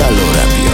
Halo 0.00 0.67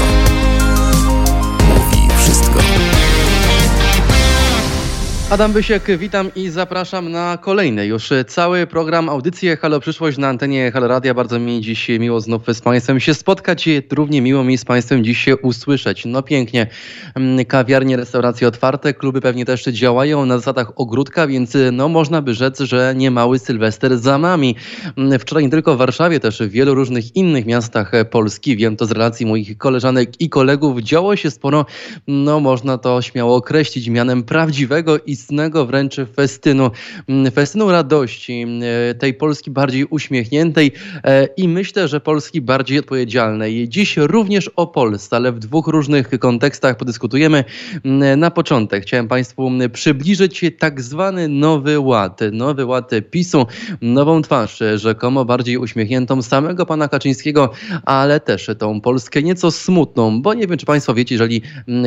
Adam 5.34 5.52
Bysiek, 5.52 5.98
witam 5.98 6.30
i 6.36 6.48
zapraszam 6.48 7.10
na 7.10 7.38
kolejny 7.42 7.86
już 7.86 8.10
cały 8.26 8.66
program 8.66 9.08
Audycje 9.08 9.56
Halo 9.56 9.80
Przyszłość 9.80 10.18
na 10.18 10.28
antenie 10.28 10.72
Halo 10.72 10.88
Radia. 10.88 11.14
Bardzo 11.14 11.38
mi 11.38 11.60
dziś 11.60 11.88
miło 11.88 12.20
znów 12.20 12.42
z 12.52 12.60
Państwem 12.60 13.00
się 13.00 13.14
spotkać. 13.14 13.68
Równie 13.92 14.22
miło 14.22 14.44
mi 14.44 14.58
z 14.58 14.64
Państwem 14.64 15.04
dziś 15.04 15.18
się 15.18 15.36
usłyszeć. 15.36 16.04
No 16.04 16.22
pięknie, 16.22 16.66
mm, 17.14 17.44
kawiarnie, 17.44 17.96
restauracje 17.96 18.48
otwarte, 18.48 18.94
kluby 18.94 19.20
pewnie 19.20 19.44
też 19.44 19.64
działają 19.64 20.26
na 20.26 20.38
zasadach 20.38 20.72
ogródka, 20.76 21.26
więc 21.26 21.56
no 21.72 21.88
można 21.88 22.22
by 22.22 22.34
rzec, 22.34 22.60
że 22.60 22.94
nie 22.96 23.10
mały 23.10 23.38
Sylwester 23.38 23.98
za 23.98 24.18
nami. 24.18 24.56
Mm, 24.96 25.18
Wczoraj 25.18 25.44
nie 25.44 25.50
tylko 25.50 25.74
w 25.74 25.78
Warszawie, 25.78 26.20
też 26.20 26.42
w 26.42 26.50
wielu 26.50 26.74
różnych 26.74 27.16
innych 27.16 27.46
miastach 27.46 27.92
Polski, 28.10 28.56
wiem 28.56 28.76
to 28.76 28.86
z 28.86 28.90
relacji 28.90 29.26
moich 29.26 29.58
koleżanek 29.58 30.20
i 30.20 30.28
kolegów, 30.28 30.78
działo 30.78 31.16
się 31.16 31.30
sporo, 31.30 31.66
no 32.08 32.40
można 32.40 32.78
to 32.78 33.02
śmiało 33.02 33.36
określić 33.36 33.88
mianem 33.88 34.22
prawdziwego 34.22 34.98
i 34.98 35.23
istnego 35.24 35.66
wręcz 35.66 35.96
festynu, 36.16 36.70
mm, 37.08 37.32
festynu 37.32 37.70
radości, 37.70 38.42
mm, 38.42 38.62
tej 38.98 39.14
Polski 39.14 39.50
bardziej 39.50 39.84
uśmiechniętej 39.84 40.72
e, 41.04 41.28
i 41.36 41.48
myślę, 41.48 41.88
że 41.88 42.00
Polski 42.00 42.40
bardziej 42.40 42.78
odpowiedzialnej. 42.78 43.68
Dziś 43.68 43.96
również 43.96 44.50
o 44.56 44.66
Polsce, 44.66 45.16
ale 45.16 45.32
w 45.32 45.38
dwóch 45.38 45.66
różnych 45.66 46.18
kontekstach 46.18 46.76
podyskutujemy. 46.76 47.44
Mm, 47.84 48.20
Na 48.20 48.30
początek 48.30 48.82
chciałem 48.82 49.08
Państwu 49.08 49.50
przybliżyć 49.72 50.44
tak 50.58 50.80
zwany 50.80 51.28
nowy 51.28 51.80
ład, 51.80 52.20
nowy 52.32 52.64
ład 52.64 52.90
PiSu, 53.10 53.46
nową 53.80 54.22
twarz, 54.22 54.62
rzekomo 54.74 55.24
bardziej 55.24 55.56
uśmiechniętą 55.58 56.22
samego 56.22 56.66
pana 56.66 56.88
Kaczyńskiego, 56.88 57.50
ale 57.84 58.20
też 58.20 58.50
tą 58.58 58.80
Polskę 58.80 59.22
nieco 59.22 59.50
smutną, 59.50 60.22
bo 60.22 60.34
nie 60.34 60.46
wiem, 60.46 60.58
czy 60.58 60.66
Państwo 60.66 60.94
wiecie, 60.94 61.14
jeżeli 61.14 61.42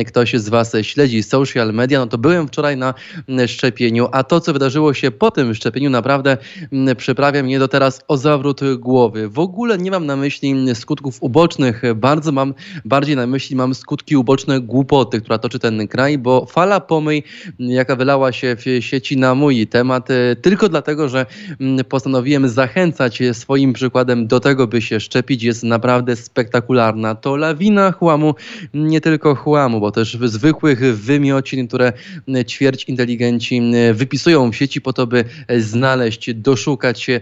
ktoś 0.06 0.34
z 0.34 0.48
Was 0.48 0.72
śledzi 0.82 1.22
social 1.22 1.74
media, 1.74 1.98
no 1.98 2.06
to 2.06 2.18
byłem 2.18 2.48
wczoraj 2.48 2.76
na 2.76 2.94
szczepieniu, 3.46 4.08
a 4.12 4.24
to, 4.24 4.40
co 4.40 4.52
wydarzyło 4.52 4.94
się 4.94 5.10
po 5.10 5.30
tym 5.30 5.54
szczepieniu, 5.54 5.90
naprawdę 5.90 6.36
mm, 6.72 6.96
przyprawia 6.96 7.42
mnie 7.42 7.58
do 7.58 7.68
teraz 7.68 8.00
o 8.08 8.16
zawrót 8.16 8.60
głowy. 8.78 9.28
W 9.28 9.38
ogóle 9.38 9.78
nie 9.78 9.90
mam 9.90 10.06
na 10.06 10.16
myśli 10.16 10.74
skutków 10.74 11.18
ubocznych, 11.20 11.82
bardzo 11.94 12.32
mam, 12.32 12.54
bardziej 12.84 13.16
na 13.16 13.26
myśli 13.26 13.56
mam 13.56 13.74
skutki 13.74 14.16
uboczne 14.16 14.60
głupoty, 14.60 15.20
która 15.20 15.38
toczy 15.38 15.58
ten 15.58 15.88
kraj, 15.88 16.18
bo 16.18 16.46
fala 16.46 16.80
pomyj, 16.80 17.22
jaka 17.58 17.96
wylała 17.96 18.32
się 18.32 18.56
w 18.56 18.84
sieci 18.84 19.16
na 19.16 19.34
mój 19.34 19.66
temat, 19.66 20.10
e, 20.10 20.36
tylko 20.36 20.68
dlatego, 20.68 21.08
że 21.08 21.26
mm, 21.60 21.84
postanowiłem 21.84 22.48
zachęcać 22.48 23.22
swoim 23.32 23.72
przykładem 23.72 24.26
do 24.26 24.40
tego, 24.40 24.66
by 24.66 24.82
się 24.82 25.00
szczepić, 25.00 25.42
jest 25.42 25.62
naprawdę 25.62 26.16
spektakularna. 26.16 27.14
To 27.14 27.36
lawina 27.36 27.92
chłamu, 27.92 28.34
nie 28.74 29.00
tylko 29.00 29.34
chłamu, 29.34 29.80
bo 29.80 29.90
też 29.90 30.18
zwykłych 30.24 30.96
wymiocin, 30.96 31.68
które 31.68 31.92
ćwierć 32.46 32.88
inteligenci 33.08 33.62
wypisują 33.94 34.52
w 34.52 34.56
sieci 34.56 34.80
po 34.80 34.92
to, 34.92 35.06
by 35.06 35.24
znaleźć, 35.58 36.34
doszukać 36.34 37.02
się 37.02 37.20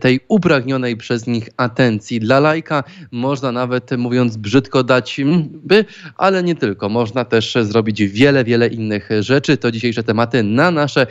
tej 0.00 0.20
upragnionej 0.28 0.96
przez 0.96 1.26
nich 1.26 1.48
atencji. 1.56 2.20
Dla 2.20 2.40
lajka 2.40 2.84
można 3.12 3.52
nawet, 3.52 3.90
mówiąc 3.98 4.36
brzydko, 4.36 4.84
dać 4.84 5.20
by, 5.48 5.84
ale 6.16 6.42
nie 6.42 6.54
tylko. 6.54 6.88
Można 6.88 7.24
też 7.24 7.54
zrobić 7.62 8.02
wiele, 8.02 8.44
wiele 8.44 8.68
innych 8.68 9.08
rzeczy. 9.20 9.56
To 9.56 9.70
dzisiejsze 9.70 10.02
tematy 10.02 10.42
na 10.42 10.70
nasze 10.70 11.06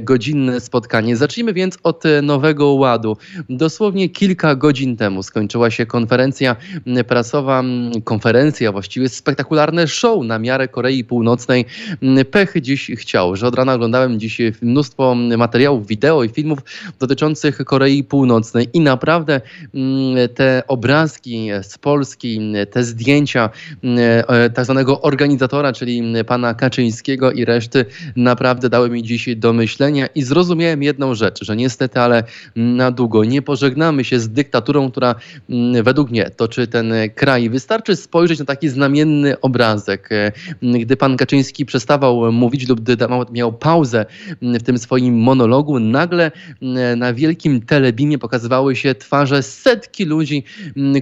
godzinne 0.00 0.60
spotkanie. 0.60 1.16
Zacznijmy 1.16 1.52
więc 1.52 1.78
od 1.82 2.04
Nowego 2.22 2.66
Ładu. 2.66 3.16
Dosłownie 3.48 4.08
kilka 4.08 4.54
godzin 4.54 4.96
temu 4.96 5.22
skończyła 5.22 5.70
się 5.70 5.86
konferencja 5.86 6.56
prasowa, 7.08 7.62
konferencja, 8.04 8.72
właściwie 8.72 9.08
spektakularne 9.08 9.88
show 9.88 10.24
na 10.24 10.38
miarę 10.38 10.68
Korei 10.68 11.04
Północnej. 11.04 11.64
Pech 12.30 12.54
dziś 12.60 12.90
chciał, 12.96 13.33
że 13.36 13.46
od 13.46 13.54
rana 13.54 13.74
oglądałem 13.74 14.20
dziś 14.20 14.38
mnóstwo 14.62 15.14
materiałów, 15.14 15.86
wideo 15.86 16.24
i 16.24 16.28
filmów 16.28 16.58
dotyczących 17.00 17.56
Korei 17.56 18.04
Północnej 18.04 18.68
i 18.72 18.80
naprawdę 18.80 19.40
mm, 19.74 20.28
te 20.34 20.62
obrazki 20.68 21.48
z 21.62 21.78
Polski, 21.78 22.52
te 22.70 22.84
zdjęcia 22.84 23.50
e, 24.28 24.50
tak 24.50 24.64
zwanego 24.64 25.00
organizatora, 25.00 25.72
czyli 25.72 26.02
pana 26.26 26.54
Kaczyńskiego 26.54 27.32
i 27.32 27.44
reszty 27.44 27.84
naprawdę 28.16 28.68
dały 28.68 28.90
mi 28.90 29.02
dziś 29.02 29.36
do 29.36 29.52
myślenia 29.52 30.06
i 30.06 30.22
zrozumiałem 30.22 30.82
jedną 30.82 31.14
rzecz, 31.14 31.44
że 31.44 31.56
niestety, 31.56 32.00
ale 32.00 32.24
na 32.56 32.90
długo 32.90 33.24
nie 33.24 33.42
pożegnamy 33.42 34.04
się 34.04 34.20
z 34.20 34.28
dyktaturą, 34.28 34.90
która 34.90 35.14
mm, 35.50 35.84
według 35.84 36.10
mnie 36.10 36.30
toczy 36.30 36.66
ten 36.66 36.92
kraj. 37.14 37.50
Wystarczy 37.50 37.96
spojrzeć 37.96 38.38
na 38.38 38.44
taki 38.44 38.68
znamienny 38.68 39.40
obrazek. 39.40 40.08
E, 40.12 40.32
gdy 40.62 40.96
pan 40.96 41.16
Kaczyński 41.16 41.66
przestawał 41.66 42.32
mówić 42.32 42.68
lub 42.68 42.80
miał 43.32 43.52
pauzę 43.52 44.06
w 44.42 44.62
tym 44.62 44.78
swoim 44.78 45.18
monologu, 45.18 45.80
nagle 45.80 46.30
na 46.96 47.14
wielkim 47.14 47.62
telebimie 47.62 48.18
pokazywały 48.18 48.76
się 48.76 48.94
twarze 48.94 49.42
setki 49.42 50.04
ludzi, 50.04 50.44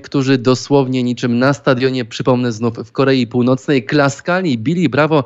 którzy 0.02 0.38
dosłownie 0.38 1.02
niczym 1.02 1.38
na 1.38 1.52
stadionie, 1.52 2.04
przypomnę 2.04 2.52
znów 2.52 2.74
w 2.74 2.92
Korei 2.92 3.26
Północnej, 3.26 3.84
klaskali, 3.84 4.58
bili 4.58 4.88
brawo, 4.88 5.24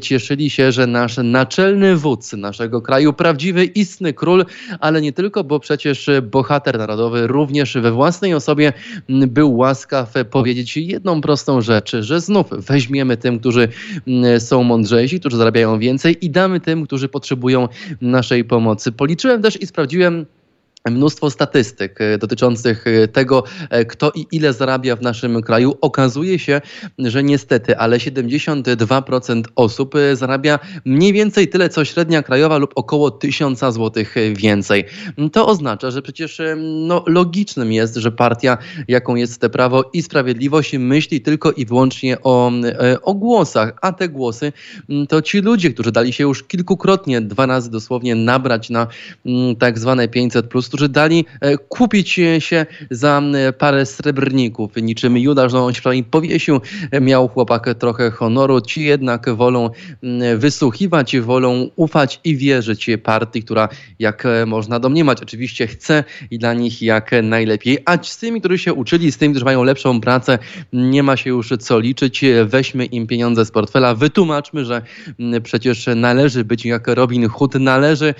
cieszyli 0.00 0.50
się, 0.50 0.72
że 0.72 0.86
nasz 0.86 1.16
naczelny 1.24 1.96
wódz 1.96 2.32
naszego 2.32 2.82
kraju, 2.82 3.12
prawdziwy, 3.12 3.64
istny 3.64 4.12
król, 4.12 4.44
ale 4.80 5.00
nie 5.00 5.12
tylko, 5.12 5.44
bo 5.44 5.60
przecież 5.60 6.10
bohater 6.22 6.78
narodowy 6.78 7.26
również 7.26 7.78
we 7.78 7.92
własnej 7.92 8.34
osobie 8.34 8.72
był 9.08 9.56
łaskaw 9.56 10.14
powiedzieć 10.30 10.76
jedną 10.76 11.20
prostą 11.20 11.60
rzecz, 11.60 11.96
że 12.00 12.20
znów 12.20 12.46
weźmiemy 12.50 13.16
tym, 13.16 13.38
którzy 13.38 13.68
są 14.38 14.62
mądrzejsi, 14.62 15.20
którzy 15.20 15.36
zarabiają 15.36 15.78
więcej 15.78 16.24
i 16.24 16.29
damy 16.30 16.60
tym, 16.60 16.86
którzy 16.86 17.08
potrzebują 17.08 17.68
naszej 18.00 18.44
pomocy. 18.44 18.92
Policzyłem 18.92 19.42
też 19.42 19.62
i 19.62 19.66
sprawdziłem, 19.66 20.26
mnóstwo 20.88 21.30
statystyk 21.30 22.00
e, 22.00 22.18
dotyczących 22.18 22.86
e, 22.86 23.08
tego, 23.08 23.44
e, 23.70 23.84
kto 23.84 24.12
i 24.14 24.26
ile 24.32 24.52
zarabia 24.52 24.96
w 24.96 25.02
naszym 25.02 25.42
kraju. 25.42 25.74
Okazuje 25.80 26.38
się, 26.38 26.60
że 26.98 27.22
niestety, 27.22 27.76
ale 27.76 27.98
72% 27.98 29.42
osób 29.56 29.94
zarabia 30.14 30.58
mniej 30.84 31.12
więcej 31.12 31.48
tyle, 31.48 31.68
co 31.68 31.84
średnia 31.84 32.22
krajowa 32.22 32.58
lub 32.58 32.72
około 32.74 33.10
1000 33.10 33.58
zł 33.58 34.04
więcej. 34.34 34.84
To 35.32 35.46
oznacza, 35.46 35.90
że 35.90 36.02
przecież 36.02 36.40
no, 36.56 37.04
logicznym 37.06 37.72
jest, 37.72 37.96
że 37.96 38.12
partia, 38.12 38.58
jaką 38.88 39.14
jest 39.14 39.40
te 39.40 39.50
Prawo 39.50 39.90
i 39.92 40.02
Sprawiedliwość, 40.02 40.72
myśli 40.78 41.20
tylko 41.20 41.52
i 41.52 41.66
wyłącznie 41.66 42.16
o, 42.22 42.52
o 43.02 43.14
głosach, 43.14 43.72
a 43.82 43.92
te 43.92 44.08
głosy 44.08 44.52
to 45.08 45.22
ci 45.22 45.40
ludzie, 45.40 45.70
którzy 45.70 45.92
dali 45.92 46.12
się 46.12 46.24
już 46.24 46.44
kilkukrotnie, 46.44 47.20
dwa 47.20 47.46
razy 47.46 47.70
dosłownie 47.70 48.14
nabrać 48.14 48.70
na 48.70 48.86
tak 49.58 49.78
zwane 49.78 50.08
500 50.08 50.46
plus 50.46 50.69
którzy 50.70 50.88
dali 50.88 51.24
e, 51.40 51.58
kupić 51.58 52.20
się 52.38 52.66
za 52.90 53.22
parę 53.58 53.86
srebrników. 53.86 54.76
Niczym 54.76 55.18
Judasz, 55.18 55.52
no 55.52 55.66
on 55.66 55.74
się 55.74 55.80
wczoraj 55.80 56.04
powiesił, 56.04 56.60
miał 57.00 57.28
chłopak 57.28 57.74
trochę 57.78 58.10
honoru. 58.10 58.60
Ci 58.60 58.84
jednak 58.84 59.30
wolą 59.34 59.70
wysłuchiwać, 60.36 61.20
wolą 61.20 61.70
ufać 61.76 62.20
i 62.24 62.36
wierzyć 62.36 62.86
partii, 63.02 63.42
która 63.42 63.68
jak 63.98 64.26
e, 64.26 64.46
można 64.46 64.78
domniemać, 64.78 65.22
oczywiście 65.22 65.66
chce 65.66 66.04
i 66.30 66.38
dla 66.38 66.54
nich 66.54 66.82
jak 66.82 67.10
najlepiej. 67.22 67.78
A 67.84 67.98
z 68.02 68.18
tymi, 68.18 68.40
którzy 68.40 68.58
się 68.58 68.74
uczyli, 68.74 69.12
z 69.12 69.18
tymi, 69.18 69.34
którzy 69.34 69.44
mają 69.44 69.64
lepszą 69.64 70.00
pracę, 70.00 70.38
nie 70.72 71.02
ma 71.02 71.16
się 71.16 71.30
już 71.30 71.52
co 71.60 71.78
liczyć. 71.78 72.24
Weźmy 72.44 72.84
im 72.84 73.06
pieniądze 73.06 73.44
z 73.44 73.50
portfela, 73.50 73.94
wytłumaczmy, 73.94 74.64
że 74.64 74.82
przecież 75.42 75.86
należy 75.96 76.44
być 76.44 76.64
jak 76.64 76.88
Robin 76.88 77.28
Hood, 77.28 77.54
należy 77.54 78.14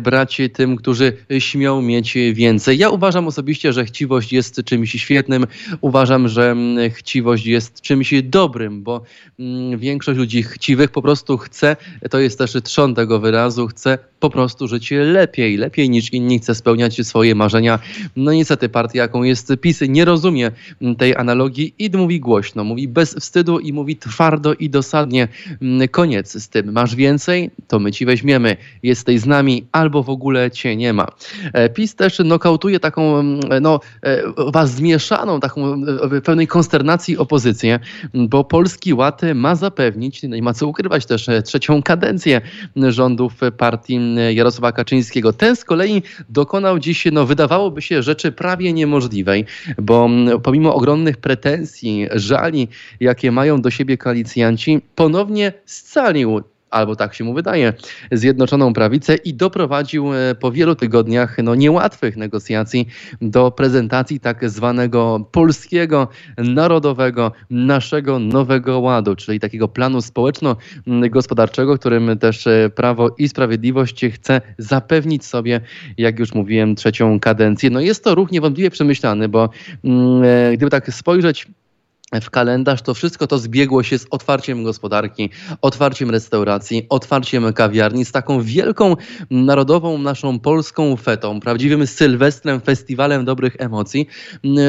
brać 0.00 0.40
tym, 0.52 0.76
którzy 0.76 1.12
śmieją 1.38 1.57
śmią 1.58 1.82
mieć 1.82 2.14
więcej. 2.32 2.78
Ja 2.78 2.90
uważam 2.90 3.26
osobiście, 3.26 3.72
że 3.72 3.84
chciwość 3.84 4.32
jest 4.32 4.64
czymś 4.64 4.92
świetnym. 4.92 5.46
Uważam, 5.80 6.28
że 6.28 6.50
mm, 6.50 6.90
chciwość 6.90 7.46
jest 7.46 7.80
czymś 7.80 8.14
dobrym, 8.22 8.82
bo 8.82 9.02
mm, 9.38 9.78
większość 9.78 10.18
ludzi 10.18 10.42
chciwych 10.42 10.90
po 10.90 11.02
prostu 11.02 11.38
chce, 11.38 11.76
to 12.10 12.18
jest 12.18 12.38
też 12.38 12.56
trzon 12.64 12.94
tego 12.94 13.20
wyrazu, 13.20 13.66
chce 13.66 13.98
po 14.20 14.30
prostu 14.30 14.68
żyć 14.68 14.90
lepiej, 14.90 15.56
lepiej 15.56 15.90
niż 15.90 16.12
inni, 16.12 16.38
chce 16.38 16.54
spełniać 16.54 17.06
swoje 17.06 17.34
marzenia. 17.34 17.78
No 18.16 18.32
niestety 18.32 18.68
partia, 18.68 18.98
jaką 18.98 19.22
jest 19.22 19.52
PiS, 19.60 19.80
nie 19.88 20.04
rozumie 20.04 20.50
tej 20.98 21.16
analogii 21.16 21.74
i 21.78 21.90
mówi 21.96 22.20
głośno, 22.20 22.64
mówi 22.64 22.88
bez 22.88 23.14
wstydu 23.14 23.58
i 23.58 23.72
mówi 23.72 23.96
twardo 23.96 24.54
i 24.54 24.70
dosadnie. 24.70 25.28
Mm, 25.62 25.88
koniec 25.88 26.42
z 26.42 26.48
tym. 26.48 26.72
Masz 26.72 26.94
więcej? 26.94 27.50
To 27.68 27.78
my 27.78 27.92
ci 27.92 28.06
weźmiemy. 28.06 28.56
Jesteś 28.82 29.20
z 29.20 29.26
nami 29.26 29.66
albo 29.72 30.02
w 30.02 30.10
ogóle 30.10 30.50
cię 30.50 30.76
nie 30.76 30.92
ma. 30.92 31.08
PiS 31.74 31.94
też 31.94 32.18
nokautuje 32.18 32.80
taką 32.80 33.22
no, 33.60 33.80
was 34.52 34.70
zmieszaną, 34.70 35.40
taką 35.40 35.82
w 35.84 36.22
pełnej 36.22 36.46
konsternacji 36.46 37.18
opozycję, 37.18 37.80
bo 38.14 38.44
Polski 38.44 38.94
Ład 38.94 39.22
ma 39.34 39.54
zapewnić, 39.54 40.22
no 40.22 40.36
i 40.36 40.42
ma 40.42 40.54
co 40.54 40.66
ukrywać 40.66 41.06
też 41.06 41.26
trzecią 41.44 41.82
kadencję 41.82 42.40
rządów 42.76 43.32
partii 43.56 44.00
Jarosława 44.30 44.72
Kaczyńskiego. 44.72 45.32
Ten 45.32 45.56
z 45.56 45.64
kolei 45.64 46.02
dokonał 46.28 46.78
dziś, 46.78 47.04
no 47.12 47.26
wydawałoby 47.26 47.82
się, 47.82 48.02
rzeczy 48.02 48.32
prawie 48.32 48.72
niemożliwej, 48.72 49.44
bo 49.78 50.08
pomimo 50.42 50.74
ogromnych 50.74 51.16
pretensji, 51.16 52.08
żali, 52.14 52.68
jakie 53.00 53.32
mają 53.32 53.60
do 53.60 53.70
siebie 53.70 53.98
koalicjanci, 53.98 54.80
ponownie 54.94 55.52
scalił 55.66 56.42
albo 56.70 56.96
tak 56.96 57.14
się 57.14 57.24
mu 57.24 57.34
wydaje, 57.34 57.72
Zjednoczoną 58.12 58.72
Prawicę 58.72 59.14
i 59.14 59.34
doprowadził 59.34 60.14
e, 60.14 60.34
po 60.34 60.52
wielu 60.52 60.74
tygodniach 60.74 61.36
no, 61.42 61.54
niełatwych 61.54 62.16
negocjacji 62.16 62.88
do 63.20 63.50
prezentacji 63.50 64.20
tak 64.20 64.50
zwanego 64.50 65.28
polskiego, 65.32 66.08
narodowego, 66.38 67.32
naszego 67.50 68.18
nowego 68.18 68.80
ładu, 68.80 69.16
czyli 69.16 69.40
takiego 69.40 69.68
planu 69.68 70.00
społeczno-gospodarczego, 70.00 71.78
którym 71.78 72.18
też 72.18 72.46
e, 72.46 72.70
Prawo 72.74 73.14
i 73.18 73.28
Sprawiedliwość 73.28 74.04
chce 74.12 74.40
zapewnić 74.58 75.24
sobie, 75.24 75.60
jak 75.98 76.18
już 76.18 76.34
mówiłem, 76.34 76.74
trzecią 76.76 77.20
kadencję. 77.20 77.70
No 77.70 77.80
jest 77.80 78.04
to 78.04 78.14
ruch 78.14 78.30
niewątpliwie 78.30 78.70
przemyślany, 78.70 79.28
bo 79.28 79.50
mm, 79.84 80.22
e, 80.24 80.56
gdyby 80.56 80.70
tak 80.70 80.94
spojrzeć 80.94 81.46
w 82.12 82.30
kalendarz, 82.30 82.82
to 82.82 82.94
wszystko 82.94 83.26
to 83.26 83.38
zbiegło 83.38 83.82
się 83.82 83.98
z 83.98 84.06
otwarciem 84.10 84.64
gospodarki, 84.64 85.30
otwarciem 85.62 86.10
restauracji, 86.10 86.86
otwarciem 86.88 87.52
kawiarni, 87.52 88.04
z 88.04 88.12
taką 88.12 88.42
wielką 88.42 88.96
narodową 89.30 89.98
naszą 89.98 90.38
polską 90.38 90.96
fetą, 90.96 91.40
prawdziwym 91.40 91.86
sylwestrem, 91.86 92.60
festiwalem 92.60 93.24
dobrych 93.24 93.56
emocji, 93.58 94.06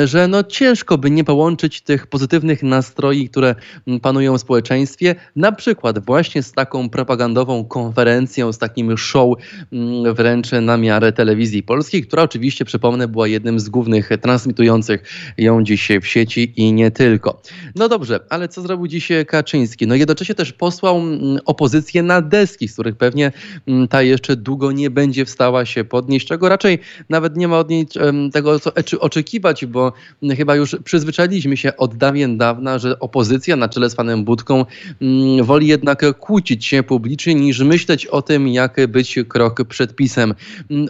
że 0.06 0.28
no 0.28 0.44
ciężko 0.44 0.98
by 0.98 1.12
nie 1.12 1.24
połączyć 1.24 1.82
tych 1.82 2.08
pozytywnych 2.08 2.64
nastroi, 2.64 3.30
które 3.30 3.56
panują 4.02 4.38
w 4.38 4.42
społeczeństwie, 4.42 5.16
na 5.36 5.52
przykład 5.52 6.06
właśnie 6.06 6.44
z 6.44 6.52
taką 6.52 6.90
propagandową 6.90 7.66
konferencją, 7.66 8.54
z 8.54 8.58
takim 8.58 8.98
show 8.98 9.38
mm, 9.72 10.16
wręcz 10.16 10.52
na 10.62 10.78
miarę 10.78 11.12
telewizji 11.12 11.64
polskiej, 11.64 12.04
która 12.04 12.24
oczywiście, 12.24 12.66
przypomnę, 12.66 13.08
była 13.08 13.28
jednym 13.28 13.60
z 13.60 13.70
głównych 13.70 14.10
transmitujących 14.22 15.04
ją 15.38 15.64
dziś 15.64 15.90
w 16.02 16.08
sieci 16.08 16.54
i 16.56 16.74
nie 16.74 16.92
tylko. 16.92 17.29
No 17.76 17.90
dobrze, 17.90 18.20
ale 18.30 18.48
co 18.48 18.62
zrobił 18.62 18.88
dziś 18.88 19.10
Kaczyński? 19.28 19.88
No 19.88 19.96
jednocześnie 19.96 20.36
też 20.36 20.54
posłał 20.54 20.98
mm, 20.98 21.40
opozycję 21.46 22.04
na 22.04 22.22
deski, 22.22 22.68
z 22.68 22.74
których 22.74 22.96
pewnie 22.96 23.32
mm, 23.68 23.88
ta 23.88 24.02
jeszcze 24.02 24.36
długo 24.36 24.72
nie 24.72 24.90
będzie 24.90 25.26
wstała 25.26 25.66
się 25.66 25.84
podnieść, 25.84 26.28
czego 26.28 26.50
raczej 26.50 26.80
nawet 27.10 27.38
nie 27.38 27.48
ma 27.48 27.60
od 27.60 27.70
niej 27.70 27.88
tego 28.34 28.60
co 28.60 28.72
oczekiwać, 29.00 29.66
bo 29.66 29.94
mm, 30.24 30.38
chyba 30.38 30.56
już 30.56 30.76
przyzwyczailiśmy 30.84 31.58
się 31.58 31.78
od 31.78 31.96
dawien 31.96 32.38
dawna, 32.38 32.80
że 32.80 33.00
opozycja 33.00 33.56
na 33.56 33.70
czele 33.70 33.90
z 33.90 33.96
panem 33.96 34.24
Budką 34.24 34.66
woli 35.44 35.68
jednak 35.68 36.20
kłócić 36.20 36.66
się 36.66 36.84
publicznie 36.84 37.36
niż 37.36 37.60
myśleć 37.60 38.06
o 38.06 38.22
tym, 38.22 38.48
jak 38.48 38.88
być 38.88 39.20
krok 39.28 39.64
przed 39.68 39.96
pisem. 39.96 40.34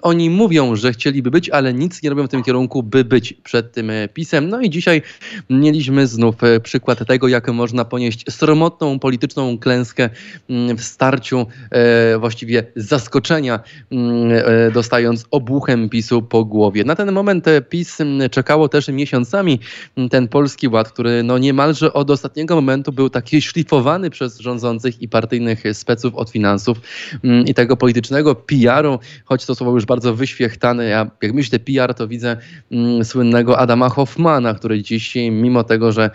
Oni 0.01 0.30
mówią, 0.30 0.75
że 0.75 0.94
chcieliby 0.94 1.31
być, 1.31 1.50
ale 1.50 1.74
nic 1.74 2.03
nie 2.03 2.09
robią 2.09 2.27
w 2.27 2.30
tym 2.30 2.44
kierunku, 2.44 2.83
by 2.83 3.03
być 3.06 3.33
przed 3.33 3.71
tym 3.71 3.89
e, 3.89 4.07
pisem. 4.07 4.50
No 4.50 4.62
i 4.62 4.69
dzisiaj 4.69 5.01
mieliśmy 5.50 6.07
znów 6.07 6.29
e, 6.44 6.60
przykład 6.60 7.08
tego, 7.08 7.28
jak 7.28 7.48
można 7.48 7.86
ponieść 7.86 8.26
sromotną 8.30 9.00
polityczną 9.00 9.58
klęskę 9.58 10.10
mm, 10.50 10.78
w 10.78 10.84
starciu, 10.84 11.46
e, 11.72 12.18
właściwie 12.18 12.64
zaskoczenia, 12.76 13.60
mm, 13.92 14.31
e, 14.46 14.72
dostając 14.72 15.26
obuchem 15.31 15.90
PiSu 15.90 16.22
po 16.22 16.46
głowie. 16.46 16.84
Na 16.84 16.96
ten 16.96 17.12
moment 17.12 17.46
PiS 17.70 18.02
mm, 18.02 18.30
czekało 18.30 18.70
też 18.70 18.88
miesiącami 18.88 19.60
ten 20.12 20.28
polski 20.28 20.68
ład, 20.68 20.92
który 20.92 21.24
no 21.24 21.38
niemalże 21.38 21.94
od 21.94 22.10
ostatniego 22.10 22.56
momentu 22.56 22.92
był 22.92 23.10
taki 23.10 23.42
szlifowany 23.42 24.10
przez 24.10 24.40
rządzących 24.40 25.02
i 25.02 25.08
partyjnych 25.08 25.64
speców 25.74 26.16
od 26.16 26.30
finansów 26.30 26.78
i 27.46 27.54
tego 27.54 27.78
politycznego 27.78 28.36
PR-u, 28.36 29.00
choć 29.25 29.46
to 29.46 29.56
słowo 29.56 29.74
już 29.74 29.86
bardzo 29.86 30.16
wyświechtane. 30.16 30.86
Ja 30.86 31.12
jak 31.22 31.34
myślę 31.34 31.60
PR, 31.60 31.94
to 31.94 32.08
widzę 32.08 32.38
słynnego 33.04 33.60
Adama 33.60 33.90
Hoffmana, 33.90 34.54
który 34.54 34.84
dziś, 34.84 35.16
mimo 35.32 35.64
tego, 35.64 35.92
że 35.92 36.10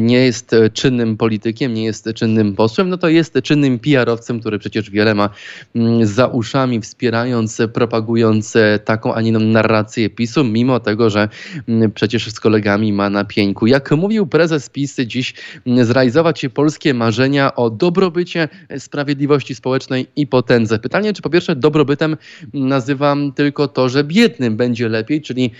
nie 0.00 0.18
jest 0.18 0.54
czynnym 0.72 1.16
politykiem, 1.16 1.74
nie 1.74 1.84
jest 1.84 2.08
czynnym 2.14 2.54
posłem, 2.54 2.88
no 2.88 2.96
to 2.98 3.08
jest 3.08 3.34
czynnym 3.42 3.78
PR-owcem, 3.78 4.40
który 4.40 4.58
przecież 4.58 4.90
wiele 4.90 5.14
ma 5.14 5.30
mm, 5.74 6.06
za 6.06 6.26
uszami, 6.26 6.80
wspierając, 6.80 7.58
propagując 7.72 8.54
taką, 8.84 9.14
a 9.14 9.20
nie 9.20 9.32
narrację 9.32 10.10
PiSu, 10.10 10.44
mimo 10.44 10.80
tego, 10.80 11.10
że 11.10 11.28
mm, 11.68 11.92
przecież 11.92 12.30
z 12.30 12.40
kolegami 12.40 12.92
ma 12.92 13.10
na 13.10 13.24
pieńku. 13.24 13.66
Jak 13.66 13.90
mówił 13.90 14.26
prezes 14.26 14.70
PiS 14.70 14.96
dziś, 15.06 15.34
zrealizować 15.82 16.46
polskie 16.54 16.94
marzenia 16.94 17.54
o 17.54 17.70
dobrobycie, 17.70 18.48
sprawiedliwości 18.78 19.54
społecznej 19.54 20.06
i 20.16 20.26
potędze. 20.26 20.78
Pytanie, 20.78 21.12
czy 21.12 21.22
po 21.22 21.30
pierwsze 21.30 21.56
dobrobytem 21.56 22.16
nazywam 22.54 23.32
tylko 23.32 23.68
to, 23.68 23.88
że 23.88 24.04
biednym 24.04 24.56
będzie 24.56 24.88
lepiej, 24.88 25.22
czyli 25.22 25.50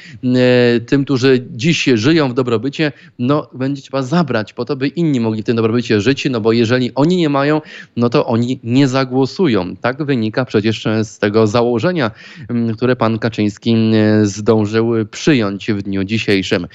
tym, 0.87 1.05
którzy 1.05 1.47
dziś 1.50 1.85
żyją 1.94 2.29
w 2.29 2.35
dobrobycie, 2.35 2.93
no 3.19 3.50
będzie 3.55 3.83
trzeba 3.83 4.03
zabrać 4.03 4.53
po 4.53 4.65
to, 4.65 4.77
by 4.77 4.89
inni 4.89 5.21
mogli 5.21 5.43
w 5.43 5.45
tym 5.45 5.57
dobrobycie 5.57 6.01
żyć, 6.01 6.27
no 6.31 6.41
bo 6.41 6.53
jeżeli 6.53 6.95
oni 6.95 7.17
nie 7.17 7.29
mają, 7.29 7.61
no 7.97 8.09
to 8.09 8.27
oni 8.27 8.61
nie 8.65 8.89
zagłosują. 8.89 9.77
Tak 9.77 10.05
wynika 10.05 10.45
przecież 10.45 10.85
z 11.03 11.19
tego 11.19 11.47
założenia, 11.47 12.11
mm, 12.51 12.77
które 12.77 12.97
pan 12.97 13.19
Kaczyński 13.19 13.71
mm, 13.71 14.27
zdążył 14.27 14.93
przyjąć 15.11 15.71
w 15.71 15.83
dniu 15.83 16.05
dzisiejszym. 16.05 16.67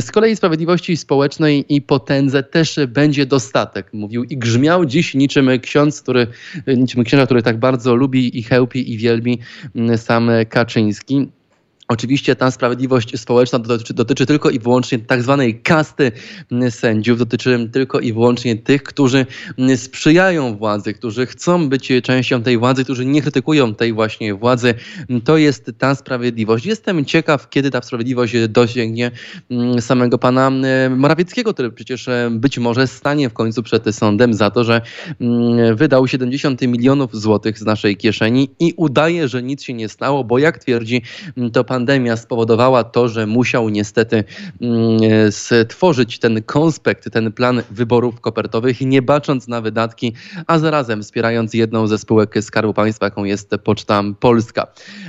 Z 0.00 0.10
kolei 0.10 0.36
sprawiedliwości 0.36 0.96
społecznej 0.96 1.64
i 1.68 1.82
potędze 1.82 2.42
też 2.42 2.80
będzie 2.88 3.26
dostatek, 3.26 3.90
mówił 3.92 4.24
i 4.24 4.36
grzmiał 4.36 4.84
dziś 4.84 5.14
niczym 5.14 5.50
ksiądz, 5.62 6.02
który, 6.02 6.26
niczym 6.66 7.04
księża, 7.04 7.26
który 7.26 7.42
tak 7.42 7.58
bardzo 7.58 7.94
lubi 7.94 8.38
i 8.38 8.42
chełpi 8.42 8.92
i 8.92 8.98
wielbi 8.98 9.38
mm, 9.74 9.98
sam 9.98 10.30
Kaczyński. 10.48 11.28
Oczywiście 11.92 12.36
ta 12.36 12.50
sprawiedliwość 12.50 13.20
społeczna 13.20 13.58
dotyczy, 13.58 13.94
dotyczy, 13.94 14.26
tylko 14.26 14.50
i 14.50 14.58
wyłącznie 14.58 14.98
tak 14.98 15.22
zwanej 15.22 15.60
kasty 15.60 16.12
sędziów, 16.70 17.18
dotyczy 17.18 17.68
tylko 17.72 18.00
i 18.00 18.12
wyłącznie 18.12 18.56
tych, 18.56 18.82
którzy 18.82 19.26
sprzyjają 19.76 20.56
władzy, 20.56 20.94
którzy 20.94 21.26
chcą 21.26 21.68
być 21.68 21.92
częścią 22.02 22.42
tej 22.42 22.58
władzy, 22.58 22.84
którzy 22.84 23.04
nie 23.06 23.22
krytykują 23.22 23.74
tej 23.74 23.92
właśnie 23.92 24.34
władzy. 24.34 24.74
To 25.24 25.36
jest 25.36 25.72
ta 25.78 25.94
sprawiedliwość. 25.94 26.66
Jestem 26.66 27.04
ciekaw, 27.04 27.50
kiedy 27.50 27.70
ta 27.70 27.82
sprawiedliwość 27.82 28.34
dosięgnie 28.48 29.10
samego 29.80 30.18
pana 30.18 30.50
Morawieckiego, 30.90 31.54
który 31.54 31.72
przecież 31.72 32.08
być 32.30 32.58
może 32.58 32.86
stanie 32.86 33.28
w 33.28 33.32
końcu 33.32 33.62
przed 33.62 33.94
sądem 33.94 34.34
za 34.34 34.50
to, 34.50 34.64
że 34.64 34.80
wydał 35.74 36.08
70 36.08 36.62
milionów 36.62 37.16
złotych 37.16 37.58
z 37.58 37.62
naszej 37.62 37.96
kieszeni 37.96 38.50
i 38.60 38.74
udaje, 38.76 39.28
że 39.28 39.42
nic 39.42 39.62
się 39.62 39.74
nie 39.74 39.88
stało, 39.88 40.24
bo 40.24 40.38
jak 40.38 40.58
twierdzi 40.58 41.02
to 41.52 41.64
pan 41.64 41.81
pandemia 41.82 42.16
spowodowała 42.16 42.84
to, 42.84 43.08
że 43.08 43.26
musiał 43.26 43.68
niestety 43.68 44.24
mm, 44.60 44.98
stworzyć 45.30 46.18
ten 46.18 46.42
konspekt, 46.42 47.10
ten 47.10 47.32
plan 47.32 47.62
wyborów 47.70 48.20
kopertowych, 48.20 48.80
nie 48.80 49.02
bacząc 49.02 49.48
na 49.48 49.60
wydatki, 49.60 50.12
a 50.46 50.58
zarazem 50.58 51.02
wspierając 51.02 51.54
jedną 51.54 51.86
ze 51.86 51.98
spółek 51.98 52.34
Skarbu 52.40 52.74
Państwa, 52.74 53.06
jaką 53.06 53.24
jest 53.24 53.50
Poczta 53.64 54.02
Polska. 54.20 54.66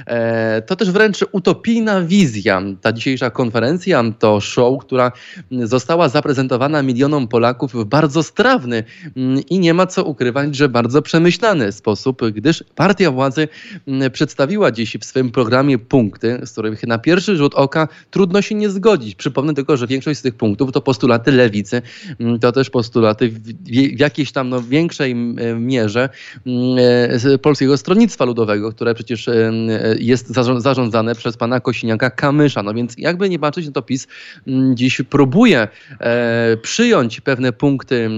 E, 0.08 0.62
to 0.62 0.76
też 0.76 0.92
wręcz 0.92 1.26
utopijna 1.32 2.02
wizja. 2.02 2.62
Ta 2.82 2.94
dzisiejsza 2.94 3.30
konferencja 3.30 4.04
to 4.20 4.42
show, 4.42 4.80
która 4.82 5.12
została 5.52 6.10
zaprezentowana 6.10 6.84
milionom 6.84 7.28
Polaków 7.28 7.74
w 7.74 7.86
bardzo 7.86 8.24
strawny 8.24 8.84
mm, 9.18 9.42
i 9.50 9.60
nie 9.60 9.74
ma 9.74 9.88
co 9.88 10.04
ukrywać, 10.04 10.56
że 10.56 10.70
bardzo 10.70 11.02
przemyślany 11.02 11.72
sposób, 11.72 12.22
gdyż 12.32 12.64
partia 12.76 13.12
władzy 13.12 13.48
mm, 13.88 14.12
przedstawiła 14.12 14.72
dziś 14.72 14.98
w 14.98 15.06
swym 15.06 15.32
programie 15.32 15.78
punkty, 15.78 16.40
z 16.44 16.54
których 16.64 16.88
na 16.88 16.98
pierwszy 16.98 17.36
rzut 17.36 17.56
oka 17.56 17.88
trudno 18.12 18.42
się 18.42 18.56
nie 18.56 18.70
zgodzić. 18.70 19.16
Przypomnę 19.16 19.54
tylko, 19.54 19.78
że 19.78 19.88
większość 19.88 20.20
z 20.20 20.22
tych 20.22 20.36
punktów 20.36 20.72
to 20.72 20.82
postulaty 20.82 21.32
lewicy, 21.32 21.82
mm, 22.20 22.40
to 22.40 22.52
też 22.52 22.70
postulaty 22.70 23.30
w 23.30 24.00
jakiejś 24.00 24.32
tam 24.32 24.50
no, 24.50 24.62
większej 24.62 25.12
e, 25.12 25.16
mierze 25.56 26.10
mm, 26.48 27.40
Polskiego 27.42 27.78
Stronnictwa 27.78 28.26
Ludowego, 28.26 28.72
które 28.72 28.94
przecież 28.94 29.28
e, 29.28 29.52
jest 30.00 30.28
zarządzane 30.58 31.16
przez 31.16 31.38
pana 31.38 31.60
Kosiniaka 31.60 32.10
Kamysza. 32.10 32.64
No 32.64 32.74
więc 32.74 32.98
jakby 32.98 33.30
nie 33.30 33.40
patrzeć, 33.40 33.66
no 33.66 33.72
to 33.72 33.82
PiS 33.82 34.08
mm, 34.48 34.78
dziś 34.78 35.02
próbuje 35.10 35.68
e, 36.00 36.58
przyjąć 36.62 37.22
pewne 37.22 37.54
punkty 37.54 38.10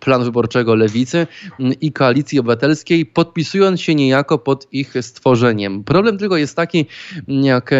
planu 0.00 0.24
wyborczego 0.24 0.74
Lewicy 0.74 1.26
i 1.80 1.92
Koalicji 1.92 2.38
Obywatelskiej, 2.38 3.06
podpisując 3.06 3.80
się 3.80 3.94
niejako 3.94 4.38
pod 4.38 4.68
ich 4.72 4.94
stworzeniem. 5.00 5.84
Problem 5.84 6.18
tylko 6.18 6.36
jest 6.36 6.56
taki, 6.56 6.86
jak 7.28 7.70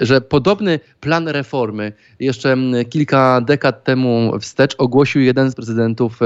że 0.00 0.20
podobny 0.20 0.80
plan 1.00 1.28
reformy 1.28 1.92
jeszcze 2.20 2.56
kilka 2.90 3.40
dekad 3.40 3.84
temu 3.84 4.32
wstecz 4.40 4.74
ogłosił 4.78 5.22
jeden 5.22 5.50
z 5.50 5.54
prezydentów 5.54 6.20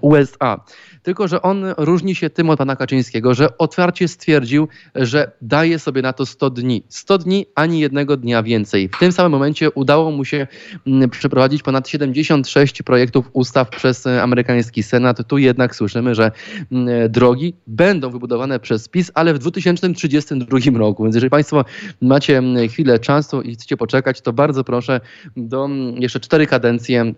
USA. 0.00 0.60
Tylko, 1.02 1.28
że 1.28 1.42
on 1.42 1.64
różni 1.76 2.14
się 2.14 2.30
tym 2.30 2.50
od 2.50 2.58
pana 2.58 2.76
Kaczyńskiego, 2.76 3.34
że 3.34 3.58
otwarcie 3.58 4.08
stwierdził, 4.08 4.68
że 4.94 5.32
daje 5.42 5.78
sobie 5.78 6.02
na 6.02 6.12
to 6.12 6.26
100 6.26 6.50
dni. 6.50 6.82
100 6.88 7.18
dni, 7.18 7.46
ani 7.54 7.80
jednego 7.80 8.16
dnia 8.16 8.42
więcej. 8.42 8.88
W 8.88 8.98
tym 8.98 9.12
samym 9.12 9.32
momencie 9.32 9.70
udało 9.70 10.10
mu 10.10 10.24
się 10.24 10.46
mm, 10.86 11.10
przeprowadzić 11.10 11.62
ponad 11.62 11.88
76 11.88 12.82
projektów 12.82 13.30
ustaw 13.32 13.70
przez 13.70 14.06
e, 14.06 14.22
amerykański 14.22 14.82
Senat. 14.82 15.26
Tu 15.28 15.38
jednak 15.38 15.76
słyszymy, 15.76 16.14
że 16.14 16.32
mm, 16.72 17.10
drogi 17.10 17.54
będą 17.66 18.10
wybudowane 18.10 18.60
przez 18.60 18.88
PiS, 18.88 19.10
ale 19.14 19.34
w 19.34 19.38
2032 19.38 20.78
roku. 20.78 21.02
Więc 21.02 21.14
jeżeli 21.14 21.30
Państwo 21.30 21.64
macie 22.00 22.38
mm, 22.38 22.68
chwilę 22.68 22.98
czasu 22.98 23.42
i 23.42 23.54
chcecie 23.54 23.76
poczekać, 23.76 24.20
to 24.20 24.32
bardzo 24.32 24.64
proszę 24.64 25.00
do 25.36 25.68
jeszcze 25.98 26.20
cztery 26.20 26.46
kadencje 26.46 27.14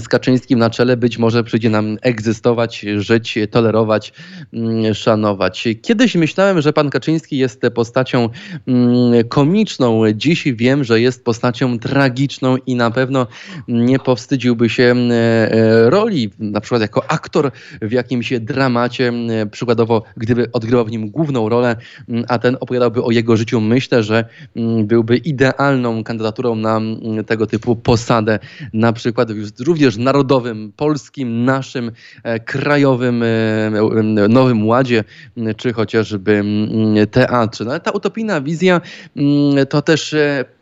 z 0.00 0.08
Kaczyńskim 0.08 0.58
na 0.58 0.70
czele 0.70 0.96
być 0.96 1.18
może 1.18 1.44
przyjdzie 1.44 1.70
nam 1.70 1.96
egzystować, 2.02 2.86
żyć, 2.96 3.38
tolerować, 3.50 4.12
mm, 4.52 4.94
szanować. 4.94 5.68
Kiedyś 5.82 6.14
myślałem, 6.14 6.60
że 6.60 6.72
pan 6.72 6.90
Kaczyński 6.90 7.38
jest 7.38 7.62
postacią 7.74 8.28
mm, 8.66 9.28
komiczną. 9.28 10.02
Dziś 10.14 10.44
wiem, 10.44 10.84
że 10.84 11.00
jest 11.00 11.24
postacią 11.24 11.78
tragiczną 11.78 12.56
i 12.66 12.74
na 12.74 12.90
pewno 12.90 13.26
nie 13.68 13.98
powstydziłby 13.98 14.68
się 14.68 14.82
mm, 14.82 15.10
e, 15.12 15.90
roli, 15.90 16.30
na 16.38 16.60
przykład 16.60 16.82
jako 16.82 17.10
aktor 17.10 17.50
w 17.82 17.92
jakimś 17.92 18.32
dramacie, 18.40 19.12
przykładowo 19.50 20.02
gdyby 20.16 20.52
odgrywał 20.52 20.84
w 20.84 20.90
nim 20.90 21.10
główną 21.10 21.48
rolę, 21.48 21.76
a 22.28 22.38
ten 22.38 22.56
opowiadałby 22.60 23.02
o 23.02 23.10
jego 23.10 23.36
życiu. 23.36 23.60
Myślę, 23.60 24.02
że 24.02 24.24
byłby 24.84 25.16
idealną 25.16 26.04
kandydaturą 26.04 26.54
na 26.54 26.80
tego 27.26 27.46
typu 27.46 27.76
posadę, 27.76 28.38
na 28.72 28.92
przykład 28.92 29.28
również 29.60 29.73
również 29.74 29.96
narodowym, 29.96 30.72
polskim, 30.76 31.44
naszym 31.44 31.92
e, 32.22 32.40
krajowym 32.40 33.22
e, 33.22 33.26
e, 33.26 34.28
Nowym 34.28 34.66
Ładzie, 34.66 35.04
czy 35.56 35.72
chociażby 35.72 36.44
teatrze. 37.10 37.64
No, 37.64 37.70
ale 37.70 37.80
ta 37.80 37.90
utopijna 37.90 38.40
wizja 38.40 38.80
to 39.68 39.82
też 39.82 40.14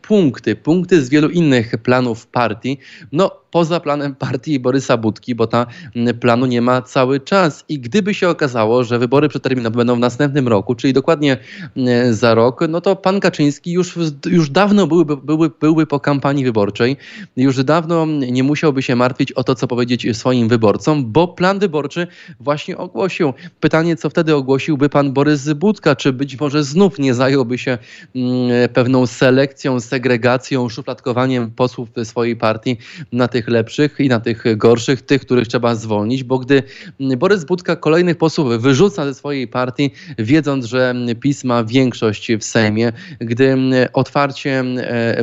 punkty, 0.07 0.55
punkty 0.55 1.03
z 1.03 1.09
wielu 1.09 1.29
innych 1.29 1.77
planów 1.77 2.27
partii. 2.27 2.77
No, 3.11 3.43
poza 3.53 3.79
planem 3.79 4.15
partii 4.15 4.59
Borysa 4.59 4.97
Budki, 4.97 5.35
bo 5.35 5.47
ta 5.47 5.65
mm, 5.95 6.19
planu 6.19 6.45
nie 6.45 6.61
ma 6.61 6.81
cały 6.81 7.19
czas. 7.19 7.65
I 7.69 7.79
gdyby 7.79 8.13
się 8.13 8.29
okazało, 8.29 8.83
że 8.83 8.99
wybory 8.99 9.29
przedterminowe 9.29 9.77
będą 9.77 9.95
w 9.95 9.99
następnym 9.99 10.47
roku, 10.47 10.75
czyli 10.75 10.93
dokładnie 10.93 11.37
mm, 11.77 12.13
za 12.13 12.35
rok, 12.35 12.61
no 12.69 12.81
to 12.81 12.95
pan 12.95 13.19
Kaczyński 13.19 13.71
już, 13.71 13.97
już 14.25 14.49
dawno 14.49 14.87
byłby, 14.87 15.17
byłby, 15.17 15.51
byłby 15.59 15.87
po 15.87 15.99
kampanii 15.99 16.45
wyborczej, 16.45 16.97
już 17.37 17.63
dawno 17.63 18.05
nie 18.05 18.43
musiałby 18.43 18.81
się 18.81 18.95
martwić 18.95 19.31
o 19.31 19.43
to, 19.43 19.55
co 19.55 19.67
powiedzieć 19.67 20.07
swoim 20.17 20.47
wyborcom, 20.47 21.11
bo 21.11 21.27
plan 21.27 21.59
wyborczy 21.59 22.07
właśnie 22.39 22.77
ogłosił. 22.77 23.33
Pytanie, 23.59 23.95
co 23.95 24.09
wtedy 24.09 24.35
ogłosiłby 24.35 24.89
pan 24.89 25.13
Borys 25.13 25.53
Budka, 25.53 25.95
czy 25.95 26.13
być 26.13 26.39
może 26.39 26.63
znów 26.63 26.99
nie 26.99 27.13
zająłby 27.13 27.57
się 27.57 27.77
mm, 28.15 28.69
pewną 28.69 29.07
selekcją, 29.07 29.79
segregacją, 29.93 30.69
szufladkowaniem 30.69 31.51
posłów 31.51 31.89
swojej 32.03 32.35
partii 32.35 32.77
na 33.11 33.27
tych 33.27 33.47
lepszych 33.47 33.99
i 33.99 34.09
na 34.09 34.19
tych 34.19 34.43
gorszych, 34.57 35.01
tych, 35.01 35.21
których 35.21 35.47
trzeba 35.47 35.75
zwolnić, 35.75 36.23
bo 36.23 36.39
gdy 36.39 36.63
Borys 37.17 37.45
Budka 37.45 37.75
kolejnych 37.75 38.17
posłów 38.17 38.61
wyrzuca 38.61 39.05
ze 39.05 39.13
swojej 39.13 39.47
partii, 39.47 39.91
wiedząc, 40.17 40.65
że 40.65 40.95
PiS 41.19 41.43
ma 41.43 41.63
większość 41.63 42.31
w 42.39 42.43
Sejmie, 42.43 42.91
gdy 43.19 43.55
otwarcie 43.93 44.63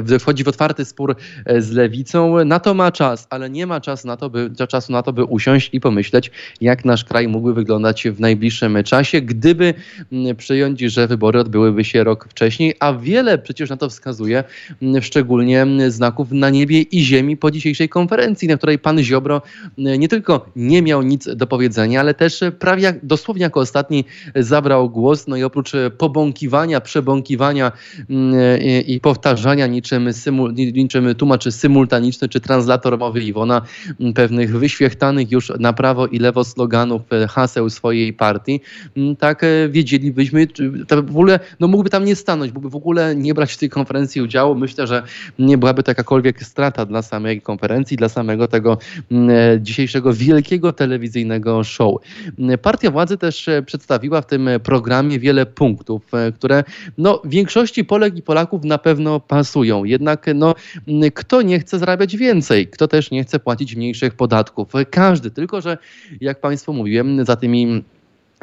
e, 0.09 0.19
wchodzi 0.19 0.45
w 0.45 0.49
otwarty 0.49 0.85
spór 0.85 1.17
e, 1.45 1.63
z 1.63 1.71
lewicą, 1.71 2.45
na 2.45 2.61
to 2.61 2.75
ma 2.75 2.93
czas, 2.93 3.27
ale 3.31 3.51
nie 3.51 3.67
ma 3.67 3.81
czas 3.81 4.05
na 4.05 4.17
to, 4.17 4.31
by, 4.31 4.51
czasu 4.69 4.93
na 4.93 5.03
to, 5.03 5.13
by 5.13 5.25
usiąść 5.25 5.71
i 5.73 5.81
pomyśleć, 5.81 6.31
jak 6.61 6.85
nasz 6.85 7.05
kraj 7.05 7.29
mógłby 7.29 7.55
wyglądać 7.55 8.09
w 8.09 8.21
najbliższym 8.21 8.85
czasie, 8.85 9.21
gdyby 9.21 9.75
przyjąć, 10.37 10.81
że 10.81 11.07
wybory 11.07 11.41
odbyłyby 11.41 11.85
się 11.85 12.05
rok 12.05 12.29
wcześniej, 12.29 12.75
a 12.81 12.93
wiele 12.93 13.39
przecież 13.39 13.71
na 13.71 13.77
to 13.77 13.89
wskazuje, 13.89 14.45
szczególnie 15.01 15.67
znaków 15.89 16.33
na 16.33 16.51
niebie 16.51 16.83
i 16.83 17.05
ziemi 17.05 17.37
po 17.37 17.51
dzisiejszej 17.51 17.89
konferencji 17.89 18.49
na 18.49 18.57
której 18.57 18.79
pan 18.79 18.99
Ziobro 18.99 19.43
e, 19.79 19.99
nie 19.99 20.09
tylko 20.09 20.47
nie 20.57 20.83
miał 20.83 21.03
nic 21.03 21.29
do 21.37 21.47
powiedzenia, 21.47 22.01
ale 22.01 22.15
też 22.15 22.41
prawie 22.59 22.83
jak, 22.83 23.07
dosłownie 23.07 23.43
jako 23.43 23.61
ostatni 23.61 24.05
zabrał 24.37 24.91
głos. 24.91 25.27
No 25.27 25.37
i 25.37 25.43
oprócz 25.43 25.73
pobąkiwania, 25.99 26.81
przebąkiwania 26.81 27.73
mm, 28.11 28.35
e, 28.35 28.81
i, 28.81 29.01
powtarzania 29.01 29.67
niczym, 29.67 30.11
niczym 30.55 31.15
tłumaczy 31.15 31.53
symultaniczny 31.53 32.29
czy 32.29 32.41
translator 32.41 32.99
mowy 32.99 33.23
Iwona 33.23 33.63
mm, 34.01 34.13
pewnych 34.13 34.59
wyświechtanych 34.59 35.31
już 35.31 35.53
na 35.59 35.73
prawo 35.73 36.07
i 36.07 36.19
lewo 36.19 36.45
sloganów, 36.45 37.03
e, 37.13 37.29
haseł 37.29 37.71
swojej 37.71 38.13
partii, 38.13 38.61
mm, 38.97 39.17
tak 39.17 39.43
wiedzielibyśmy, 39.71 40.47
w 41.03 41.11
ogóle 41.11 41.41
no 41.61 41.69
mógłby 41.69 41.91
tam 41.91 42.05
nie 42.05 42.17
stanąć, 42.17 42.53
mógłby 42.53 42.71
w 42.71 42.77
ogóle 42.77 43.17
nie 43.17 43.35
brać 43.35 43.53
w 43.53 43.59
tej 43.59 43.71
konferencji 43.71 44.23
udziału. 44.23 44.50
Myślę, 44.55 44.87
że 44.87 45.03
nie 45.39 45.59
byłaby 45.59 45.83
to 45.83 45.91
jakakolwiek 45.91 46.43
strata 46.43 46.87
dla 46.87 47.03
samej 47.03 47.41
konferencji, 47.41 47.97
dla 47.97 48.09
samego 48.09 48.49
tego 48.49 48.79
mm, 49.11 49.31
e, 49.31 49.61
dzisiejszego 49.61 50.13
wielkiego 50.13 50.73
telewizyjnego 50.73 51.65
show. 51.65 51.95
Mm, 52.39 52.59
partia 52.59 52.91
władzy 52.91 53.19
też 53.19 53.49
e, 53.49 53.63
przedstawiła 53.63 54.21
w 54.21 54.27
tym 54.27 54.49
programie 54.63 55.19
wiele 55.19 55.47
punktów, 55.47 56.15
e, 56.15 56.33
które 56.33 56.65
no, 56.99 57.23
większości 57.25 57.85
Polek 57.85 58.17
i 58.17 58.23
Polaków 58.23 58.65
na 58.65 58.79
pewno 58.79 59.21
pasują. 59.21 59.85
Jednak 59.85 60.27
no, 60.35 60.55
mm, 60.89 61.11
kto 61.11 61.43
nie 61.43 61.61
chce 61.61 61.79
zarabiać 61.79 62.17
więcej, 62.17 62.69
kto 62.69 62.89
też 62.89 63.11
nie 63.11 63.25
chce 63.25 63.39
płacić 63.39 63.77
mniejszych 63.77 64.15
podatków? 64.15 64.73
Każdy, 64.91 65.31
tylko 65.31 65.61
że 65.61 65.79
jak 66.21 66.41
Państwu 66.41 66.73
mówiłem, 66.73 67.25
za 67.25 67.37
tymi 67.37 67.83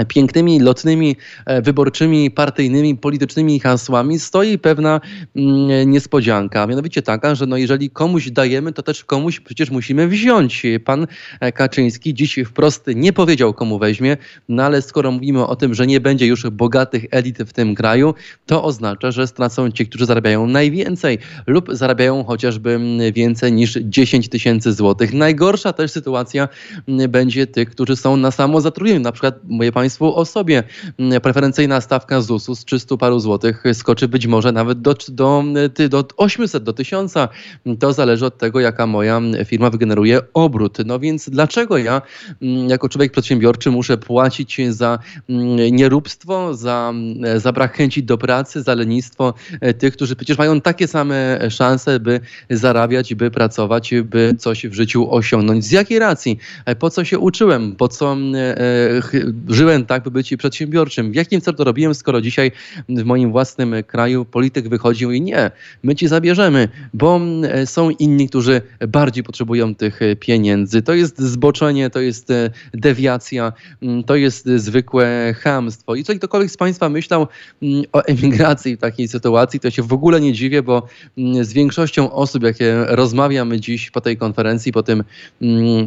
pięknymi, 0.06 0.60
lotnymi, 0.60 1.16
e, 1.46 1.62
wyborczymi, 1.62 2.32
partyjnymi, 2.32 2.98
politycznymi 2.98 3.60
hasłami 3.60 4.20
stoi 4.20 4.58
pewna 4.58 5.02
mm, 5.36 5.92
niespodzianka. 5.92 6.68
Mianowicie 6.68 7.02
taka, 7.02 7.36
że 7.36 7.46
no 7.46 7.58
jeżeli 7.58 7.90
komuś 7.90 8.32
dajemy, 8.32 8.74
to 8.74 8.84
też 8.84 9.04
komuś 9.04 9.40
przecież 9.40 9.72
musimy 9.72 10.08
wziąć. 10.08 10.64
Pan 10.86 11.08
e, 11.40 11.52
Kaczyński 11.52 12.14
dziś 12.14 12.40
wprost 12.46 12.86
nie 12.96 13.14
powiedział, 13.14 13.54
komu 13.54 13.80
weźmie, 13.80 14.18
no 14.50 14.64
ale 14.64 14.82
skoro 14.82 15.12
mówimy 15.12 15.48
o 15.48 15.56
tym, 15.56 15.74
że 15.74 15.88
nie 15.88 16.00
będzie 16.00 16.28
już 16.28 16.50
bogatych 16.50 17.06
elit 17.12 17.38
w 17.38 17.54
tym 17.54 17.76
kraju, 17.76 18.14
to 18.46 18.64
oznacza, 18.64 19.12
że 19.12 19.28
stracą 19.28 19.72
ci, 19.72 19.86
którzy 19.88 20.06
zarabiają 20.06 20.48
najwięcej 20.48 21.18
lub 21.48 21.70
zarabiają 21.72 22.24
chociażby 22.24 22.72
mm, 22.72 23.14
więcej 23.14 23.54
niż 23.54 23.74
10 23.82 24.30
tysięcy 24.30 24.74
złotych. 24.74 25.14
Najgorsza 25.14 25.74
też 25.74 25.92
sytuacja 25.92 26.48
mm, 26.88 27.12
będzie 27.12 27.48
tych, 27.48 27.70
którzy 27.70 27.96
są 27.96 28.18
na 28.18 28.32
samozatrudnieniu. 28.32 29.00
Na 29.00 29.12
przykład 29.12 29.36
moje 29.44 29.72
państwo 29.72 29.87
Państwu 29.88 30.16
o 30.16 30.26
sobie. 30.26 30.64
Mm, 31.00 31.22
preferencyjna 31.22 31.82
stawka 31.82 32.22
ZUS-u 32.22 32.56
z 32.56 32.66
300 32.66 32.98
paru 32.98 33.20
złotych 33.20 33.64
skoczy 33.74 34.08
być 34.08 34.28
może 34.28 34.52
nawet 34.52 34.82
do, 34.82 34.96
do, 35.10 35.44
do 35.90 36.08
800, 36.18 36.64
do 36.64 36.74
1000. 36.74 37.14
To 37.80 37.94
zależy 37.94 38.26
od 38.26 38.38
tego, 38.38 38.60
jaka 38.60 38.88
moja 38.88 39.22
firma 39.46 39.70
wygeneruje 39.70 40.20
obrót. 40.34 40.78
No 40.86 41.00
więc 41.00 41.30
dlaczego 41.30 41.78
ja 41.78 42.02
mm, 42.42 42.70
jako 42.70 42.90
człowiek 42.90 43.12
przedsiębiorczy 43.12 43.72
muszę 43.72 43.98
płacić 43.98 44.58
za 44.70 45.00
mm, 45.30 45.76
nieróbstwo, 45.76 46.56
za, 46.56 46.94
za 47.36 47.52
brak 47.52 47.78
chęci 47.78 48.04
do 48.04 48.18
pracy, 48.18 48.64
za 48.64 48.76
lenistwo 48.76 49.34
e, 49.62 49.74
tych, 49.74 49.94
którzy 49.94 50.16
przecież 50.16 50.38
mają 50.38 50.62
takie 50.62 50.88
same 50.88 51.40
szanse, 51.50 52.00
by 52.00 52.20
zarabiać, 52.50 53.16
by 53.16 53.32
pracować, 53.32 53.94
by 54.04 54.36
coś 54.40 54.68
w 54.68 54.74
życiu 54.74 55.12
osiągnąć. 55.12 55.66
Z 55.66 55.72
jakiej 55.72 56.00
racji? 56.00 56.40
E, 56.66 56.76
po 56.76 56.90
co 56.90 57.06
się 57.06 57.20
uczyłem? 57.20 57.76
Po 57.76 57.88
co 57.88 58.18
e, 58.36 58.58
żyłem 59.48 59.77
tak, 59.86 60.04
by 60.04 60.12
być 60.12 60.36
przedsiębiorczym. 60.38 61.12
W 61.12 61.16
jakim 61.16 61.42
celu 61.42 61.58
to 61.58 61.64
robiłem, 61.64 61.96
skoro 61.96 62.22
dzisiaj 62.22 62.52
w 62.90 63.04
moim 63.04 63.32
własnym 63.32 63.76
kraju 63.88 64.26
polityk 64.26 64.70
wychodził 64.70 65.12
i 65.12 65.22
nie, 65.22 65.52
my 65.84 65.96
ci 65.96 66.08
zabierzemy, 66.08 66.70
bo 66.94 67.22
e, 67.44 67.66
są 67.66 67.90
inni, 67.90 68.30
którzy 68.30 68.62
bardziej 68.88 69.24
potrzebują 69.24 69.76
tych 69.76 70.00
pieniędzy. 70.20 70.82
To 70.82 70.94
jest 70.94 71.20
zboczenie, 71.20 71.90
to 71.90 72.00
jest 72.00 72.32
e, 72.32 72.50
dewiacja, 72.74 73.54
to 74.06 74.16
jest 74.16 74.46
zwykłe 74.46 75.36
chamstwo. 75.40 75.96
I 75.96 76.00
jeżeli 76.00 76.20
ktokolwiek 76.20 76.52
z 76.52 76.58
Państwa 76.58 76.90
myślał 76.90 77.28
o 77.94 78.02
emigracji 78.02 78.76
w 78.76 78.80
takiej 78.80 79.08
sytuacji, 79.08 79.60
to 79.60 79.72
się 79.72 79.84
w 79.84 79.94
ogóle 79.94 80.22
nie 80.22 80.34
dziwię, 80.34 80.64
bo 80.64 80.88
z 81.42 81.54
większością 81.54 82.12
osób, 82.12 82.44
jakie 82.44 82.76
rozmawiamy 82.88 83.60
dziś 83.60 83.92
po 83.92 84.02
tej 84.02 84.18
konferencji, 84.18 84.72
po 84.72 84.84
tym, 84.84 85.04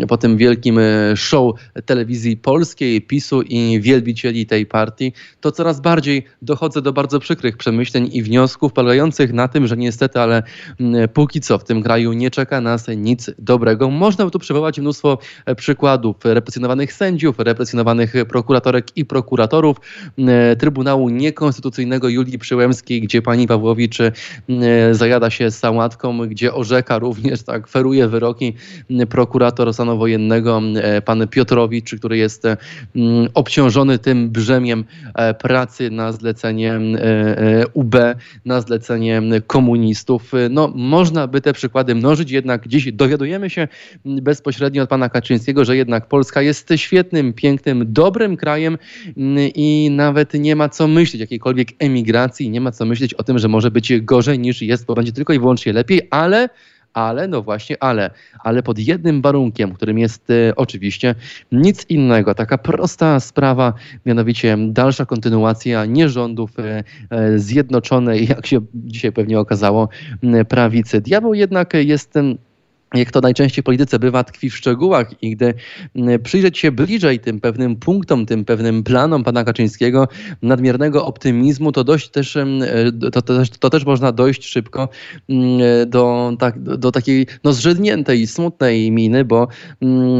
po 0.08 0.16
tym 0.16 0.36
wielkim 0.36 0.78
e, 0.78 1.16
show 1.16 1.54
telewizji 1.86 2.36
polskiej, 2.36 3.02
PiSu 3.02 3.42
i 3.42 3.79
wielbicieli 3.80 4.46
tej 4.46 4.66
partii, 4.66 5.12
to 5.40 5.52
coraz 5.52 5.80
bardziej 5.80 6.24
dochodzę 6.42 6.82
do 6.82 6.92
bardzo 6.92 7.20
przykrych 7.20 7.56
przemyśleń 7.56 8.08
i 8.12 8.22
wniosków 8.22 8.72
polegających 8.72 9.32
na 9.32 9.48
tym, 9.48 9.66
że 9.66 9.76
niestety, 9.76 10.20
ale 10.20 10.42
póki 11.14 11.40
co 11.40 11.58
w 11.58 11.64
tym 11.64 11.82
kraju 11.82 12.12
nie 12.12 12.30
czeka 12.30 12.60
nas 12.60 12.86
nic 12.96 13.30
dobrego. 13.38 13.90
Można 13.90 14.30
tu 14.30 14.38
przywołać 14.38 14.78
mnóstwo 14.78 15.18
e, 15.46 15.54
przykładów 15.54 16.16
represjonowanych 16.24 16.92
sędziów, 16.92 17.38
represjonowanych 17.38 18.14
prokuratorek 18.28 18.96
i 18.96 19.04
prokuratorów, 19.04 19.76
Trybunału 20.58 21.08
Niekonstytucyjnego 21.08 22.08
Julii 22.08 22.38
Przyłębskiej, 22.38 23.00
gdzie 23.00 23.22
pani 23.22 23.46
Pawłowicz 23.46 23.98
zajada 24.92 25.30
się 25.30 25.50
sałatką, 25.50 26.18
gdzie 26.28 26.54
orzeka 26.54 26.98
również, 26.98 27.42
tak, 27.42 27.68
feruje 27.68 28.08
wyroki 28.08 28.54
prokurator 29.08 29.74
stanu 29.74 29.98
wojennego, 29.98 30.62
e, 30.82 31.02
pan 31.02 31.28
Piotrowicz, 31.28 31.94
który 31.94 32.16
jest 32.16 32.44
obciążony 33.34 33.69
tym 34.02 34.30
brzemiem 34.30 34.84
e, 35.14 35.34
pracy 35.34 35.90
na 35.90 36.12
zlecenie 36.12 36.80
UB, 37.72 37.96
na 38.44 38.60
zlecenie 38.60 39.22
komunistów. 39.46 40.32
No, 40.50 40.72
można 40.74 41.26
by 41.26 41.40
te 41.40 41.52
przykłady 41.52 41.94
mnożyć, 41.94 42.30
jednak 42.30 42.68
dziś 42.68 42.92
dowiadujemy 42.92 43.50
się 43.50 43.68
bezpośrednio 44.04 44.82
od 44.82 44.88
pana 44.88 45.08
Kaczyńskiego, 45.08 45.64
że 45.64 45.76
jednak 45.76 46.08
Polska 46.08 46.42
jest 46.42 46.68
świetnym, 46.76 47.32
pięknym, 47.32 47.84
dobrym 47.92 48.36
krajem 48.36 48.78
i 49.54 49.90
nawet 49.92 50.34
nie 50.34 50.56
ma 50.56 50.68
co 50.68 50.88
myśleć 50.88 51.20
jakiejkolwiek 51.20 51.68
emigracji, 51.78 52.50
nie 52.50 52.60
ma 52.60 52.72
co 52.72 52.84
myśleć 52.84 53.14
o 53.14 53.22
tym, 53.22 53.38
że 53.38 53.48
może 53.48 53.70
być 53.70 54.00
gorzej 54.00 54.38
niż 54.38 54.62
jest, 54.62 54.86
bo 54.86 54.94
będzie 54.94 55.12
tylko 55.12 55.32
i 55.32 55.38
wyłącznie 55.38 55.72
lepiej, 55.72 56.08
ale 56.10 56.48
ale, 56.94 57.28
no 57.28 57.42
właśnie, 57.42 57.82
ale, 57.82 58.10
ale 58.44 58.62
pod 58.62 58.78
jednym 58.78 59.22
warunkiem, 59.22 59.72
którym 59.72 59.98
jest 59.98 60.30
e, 60.30 60.56
oczywiście 60.56 61.14
nic 61.52 61.86
innego, 61.88 62.34
taka 62.34 62.58
prosta 62.58 63.20
sprawa, 63.20 63.72
mianowicie 64.06 64.56
dalsza 64.68 65.06
kontynuacja 65.06 65.84
nierządów 65.84 66.58
e, 66.58 66.84
e, 67.10 67.38
zjednoczonej, 67.38 68.28
jak 68.28 68.46
się 68.46 68.60
dzisiaj 68.74 69.12
pewnie 69.12 69.40
okazało, 69.40 69.88
prawicy. 70.48 71.00
Diabeł 71.00 71.34
jednak 71.34 71.74
jest 71.74 72.14
jak 72.94 73.10
to 73.10 73.20
najczęściej 73.20 73.62
w 73.62 73.64
polityce 73.64 73.98
bywa, 73.98 74.24
tkwi 74.24 74.50
w 74.50 74.56
szczegółach 74.56 75.22
i 75.22 75.36
gdy 75.36 75.54
przyjrzeć 76.22 76.58
się 76.58 76.72
bliżej 76.72 77.20
tym 77.20 77.40
pewnym 77.40 77.76
punktom, 77.76 78.26
tym 78.26 78.44
pewnym 78.44 78.82
planom 78.82 79.24
pana 79.24 79.44
Kaczyńskiego, 79.44 80.08
nadmiernego 80.42 81.06
optymizmu, 81.06 81.72
to 81.72 81.84
dość 81.84 82.08
też, 82.08 82.36
mm, 82.36 82.62
to, 83.12 83.22
to, 83.22 83.34
to 83.60 83.70
też 83.70 83.84
można 83.84 84.12
dojść 84.12 84.46
szybko 84.46 84.88
mm, 85.28 85.60
do, 85.90 86.32
tak, 86.38 86.62
do 86.62 86.92
takiej 86.92 87.26
no, 87.44 87.52
zrzedniętej, 87.52 88.26
smutnej 88.26 88.90
miny, 88.90 89.24
bo 89.24 89.48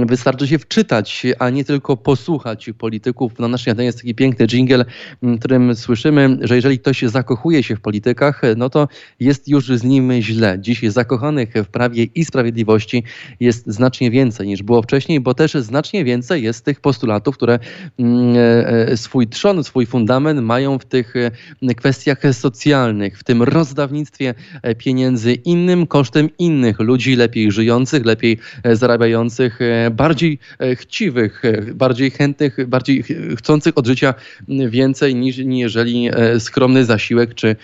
wystarczy 0.06 0.48
się 0.48 0.58
wczytać, 0.58 1.26
a 1.38 1.50
nie 1.50 1.64
tylko 1.64 1.96
posłuchać 1.96 2.70
polityków. 2.78 3.38
Na 3.38 3.48
naszej 3.48 3.70
antenie 3.70 3.86
jest 3.86 3.98
taki 3.98 4.14
piękny 4.14 4.46
dżingiel, 4.46 4.84
w 5.22 5.38
którym 5.38 5.74
słyszymy, 5.74 6.38
że 6.40 6.56
jeżeli 6.56 6.78
ktoś 6.78 7.02
zakochuje 7.02 7.62
się 7.62 7.76
w 7.76 7.80
politykach, 7.80 8.42
no 8.56 8.70
to 8.70 8.88
jest 9.20 9.48
już 9.48 9.66
z 9.66 9.84
nim 9.84 10.12
źle. 10.20 10.58
Dziś 10.60 10.82
zakochanych 10.82 11.52
w 11.54 11.66
prawie 11.66 12.04
i 12.04 12.24
sprawiedliwości 12.24 12.60
Sprawiedliwości 12.61 13.02
jest 13.40 13.67
znacznie 13.67 14.11
więcej 14.11 14.47
niż 14.47 14.62
było 14.62 14.83
wcześniej, 14.83 15.21
bo 15.21 15.35
też 15.35 15.52
znacznie 15.52 16.05
więcej 16.05 16.43
jest 16.43 16.64
tych 16.64 16.81
postulatów, 16.81 17.37
które 17.37 17.59
mm, 17.99 18.37
e, 18.37 18.69
e, 18.69 18.97
swój 18.97 19.29
trzon, 19.29 19.64
swój 19.64 19.87
fundament 19.87 20.40
mają 20.40 20.79
w 20.79 20.85
tych 20.85 21.14
e, 21.17 21.75
kwestiach 21.75 22.19
socjalnych, 22.33 23.19
w 23.19 23.25
tym 23.25 23.43
rozdawnictwie 23.43 24.35
pieniędzy 24.79 25.35
innym 25.35 25.87
kosztem 25.87 26.29
innych 26.38 26.79
ludzi, 26.79 27.17
lepiej 27.17 27.52
żyjących, 27.52 28.05
lepiej 28.05 28.38
zarabiających, 28.73 29.59
bardziej 29.90 30.38
chciwych, 30.75 31.43
bardziej 31.75 32.11
chętnych, 32.11 32.67
bardziej 32.67 33.05
chcących 33.37 33.79
od 33.79 33.87
życia 33.87 34.14
więcej 34.49 35.14
niż 35.14 35.38
jeżeli 35.38 36.11
skromny 36.38 36.85
zasiłek 36.85 37.35
czy 37.35 37.57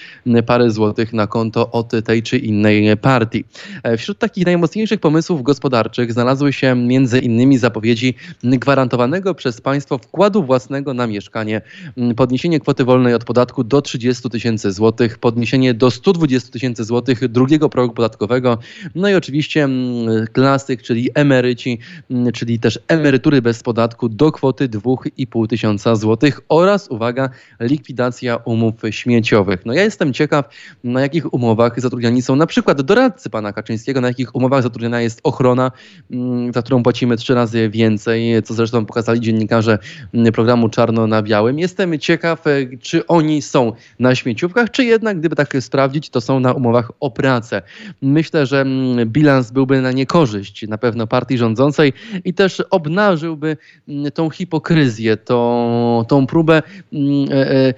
parę 0.47 0.71
złotych 0.71 1.13
na 1.13 1.27
konto 1.27 1.71
od 1.71 1.93
tej 2.05 2.23
czy 2.23 2.39
innej 2.39 2.97
partii. 2.97 3.45
Wśród 3.99 4.19
takich 4.19 4.47
najmocniejszych 4.47 4.86
najważniejszych 4.87 5.01
pomysłów 5.01 5.43
gospodarczych 5.43 6.13
znalazły 6.13 6.53
się 6.53 6.77
innymi 7.23 7.59
zapowiedzi 7.59 8.15
gwarantowanego 8.43 9.35
przez 9.35 9.61
państwo 9.61 9.99
wkładu 9.99 10.43
własnego 10.43 10.95
na 10.95 11.07
mieszkanie, 11.07 11.61
podniesienie 12.17 12.61
kwoty 12.61 12.85
wolnej 12.85 13.15
od 13.15 13.25
podatku 13.25 13.65
do 13.65 13.83
30 13.83 14.31
tysięcy 14.31 14.73
złotych, 14.73 15.19
podniesienie 15.19 15.75
do 15.75 15.91
120 15.91 16.51
tysięcy 16.53 16.85
złotych 16.85 17.29
drugiego 17.29 17.69
progu 17.69 17.95
podatkowego, 17.95 18.59
no 18.95 19.09
i 19.09 19.15
oczywiście 19.15 19.69
klasyk, 20.33 20.83
czyli 20.83 21.11
emeryci, 21.15 21.79
czyli 22.35 22.59
też 22.59 22.79
emerytury 22.89 23.43
bez 23.43 23.63
podatku 23.63 24.09
do 24.09 24.33
kwoty 24.33 24.69
2,5 24.69 25.47
tysiąca 25.47 25.97
złotych 25.97 26.41
oraz, 26.49 26.89
uwaga, 26.89 27.31
likwidacja 27.61 28.37
umów 28.37 28.75
śmieciowych. 28.91 29.67
No 29.67 29.73
ja 29.73 29.83
jestem 29.83 30.13
ciekaw, 30.13 30.49
na 30.85 31.01
jakich 31.01 31.35
umowach 31.35 31.81
zatrudniani 31.81 32.23
są 32.23 32.37
na 32.37 32.47
przykład 32.47 32.83
doradcy 32.83 33.31
pana 33.31 33.53
Kaczyńskiego, 33.53 34.01
na 34.01 34.09
jakich 34.09 34.35
umowach 34.35 34.63
zatrudniani 34.63 34.76
zatrudniona 34.77 35.01
jest 35.01 35.21
ochrona, 35.23 35.73
mm, 36.11 36.53
za 36.53 36.63
którą 36.63 36.83
płacimy 36.83 37.17
trzy 37.17 37.35
razy 37.35 37.69
więcej, 37.71 38.43
co 38.43 38.55
zresztą 38.55 38.87
pokazali 38.87 39.21
dziennikarze 39.21 39.79
mm, 40.15 40.33
programu 40.33 40.69
Czarno 40.69 41.07
na 41.07 41.23
Białym. 41.23 41.59
Jestem 41.59 41.99
ciekaw, 41.99 42.47
e, 42.47 42.77
czy 42.81 43.07
oni 43.07 43.43
są 43.43 43.73
na 43.99 44.15
śmieciówkach, 44.15 44.71
czy 44.71 44.85
jednak, 44.85 45.19
gdyby 45.19 45.37
tak 45.37 45.57
sprawdzić, 45.61 46.11
to 46.11 46.21
są 46.21 46.41
na 46.41 46.53
umowach 46.53 46.93
o 47.01 47.11
pracę. 47.11 47.63
Myślę, 48.03 48.47
że 48.47 48.61
mm, 48.61 49.09
bilans 49.09 49.51
byłby 49.51 49.81
na 49.81 49.93
niekorzyść 49.93 50.69
na 50.69 50.79
pewno 50.79 51.07
partii 51.07 51.39
rządzącej 51.39 51.93
i 52.25 52.35
też 52.35 52.63
obnażyłby 52.71 53.57
tą 54.15 54.31
hipokryzję, 54.31 55.17
tą, 55.17 56.05
tą 56.09 56.27
próbę 56.27 56.63
e, 56.63 56.99
e, 57.35 57.75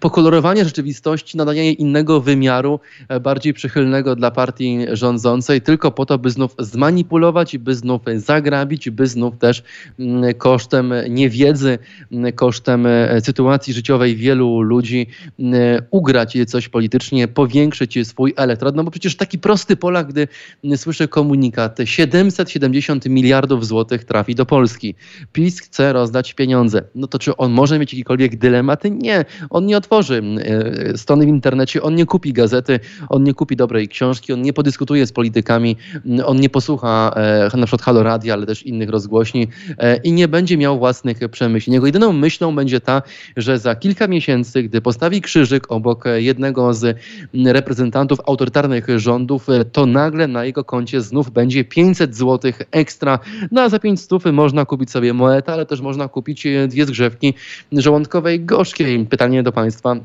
pokolorowania 0.00 0.64
rzeczywistości, 0.64 1.36
nadania 1.36 1.62
jej 1.62 1.82
innego 1.82 2.20
wymiaru, 2.20 2.80
bardziej 3.20 3.54
przychylnego 3.54 4.16
dla 4.16 4.30
partii 4.30 4.86
rządzącej, 4.92 5.60
tylko 5.60 5.90
po 5.90 6.06
to, 6.06 6.18
by 6.18 6.30
znów 6.36 6.54
zmanipulować, 6.58 7.58
by 7.58 7.74
znów 7.74 8.02
zagrabić, 8.16 8.90
by 8.90 9.06
znów 9.06 9.38
też 9.38 9.62
mm, 9.98 10.34
kosztem 10.34 10.92
niewiedzy, 11.08 11.78
mm, 12.12 12.32
kosztem 12.32 12.86
e, 12.86 13.20
sytuacji 13.20 13.74
życiowej 13.74 14.16
wielu 14.16 14.60
ludzi 14.60 15.06
mm, 15.38 15.82
ugrać 15.90 16.38
coś 16.46 16.68
politycznie, 16.68 17.28
powiększyć 17.28 17.98
swój 18.04 18.34
elektorat. 18.36 18.74
No 18.74 18.84
bo 18.84 18.90
przecież 18.90 19.16
taki 19.16 19.38
prosty 19.38 19.76
Polak, 19.76 20.08
gdy 20.08 20.28
słyszy 20.76 21.08
komunikat, 21.08 21.78
770 21.84 23.06
miliardów 23.06 23.66
złotych 23.66 24.04
trafi 24.04 24.34
do 24.34 24.46
Polski. 24.46 24.94
PiS 25.32 25.60
chce 25.60 25.92
rozdać 25.92 26.34
pieniądze. 26.34 26.82
No 26.94 27.06
to 27.06 27.18
czy 27.18 27.36
on 27.36 27.52
może 27.52 27.78
mieć 27.78 27.92
jakikolwiek 27.92 28.36
dylemat? 28.36 28.84
Nie. 28.90 29.24
On 29.50 29.66
nie 29.66 29.76
otworzy 29.76 30.22
e, 30.38 30.98
strony 30.98 31.24
w 31.26 31.28
internecie, 31.28 31.82
on 31.82 31.94
nie 31.94 32.06
kupi 32.06 32.32
gazety, 32.32 32.80
on 33.08 33.24
nie 33.24 33.34
kupi 33.34 33.56
dobrej 33.56 33.88
książki, 33.88 34.32
on 34.32 34.42
nie 34.42 34.52
podyskutuje 34.52 35.06
z 35.06 35.12
politykami, 35.12 35.76
on 36.24 36.40
nie 36.40 36.48
posłucha 36.48 37.12
e, 37.16 37.56
na 37.56 37.66
przykład 37.66 37.82
Halo 37.82 38.02
Radia, 38.02 38.34
ale 38.34 38.46
też 38.46 38.62
innych 38.62 38.90
rozgłośni 38.90 39.48
e, 39.78 39.96
i 39.96 40.12
nie 40.12 40.28
będzie 40.28 40.56
miał 40.56 40.78
własnych 40.78 41.18
przemyśleń. 41.30 41.74
Jego 41.74 41.86
jedyną 41.86 42.12
myślą 42.12 42.54
będzie 42.56 42.80
ta, 42.80 43.02
że 43.36 43.58
za 43.58 43.74
kilka 43.74 44.08
miesięcy, 44.08 44.62
gdy 44.62 44.80
postawi 44.80 45.20
krzyżyk 45.20 45.72
obok 45.72 46.04
jednego 46.16 46.74
z 46.74 46.98
reprezentantów 47.46 48.18
autorytarnych 48.26 48.86
rządów, 48.96 49.48
e, 49.48 49.64
to 49.64 49.86
nagle 49.86 50.28
na 50.28 50.44
jego 50.44 50.64
koncie 50.64 51.00
znów 51.00 51.30
będzie 51.30 51.64
500 51.64 52.16
zł 52.16 52.52
ekstra. 52.70 53.18
No 53.50 53.62
a 53.62 53.68
za 53.68 53.78
500 53.78 54.32
można 54.32 54.64
kupić 54.64 54.90
sobie 54.90 55.14
moetę, 55.14 55.52
ale 55.52 55.66
też 55.66 55.80
można 55.80 56.08
kupić 56.08 56.46
dwie 56.68 56.86
zgrzewki 56.86 57.34
żołądkowej 57.72 58.44
gorzkiej. 58.44 59.06
Pytanie 59.06 59.42
do 59.42 59.52
Państwa 59.52 59.96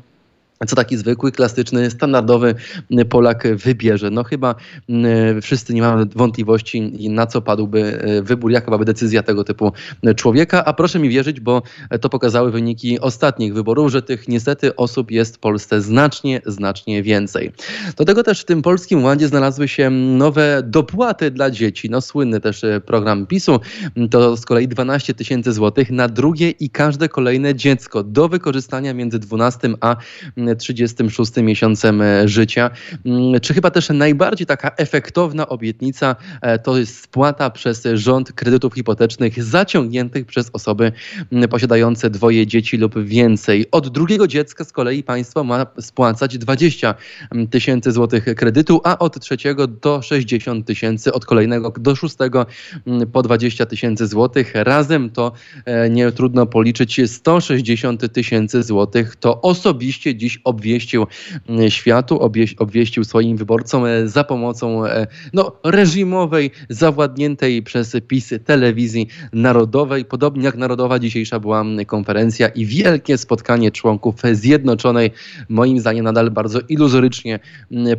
co 0.66 0.76
taki 0.76 0.96
zwykły, 0.96 1.32
klasyczny, 1.32 1.90
standardowy 1.90 2.54
Polak 3.10 3.56
wybierze. 3.56 4.10
No 4.10 4.24
chyba 4.24 4.54
mm, 4.88 5.42
wszyscy 5.42 5.74
nie 5.74 5.82
mamy 5.82 6.06
wątpliwości, 6.06 6.92
na 7.10 7.26
co 7.26 7.42
padłby 7.42 8.00
e, 8.00 8.22
wybór, 8.22 8.50
jaka 8.50 8.66
byłaby 8.66 8.84
decyzja 8.84 9.22
tego 9.22 9.44
typu 9.44 9.72
człowieka, 10.16 10.64
a 10.64 10.72
proszę 10.72 10.98
mi 10.98 11.08
wierzyć, 11.08 11.40
bo 11.40 11.62
to 12.00 12.08
pokazały 12.08 12.50
wyniki 12.50 13.00
ostatnich 13.00 13.54
wyborów, 13.54 13.92
że 13.92 14.02
tych 14.02 14.28
niestety 14.28 14.76
osób 14.76 15.10
jest 15.10 15.36
w 15.36 15.38
Polsce 15.38 15.82
znacznie, 15.82 16.40
znacznie 16.46 17.02
więcej. 17.02 17.52
Do 17.96 18.04
tego 18.04 18.22
też 18.22 18.40
w 18.40 18.44
tym 18.44 18.62
Polskim 18.62 19.04
Ładzie 19.04 19.28
znalazły 19.28 19.68
się 19.68 19.90
nowe 19.90 20.62
dopłaty 20.66 21.30
dla 21.30 21.50
dzieci. 21.50 21.90
No 21.90 22.00
słynny 22.00 22.40
też 22.40 22.62
program 22.86 23.26
PiSu, 23.26 23.60
to 24.10 24.36
z 24.36 24.44
kolei 24.44 24.68
12 24.68 25.14
tysięcy 25.14 25.52
złotych 25.52 25.90
na 25.90 26.08
drugie 26.08 26.50
i 26.50 26.70
każde 26.70 27.08
kolejne 27.08 27.54
dziecko 27.54 28.02
do 28.04 28.28
wykorzystania 28.28 28.94
między 28.94 29.18
12 29.18 29.70
a 29.80 29.96
36 30.56 31.36
miesiącem 31.36 32.02
życia. 32.24 32.70
Czy 33.42 33.54
chyba 33.54 33.70
też 33.70 33.88
najbardziej 33.88 34.46
taka 34.46 34.70
efektowna 34.76 35.48
obietnica 35.48 36.16
to 36.62 36.78
jest 36.78 37.00
spłata 37.00 37.50
przez 37.50 37.84
rząd 37.94 38.32
kredytów 38.32 38.74
hipotecznych 38.74 39.44
zaciągniętych 39.44 40.26
przez 40.26 40.50
osoby 40.52 40.92
posiadające 41.50 42.10
dwoje 42.10 42.46
dzieci 42.46 42.76
lub 42.76 43.04
więcej. 43.04 43.66
Od 43.70 43.88
drugiego 43.88 44.26
dziecka 44.26 44.64
z 44.64 44.72
kolei 44.72 45.02
państwo 45.02 45.44
ma 45.44 45.66
spłacać 45.80 46.38
20 46.38 46.94
tysięcy 47.50 47.92
złotych 47.92 48.24
kredytu, 48.36 48.80
a 48.84 48.98
od 48.98 49.20
trzeciego 49.20 49.66
do 49.66 50.02
60 50.02 50.66
tysięcy, 50.66 51.12
od 51.12 51.26
kolejnego 51.26 51.70
do 51.70 51.96
szóstego 51.96 52.46
po 53.12 53.22
20 53.22 53.66
tysięcy 53.66 54.06
złotych. 54.06 54.52
Razem 54.54 55.10
to 55.10 55.32
e, 55.64 55.90
nie 55.90 56.12
trudno 56.12 56.46
policzyć 56.46 57.00
160 57.06 58.12
tysięcy 58.12 58.62
złotych. 58.62 59.16
To 59.16 59.40
osobiście 59.40 60.14
dziś 60.14 60.40
obwieścił 60.44 61.06
światu, 61.68 62.20
obwieścił 62.58 63.04
swoim 63.04 63.36
wyborcom 63.36 63.84
e, 63.84 64.08
za 64.08 64.24
pomocą 64.24 64.86
e, 64.86 65.06
no, 65.32 65.56
reżimowej, 65.64 66.50
zawładniętej 66.68 67.62
przez 67.62 67.96
PiS 68.08 68.34
telewizji 68.44 69.08
narodowej. 69.32 70.04
Podobnie 70.04 70.44
jak 70.44 70.56
narodowa 70.56 70.98
dzisiejsza 70.98 71.40
była 71.40 71.64
konferencja 71.86 72.48
i 72.48 72.66
wielkie 72.66 73.18
spotkanie 73.18 73.70
członków 73.70 74.14
Zjednoczonej, 74.32 75.10
moim 75.48 75.80
zdaniem 75.80 76.04
nadal 76.04 76.30
bardzo 76.30 76.60
iluzorycznie 76.68 77.40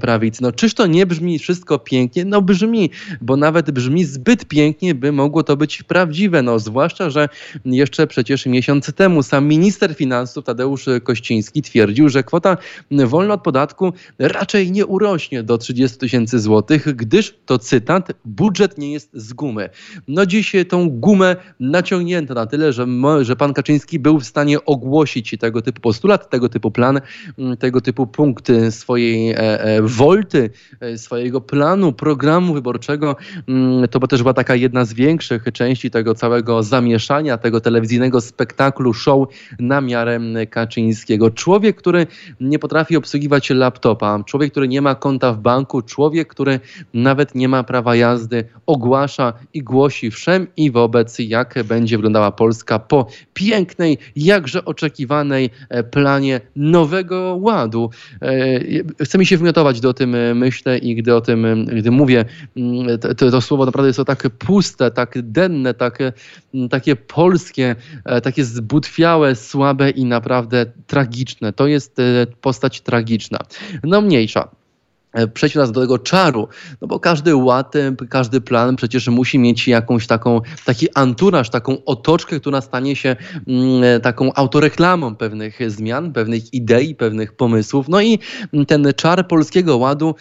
prawicy. 0.02 0.44
No 0.44 0.52
czyż 0.52 0.74
to 0.74 0.88
nie 0.88 1.06
brzmi 1.06 1.40
wszystko 1.40 1.80
pięknie? 1.80 2.26
No 2.26 2.42
brzmi, 2.42 2.90
bo 3.22 3.38
nawet 3.38 3.72
brzmi 3.72 4.06
zbyt 4.06 4.46
pięknie, 4.46 4.96
by 4.96 5.12
mogło 5.12 5.44
to 5.44 5.58
być 5.58 5.84
prawdziwe. 5.84 6.42
No 6.42 6.60
zwłaszcza, 6.60 7.10
że 7.10 7.30
jeszcze 7.66 8.08
przecież 8.08 8.46
miesiąc 8.46 8.94
temu 8.94 9.24
sam 9.24 9.48
minister 9.48 9.96
finansów 9.96 10.46
Tadeusz 10.46 10.86
Kościński 11.04 11.62
twierdził, 11.62 12.10
że 12.10 12.24
kwota 12.34 12.58
wolna 12.90 13.34
od 13.34 13.42
podatku 13.42 13.94
raczej 14.20 14.72
nie 14.72 14.86
urośnie 14.86 15.44
do 15.44 15.58
30 15.58 15.98
tysięcy 15.98 16.40
złotych, 16.40 16.96
gdyż 16.96 17.36
to 17.46 17.60
cytat, 17.60 18.12
budżet 18.26 18.78
nie 18.78 18.92
jest 18.92 19.10
z 19.14 19.34
gumy. 19.34 19.70
No 20.08 20.26
dziś 20.26 20.56
tą 20.70 20.90
gumę 20.90 21.36
naciągnięto 21.60 22.34
na 22.34 22.46
tyle, 22.46 22.74
że, 22.74 22.88
że 23.22 23.36
pan 23.36 23.54
Kaczyński 23.54 24.00
był 24.00 24.20
w 24.20 24.26
stanie 24.26 24.66
ogłosić 24.66 25.36
tego 25.40 25.62
typu 25.62 25.82
postulat, 25.82 26.30
tego 26.30 26.50
typu 26.50 26.72
plan, 26.72 27.02
tego 27.60 27.82
typu 27.82 28.08
punkt 28.08 28.48
swojej 28.70 29.32
e, 29.32 29.38
e, 29.38 29.82
wolty, 29.82 30.50
e, 30.80 30.98
swojego 30.98 31.42
planu, 31.42 31.94
programu 31.94 32.54
wyborczego. 32.54 33.16
Mm, 33.48 33.88
to 33.88 34.00
bo 34.00 34.08
też 34.08 34.22
była 34.22 34.34
taka 34.34 34.56
jedna 34.56 34.86
z 34.86 34.94
większych 34.94 35.44
części 35.54 35.92
tego 35.92 36.16
całego 36.16 36.64
zamieszania, 36.64 37.38
tego 37.38 37.62
telewizyjnego 37.62 38.22
spektaklu, 38.22 38.94
show 38.94 39.28
na 39.60 39.82
miarę 39.82 40.20
Kaczyńskiego. 40.50 41.32
Człowiek, 41.32 41.76
który 41.78 42.08
nie 42.40 42.60
potrafi 42.60 42.98
obsługiwać 42.98 43.50
laptopa, 43.50 44.24
człowiek, 44.26 44.52
który 44.52 44.68
nie 44.68 44.82
ma 44.82 44.96
konta 44.96 45.34
w 45.34 45.40
banku, 45.40 45.82
człowiek, 45.82 46.28
który 46.28 46.60
nawet 46.94 47.36
nie 47.36 47.48
ma 47.48 47.64
prawa 47.64 47.96
jazdy, 47.96 48.46
ogłasza 48.66 49.34
i 49.54 49.64
głosi 49.64 50.12
wszem 50.12 50.48
i 50.58 50.72
wobec, 50.72 51.20
jak 51.20 51.64
będzie 51.64 51.98
wyglądała 51.98 52.32
Polska 52.32 52.80
po 52.80 53.08
pięknej, 53.34 53.98
jakże 54.16 54.66
oczekiwanej 54.66 55.50
e, 55.70 55.84
planie 55.84 56.42
nowego 56.56 57.38
ładu. 57.42 57.90
E, 58.22 58.60
chcę 59.04 59.18
mi 59.18 59.26
się 59.26 59.38
wymiotować 59.38 59.80
do 59.80 59.94
tym 59.94 60.16
e, 60.16 60.36
myślę 60.36 60.78
i 60.78 60.96
gdy 60.96 61.16
o 61.16 61.22
tym, 61.22 61.66
gdy 61.66 61.92
mówię, 61.92 62.26
mm, 62.58 63.00
to, 63.00 63.32
to 63.32 63.42
słowo 63.42 63.66
naprawdę 63.66 63.88
jest 63.90 63.98
to 63.98 64.06
tak 64.06 64.30
puste, 64.30 64.92
tak 64.92 65.14
denne, 65.22 65.74
takie, 65.74 66.14
takie 66.70 66.96
polskie, 66.96 67.76
takie 68.24 68.46
zbutwiałe, 68.46 69.36
słabe 69.36 69.90
i 69.90 70.06
naprawdę 70.06 70.66
tragiczne. 70.88 71.54
To 71.54 71.68
jest 71.68 71.98
postać 72.42 72.82
tragiczna. 72.82 73.40
No 73.84 74.02
mniejsza. 74.02 74.50
E, 75.14 75.28
przejść 75.28 75.56
nas 75.56 75.72
do 75.72 75.82
tego 75.82 76.00
czaru, 76.00 76.48
no 76.82 76.88
bo 76.88 77.00
każdy 77.00 77.36
ład, 77.36 77.76
e, 77.76 77.96
każdy 78.10 78.42
plan 78.42 78.76
przecież 78.76 79.08
musi 79.08 79.40
mieć 79.40 79.68
jakąś 79.68 80.08
taką, 80.08 80.42
taki 80.66 80.88
anturaż, 80.94 81.50
taką 81.50 81.86
otoczkę, 81.86 82.40
która 82.40 82.62
stanie 82.62 82.96
się 82.96 83.16
mm, 83.48 83.84
e, 83.84 84.00
taką 84.00 84.34
autoreklamą 84.34 85.16
pewnych 85.16 85.60
zmian, 85.68 86.14
pewnych 86.14 86.54
idei, 86.54 86.96
pewnych 86.96 87.34
pomysłów. 87.34 87.90
No 87.90 88.02
i 88.02 88.20
ten 88.68 88.88
czar 88.96 89.28
polskiego 89.28 89.78
ładu 89.78 90.16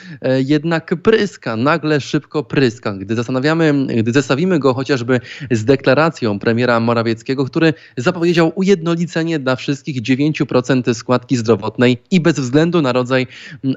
jednak 0.44 0.94
pryska, 1.02 1.56
nagle 1.56 2.00
szybko 2.00 2.44
pryska. 2.44 2.92
Gdy 2.92 3.14
zastanawiamy, 3.14 3.86
gdy 3.86 4.12
zestawimy 4.12 4.58
go 4.58 4.74
chociażby 4.74 5.20
z 5.50 5.64
deklaracją 5.64 6.38
premiera 6.38 6.80
Morawieckiego, 6.80 7.44
który 7.44 7.74
zapowiedział 7.96 8.52
ujednolicenie 8.54 9.38
dla 9.38 9.56
wszystkich 9.56 10.02
9% 10.02 10.94
składki 10.94 11.36
zdrowotnej 11.36 12.02
i 12.10 12.20
bez 12.20 12.40
względu 12.40 12.82
na 12.82 12.92
rodzaj, 12.92 13.26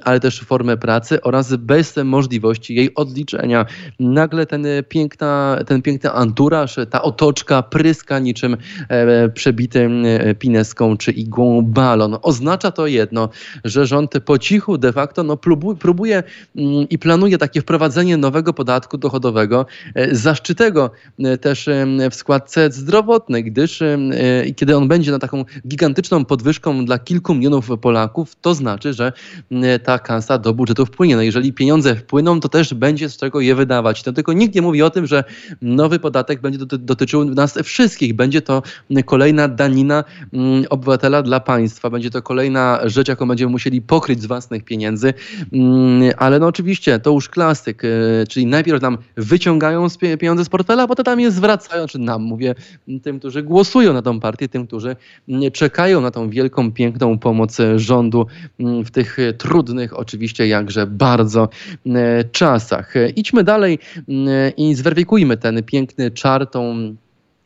ale 0.04 0.20
też 0.20 0.42
formę 0.42 0.78
pracy, 0.78 1.05
pracy 1.06 1.22
oraz 1.22 1.56
bez 1.56 1.96
możliwości 2.04 2.76
jej 2.76 2.96
odliczenia. 2.96 3.66
Nagle 4.00 4.46
ten, 4.46 4.66
piękna, 4.90 5.60
ten 5.68 5.82
piękny 5.82 6.12
anturaż, 6.12 6.76
ta 6.90 7.02
otoczka 7.02 7.64
pryska 7.64 8.20
niczym 8.20 8.58
e, 8.90 9.30
przebity 9.30 9.90
e, 10.06 10.36
pineską 10.36 10.98
czy 10.98 11.12
igłą 11.12 11.62
balon. 11.62 12.18
Oznacza 12.22 12.72
to 12.72 12.88
jedno, 12.88 13.30
że 13.64 13.86
rząd 13.86 14.14
po 14.26 14.38
cichu 14.38 14.78
de 14.78 14.94
facto 14.94 15.24
no, 15.24 15.38
próbuje, 15.80 16.24
mm, 16.56 16.90
i 16.90 16.98
planuje 16.98 17.38
takie 17.38 17.62
wprowadzenie 17.62 18.18
nowego 18.18 18.54
podatku 18.54 18.98
dochodowego, 18.98 19.66
e, 19.96 20.16
zaszczytego 20.16 20.92
też 21.42 21.70
w 22.12 22.16
składce 22.16 22.72
zdrowotnej, 22.72 23.44
gdyż 23.44 23.84
kiedy 24.56 24.78
on 24.78 24.88
będzie 24.88 25.12
na 25.12 25.20
taką 25.20 25.46
gigantyczną 25.68 26.26
podwyżką 26.26 26.86
dla 26.86 27.00
kilku 27.00 27.36
milionów 27.36 27.70
Polaków, 27.82 28.36
to 28.42 28.54
znaczy, 28.54 28.94
że 28.94 29.14
ta 29.84 30.00
kasa 30.00 30.38
do 30.38 30.54
budżetów 30.54 30.90
wpłynie. 30.96 31.16
No 31.16 31.22
jeżeli 31.22 31.54
pieniądze 31.54 31.96
wpłyną, 31.96 32.40
to 32.40 32.50
też 32.50 32.74
będzie 32.74 33.10
z 33.10 33.18
czego 33.18 33.42
je 33.42 33.56
wydawać. 33.56 34.06
No 34.06 34.14
tylko 34.14 34.34
nikt 34.34 34.56
nie 34.56 34.62
mówi 34.62 34.82
o 34.82 34.90
tym, 34.90 35.08
że 35.08 35.24
nowy 35.62 36.00
podatek 36.00 36.42
będzie 36.42 36.60
dotyczył 36.66 37.26
nas 37.26 37.58
wszystkich. 37.64 38.14
Będzie 38.14 38.42
to 38.42 38.64
kolejna 39.06 39.48
danina 39.48 40.04
mm, 40.34 40.66
obywatela 40.70 41.22
dla 41.22 41.40
państwa. 41.40 41.90
Będzie 41.90 42.10
to 42.10 42.22
kolejna 42.22 42.80
rzecz, 42.84 43.08
jaką 43.08 43.28
będziemy 43.28 43.52
musieli 43.52 43.82
pokryć 43.82 44.22
z 44.22 44.26
własnych 44.26 44.64
pieniędzy. 44.64 45.14
Mm, 45.54 46.14
ale 46.18 46.40
no 46.40 46.48
oczywiście, 46.48 47.00
to 47.00 47.12
już 47.12 47.30
klasyk. 47.30 47.84
Y, 47.84 48.26
czyli 48.30 48.46
najpierw 48.46 48.82
nam 48.82 48.98
wyciągają 49.18 49.88
pieniądze 50.20 50.46
z 50.46 50.50
portfela, 50.50 50.84
a 50.84 50.88
potem 50.88 51.06
nam 51.06 51.20
je 51.20 51.32
zwracają. 51.32 51.88
Czy 51.88 52.00
nam, 52.00 52.22
mówię, 52.22 52.56
tym, 53.04 53.20
którzy 53.20 53.44
głosują 53.44 53.94
na 53.94 54.02
tą 54.02 54.20
partię, 54.20 54.48
tym, 54.50 54.68
którzy 54.68 54.96
mm, 55.30 55.52
czekają 55.52 56.02
na 56.02 56.12
tą 56.12 56.30
wielką, 56.30 56.72
piękną 56.72 57.20
pomoc 57.20 57.58
rządu 57.76 58.28
w 58.60 58.92
tych 58.92 59.18
trudnych, 59.38 60.00
oczywiście 60.00 60.48
jakże 60.48 60.85
bardzo 60.88 61.50
e, 61.86 62.24
czasach. 62.24 62.94
Idźmy 63.16 63.44
dalej 63.44 63.80
e, 64.08 64.50
i 64.50 64.76
zweryfikujmy 64.76 65.38
ten 65.38 65.64
piękny 65.64 66.12
czar, 66.12 66.48
tą 66.48 66.96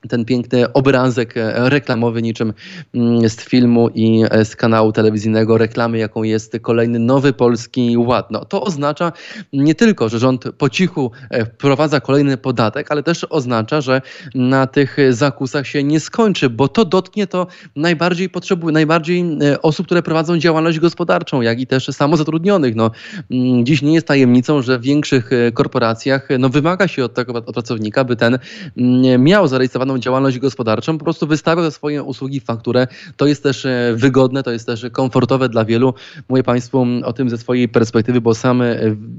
ten 0.07 0.25
piękny 0.25 0.73
obrazek 0.73 1.37
e, 1.37 1.69
reklamowy 1.69 2.21
niczym 2.21 2.53
mm, 2.93 3.29
z 3.29 3.35
filmu 3.35 3.89
i 3.95 4.23
e, 4.29 4.45
z 4.45 4.55
kanału 4.55 4.91
telewizyjnego 4.91 5.57
reklamy, 5.57 5.97
jaką 5.97 6.23
jest 6.23 6.57
kolejny 6.61 6.99
nowy 6.99 7.33
polski 7.33 7.97
ład. 7.97 8.31
No, 8.31 8.45
to 8.45 8.61
oznacza 8.61 9.11
nie 9.53 9.75
tylko, 9.75 10.09
że 10.09 10.19
rząd 10.19 10.43
po 10.57 10.69
cichu 10.69 11.11
e, 11.29 11.45
wprowadza 11.45 11.99
kolejny 11.99 12.37
podatek, 12.37 12.91
ale 12.91 13.03
też 13.03 13.25
oznacza, 13.29 13.81
że 13.81 14.01
na 14.35 14.67
tych 14.67 14.97
zakusach 15.09 15.67
się 15.67 15.83
nie 15.83 15.99
skończy, 15.99 16.49
bo 16.49 16.67
to 16.67 16.85
dotknie 16.85 17.27
to 17.27 17.47
najbardziej 17.75 18.29
potrzebuje, 18.29 18.73
najbardziej 18.73 19.25
osób, 19.61 19.85
które 19.85 20.03
prowadzą 20.03 20.37
działalność 20.37 20.79
gospodarczą, 20.79 21.41
jak 21.41 21.59
i 21.59 21.67
też 21.67 21.87
samozatrudnionych. 21.87 22.75
No, 22.75 22.91
mm, 23.31 23.65
dziś 23.65 23.81
nie 23.81 23.93
jest 23.93 24.07
tajemnicą, 24.07 24.61
że 24.61 24.79
w 24.79 24.81
większych 24.81 25.29
korporacjach 25.53 26.27
no, 26.39 26.49
wymaga 26.49 26.87
się 26.87 27.05
od 27.05 27.13
tego 27.13 27.33
od 27.33 27.53
pracownika, 27.53 28.03
by 28.03 28.15
ten 28.15 28.39
mm, 28.77 29.23
miał 29.23 29.47
zarejestrowany 29.47 29.88
działalność 29.97 30.39
gospodarczą, 30.39 30.97
po 30.97 31.03
prostu 31.03 31.27
wystawia 31.27 31.71
swoje 31.71 32.03
usługi 32.03 32.39
fakturę. 32.39 32.87
To 33.17 33.25
jest 33.25 33.43
też 33.43 33.65
e, 33.65 33.93
wygodne, 33.95 34.43
to 34.43 34.51
jest 34.51 34.65
też 34.65 34.85
komfortowe 34.91 35.49
dla 35.49 35.65
wielu. 35.65 35.93
Mówię 36.29 36.43
Państwu 36.43 36.85
o 37.03 37.13
tym 37.13 37.29
ze 37.29 37.37
swojej 37.37 37.69
perspektywy, 37.69 38.21
bo 38.21 38.35
sam 38.35 38.61
e, 38.61 38.77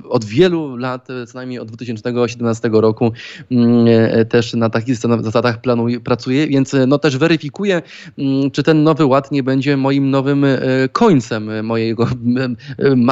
od 0.09 0.25
wielu 0.25 0.77
lat, 0.77 1.11
e, 1.11 1.27
co 1.27 1.39
najmniej 1.39 1.59
od 1.59 1.69
2017 1.69 2.71
roku 2.73 3.13
mm, 3.51 3.87
też 4.29 4.55
na 4.55 4.71
takich 4.71 4.97
zasadach 4.97 5.61
planuję, 5.61 6.01
pracuję, 6.01 6.47
więc 6.47 6.77
no 6.87 6.99
też 6.99 7.17
weryfikuję, 7.17 7.83
mm, 8.19 8.51
czy 8.51 8.63
ten 8.63 8.83
nowy 8.83 9.05
ład 9.05 9.33
nie 9.33 9.43
będzie 9.43 9.77
moim 9.77 10.11
nowym 10.11 10.47
końcem 10.93 11.67
mojego 11.67 12.09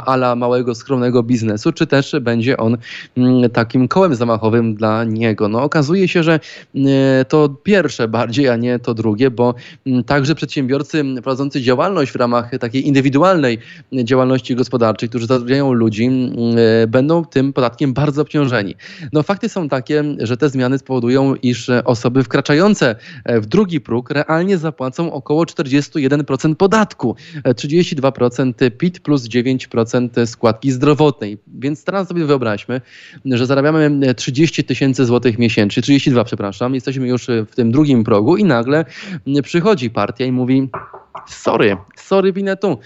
ala 0.06 0.36
małego, 0.36 0.74
skromnego 0.74 1.22
biznesu, 1.22 1.72
czy 1.72 1.86
też 1.86 2.16
będzie 2.20 2.56
on 2.56 2.76
mm, 3.16 3.50
takim 3.50 3.88
kołem 3.88 4.14
zamachowym 4.14 4.74
dla 4.74 5.04
niego. 5.04 5.48
No 5.48 5.62
okazuje 5.62 6.08
się, 6.08 6.22
że 6.22 6.40
to 7.28 7.47
pierwsze 7.48 8.08
bardziej, 8.08 8.48
a 8.48 8.56
nie 8.56 8.78
to 8.78 8.94
drugie, 8.94 9.30
bo 9.30 9.54
także 10.06 10.34
przedsiębiorcy 10.34 11.04
prowadzący 11.14 11.62
działalność 11.62 12.12
w 12.12 12.16
ramach 12.16 12.50
takiej 12.60 12.86
indywidualnej 12.86 13.58
działalności 14.04 14.54
gospodarczej, 14.54 15.08
którzy 15.08 15.26
zatrudniają 15.26 15.72
ludzi, 15.72 16.10
będą 16.88 17.24
tym 17.24 17.52
podatkiem 17.52 17.92
bardzo 17.92 18.22
obciążeni. 18.22 18.74
No 19.12 19.22
fakty 19.22 19.48
są 19.48 19.68
takie, 19.68 20.04
że 20.18 20.36
te 20.36 20.48
zmiany 20.48 20.78
spowodują, 20.78 21.34
iż 21.34 21.70
osoby 21.84 22.24
wkraczające 22.24 22.96
w 23.26 23.46
drugi 23.46 23.80
próg 23.80 24.10
realnie 24.10 24.58
zapłacą 24.58 25.12
około 25.12 25.44
41% 25.44 26.54
podatku, 26.54 27.16
32% 27.44 28.70
PIT 28.70 29.00
plus 29.00 29.28
9% 29.28 30.26
składki 30.26 30.70
zdrowotnej. 30.70 31.38
Więc 31.58 31.84
teraz 31.84 32.08
sobie 32.08 32.24
wyobraźmy, 32.24 32.80
że 33.24 33.46
zarabiamy 33.46 34.14
30 34.14 34.64
tysięcy 34.64 35.04
złotych 35.04 35.38
miesięcznie, 35.38 35.82
32 35.82 36.24
przepraszam, 36.24 36.74
jesteśmy 36.74 37.08
już 37.08 37.26
w 37.44 37.54
tym 37.54 37.72
drugim 37.72 38.04
progu 38.04 38.36
i 38.36 38.44
nagle 38.44 38.84
przychodzi 39.42 39.90
partia 39.90 40.24
i 40.24 40.32
mówi 40.32 40.68
sorry, 41.28 41.76
sorry 41.96 42.32
Winetu, 42.32 42.78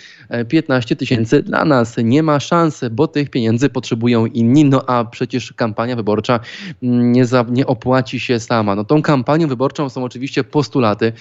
15 0.48 0.96
tysięcy 0.96 1.42
dla 1.42 1.64
nas, 1.64 1.96
nie 2.04 2.22
ma 2.22 2.40
szans, 2.40 2.80
bo 2.90 3.08
tych 3.08 3.30
pieniędzy 3.30 3.68
potrzebują 3.68 4.26
inni, 4.26 4.64
no 4.64 4.82
a 4.86 5.04
przecież 5.04 5.52
kampania 5.52 5.96
wyborcza 5.96 6.40
nie, 6.82 7.26
za, 7.26 7.44
nie 7.50 7.66
opłaci 7.66 8.20
się 8.20 8.40
sama. 8.40 8.74
No 8.74 8.84
tą 8.84 9.02
kampanią 9.02 9.48
wyborczą 9.48 9.88
są 9.88 10.04
oczywiście 10.04 10.44
postulaty, 10.44 11.12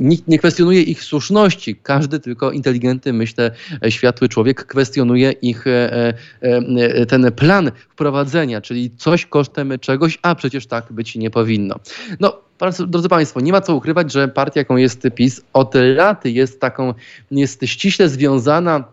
nikt 0.00 0.28
nie 0.28 0.38
kwestionuje 0.38 0.82
ich 0.82 1.04
słuszności, 1.04 1.76
każdy 1.76 2.20
tylko 2.20 2.52
inteligentny, 2.52 3.12
myślę, 3.12 3.50
światły 3.88 4.28
człowiek 4.28 4.64
kwestionuje 4.64 5.32
ich 5.32 5.66
e, 5.66 6.14
e, 6.40 7.06
ten 7.06 7.32
plan 7.32 7.72
wprowadzenia, 7.88 8.60
czyli 8.60 8.90
coś 8.96 9.26
kosztem 9.26 9.72
czegoś, 9.80 10.18
a 10.22 10.34
przecież 10.34 10.66
tak 10.66 10.92
być 10.92 11.16
nie 11.16 11.30
powinno. 11.30 11.76
No, 12.20 12.41
drodzy 12.86 13.08
Państwo, 13.08 13.40
nie 13.40 13.52
ma 13.52 13.60
co 13.60 13.74
ukrywać, 13.76 14.12
że 14.12 14.28
partia, 14.28 14.60
jaką 14.60 14.76
jest 14.76 15.08
PiS, 15.14 15.40
od 15.52 15.74
lat 15.74 16.24
jest 16.24 16.60
taką, 16.60 16.94
jest 17.30 17.64
ściśle 17.64 18.08
związana 18.08 18.84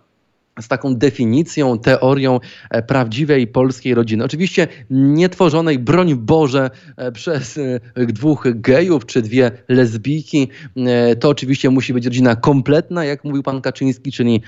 z 0.61 0.67
taką 0.67 0.95
definicją, 0.95 1.79
teorią 1.79 2.39
e, 2.69 2.81
prawdziwej 2.81 3.47
polskiej 3.47 3.93
rodziny. 3.93 4.23
Oczywiście 4.23 4.67
nie 4.89 5.29
tworzonej, 5.29 5.79
broń 5.79 6.15
Boże, 6.15 6.69
e, 6.97 7.11
przez 7.11 7.57
e, 7.57 8.05
dwóch 8.05 8.47
gejów 8.55 9.05
czy 9.05 9.21
dwie 9.21 9.51
lesbijki. 9.67 10.47
To 11.19 11.29
oczywiście 11.29 11.69
musi 11.69 11.93
być 11.93 12.05
rodzina 12.05 12.35
kompletna, 12.35 13.05
jak 13.05 13.23
mówił 13.23 13.43
pan 13.43 13.61
Kaczyński, 13.61 14.11
czyli 14.11 14.41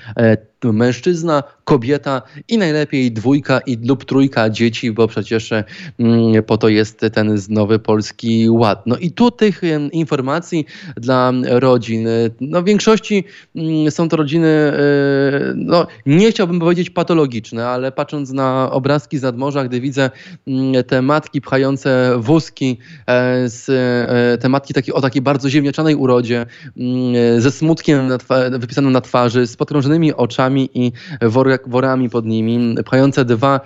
mężczyzna, 0.64 1.42
kobieta 1.64 2.22
i 2.48 2.58
najlepiej 2.58 3.12
dwójka 3.12 3.60
i, 3.66 3.78
lub 3.86 4.04
trójka 4.04 4.50
dzieci, 4.50 4.92
bo 4.92 5.08
przecież 5.08 5.52
mm, 5.52 6.42
po 6.42 6.58
to 6.58 6.68
jest 6.68 7.00
ten 7.12 7.38
nowy 7.48 7.78
polski 7.78 8.50
ład. 8.50 8.86
No 8.86 8.96
i 8.96 9.10
tu 9.10 9.30
tych 9.30 9.62
informacji 9.92 10.66
dla 10.96 11.32
rodzin, 11.44 12.08
no 12.40 12.62
w 12.62 12.64
większości 12.64 13.24
mm, 13.56 13.90
są 13.90 14.08
to 14.08 14.16
rodziny, 14.16 14.72
no 15.54 15.86
nie 16.06 16.30
chciałbym 16.30 16.60
powiedzieć 16.60 16.90
patologiczne, 16.90 17.68
ale 17.68 17.92
patrząc 17.92 18.30
na 18.30 18.70
obrazki 18.70 19.18
z 19.18 19.22
nadmorza, 19.22 19.64
gdy 19.64 19.80
widzę 19.80 20.10
mm, 20.46 20.84
te 20.84 21.02
matki 21.02 21.40
pchające 21.40 22.14
wózki, 22.18 22.78
e, 23.06 23.48
z, 23.48 23.68
e, 23.68 24.38
te 24.38 24.48
matki 24.48 24.74
takie, 24.74 24.94
o 24.94 25.00
takiej 25.00 25.22
bardzo 25.22 25.50
ziemniaczanej 25.50 25.94
urodzie, 25.94 26.46
ze 27.38 27.50
smutkiem 27.50 28.06
na 28.06 28.18
wypisanym 28.58 28.92
na 28.92 29.00
twarzy, 29.00 29.46
z 29.46 29.56
podkrążonymi 29.56 30.14
oczami, 30.14 30.51
i 30.60 30.92
worami 31.66 32.10
pod 32.10 32.26
nimi, 32.26 32.74
pchające 32.84 33.24
dwa 33.24 33.60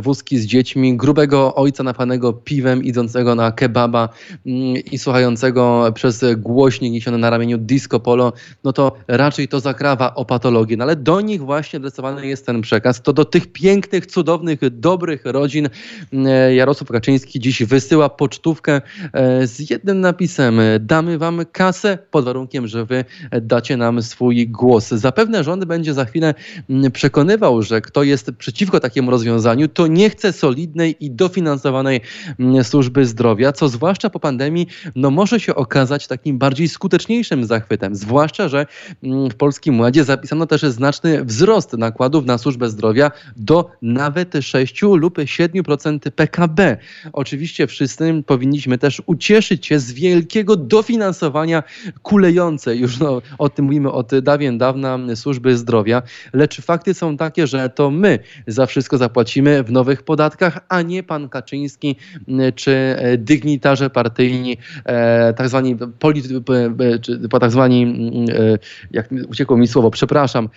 wózki 0.00 0.38
z 0.38 0.46
dziećmi, 0.46 0.96
grubego 0.96 1.54
ojca 1.54 1.82
napanego 1.82 2.32
piwem, 2.32 2.84
idącego 2.84 3.34
na 3.34 3.52
kebaba 3.52 4.08
mm, 4.46 4.76
i 4.76 4.98
słuchającego 4.98 5.92
przez 5.94 6.24
głośnik 6.36 6.92
niesiony 6.92 7.18
na 7.18 7.30
ramieniu 7.30 7.58
disco 7.58 8.00
polo, 8.00 8.32
no 8.64 8.72
to 8.72 8.92
raczej 9.08 9.48
to 9.48 9.60
zakrawa 9.60 10.14
o 10.14 10.24
patologię. 10.24 10.76
No 10.76 10.84
ale 10.84 10.96
do 10.96 11.20
nich 11.20 11.40
właśnie 11.42 11.76
adresowany 11.76 12.26
jest 12.26 12.46
ten 12.46 12.60
przekaz. 12.60 13.02
To 13.02 13.12
do 13.12 13.24
tych 13.24 13.52
pięknych, 13.52 14.06
cudownych, 14.06 14.58
dobrych 14.70 15.22
rodzin 15.24 15.68
mm, 16.12 16.54
Jarosław 16.54 16.88
Kaczyński 16.88 17.40
dziś 17.40 17.62
wysyła 17.62 18.08
pocztówkę 18.08 18.80
e, 19.12 19.46
z 19.46 19.70
jednym 19.70 20.00
napisem. 20.00 20.60
Damy 20.80 21.18
wam 21.18 21.40
kasę 21.52 21.98
pod 22.10 22.24
warunkiem, 22.24 22.66
że 22.66 22.84
wy 22.84 23.04
dacie 23.42 23.76
nam 23.76 24.02
swój 24.02 24.48
głos. 24.48 24.88
Zapewne 24.88 25.44
rząd 25.44 25.64
będzie 25.64 25.94
za 25.94 26.04
chwilę 26.04 26.27
Mm, 26.70 26.92
przekonywał, 26.92 27.62
że 27.62 27.80
kto 27.80 28.02
jest 28.02 28.32
przeciwko 28.38 28.80
takiemu 28.80 29.10
rozwiązaniu, 29.10 29.68
to 29.68 29.86
nie 29.86 30.10
chce 30.10 30.32
solidnej 30.32 30.96
i 31.00 31.10
dofinansowanej 31.10 32.00
mm, 32.38 32.64
służby 32.64 33.06
zdrowia, 33.06 33.52
co 33.52 33.68
zwłaszcza 33.68 34.10
po 34.10 34.20
pandemii 34.20 34.66
no, 34.96 35.10
może 35.10 35.40
się 35.40 35.54
okazać 35.54 36.06
takim 36.06 36.38
bardziej 36.38 36.68
skuteczniejszym 36.68 37.44
zachwytem. 37.44 37.96
Zwłaszcza, 37.96 38.48
że 38.48 38.66
mm, 39.02 39.30
w 39.30 39.34
Polskim 39.34 39.80
Ładzie 39.80 40.04
zapisano 40.04 40.46
też 40.46 40.62
znaczny 40.62 41.24
wzrost 41.24 41.72
nakładów 41.72 42.24
na 42.24 42.38
służbę 42.38 42.68
zdrowia 42.68 43.10
do 43.36 43.70
nawet 43.82 44.34
6 44.40 44.82
lub 44.82 45.18
7% 45.18 46.10
PKB. 46.10 46.76
Oczywiście 47.12 47.66
wszyscy 47.66 48.22
powinniśmy 48.26 48.78
też 48.78 49.02
ucieszyć 49.06 49.66
się 49.66 49.78
z 49.78 49.92
wielkiego 49.92 50.56
dofinansowania 50.56 51.62
kulejącej, 52.02 52.80
już 52.80 52.98
no, 52.98 53.22
o 53.38 53.48
tym 53.48 53.64
mówimy 53.64 53.92
od 53.92 54.18
dawien 54.18 54.58
dawna, 54.58 54.98
służby 55.14 55.56
zdrowia 55.56 56.02
lecz 56.32 56.60
fakty 56.60 56.94
są 56.94 57.16
takie, 57.16 57.46
że 57.46 57.68
to 57.68 57.90
my 57.90 58.18
za 58.46 58.66
wszystko 58.66 58.98
zapłacimy 58.98 59.62
w 59.62 59.72
nowych 59.72 60.02
podatkach, 60.02 60.58
a 60.68 60.82
nie 60.82 61.02
pan 61.02 61.28
Kaczyński 61.28 61.96
czy 62.54 62.72
e, 62.72 63.18
dygnitarze 63.18 63.90
partyjni, 63.90 64.56
e, 64.84 65.34
tak 65.34 65.48
zwani 65.48 65.76
politycy, 65.98 66.42
czy 67.02 67.28
tak 67.40 67.50
zwani, 67.50 67.82
e, 68.30 68.58
jak 68.90 69.08
uciekło 69.28 69.56
mi 69.56 69.68
słowo, 69.68 69.90
przepraszam, 69.90 70.48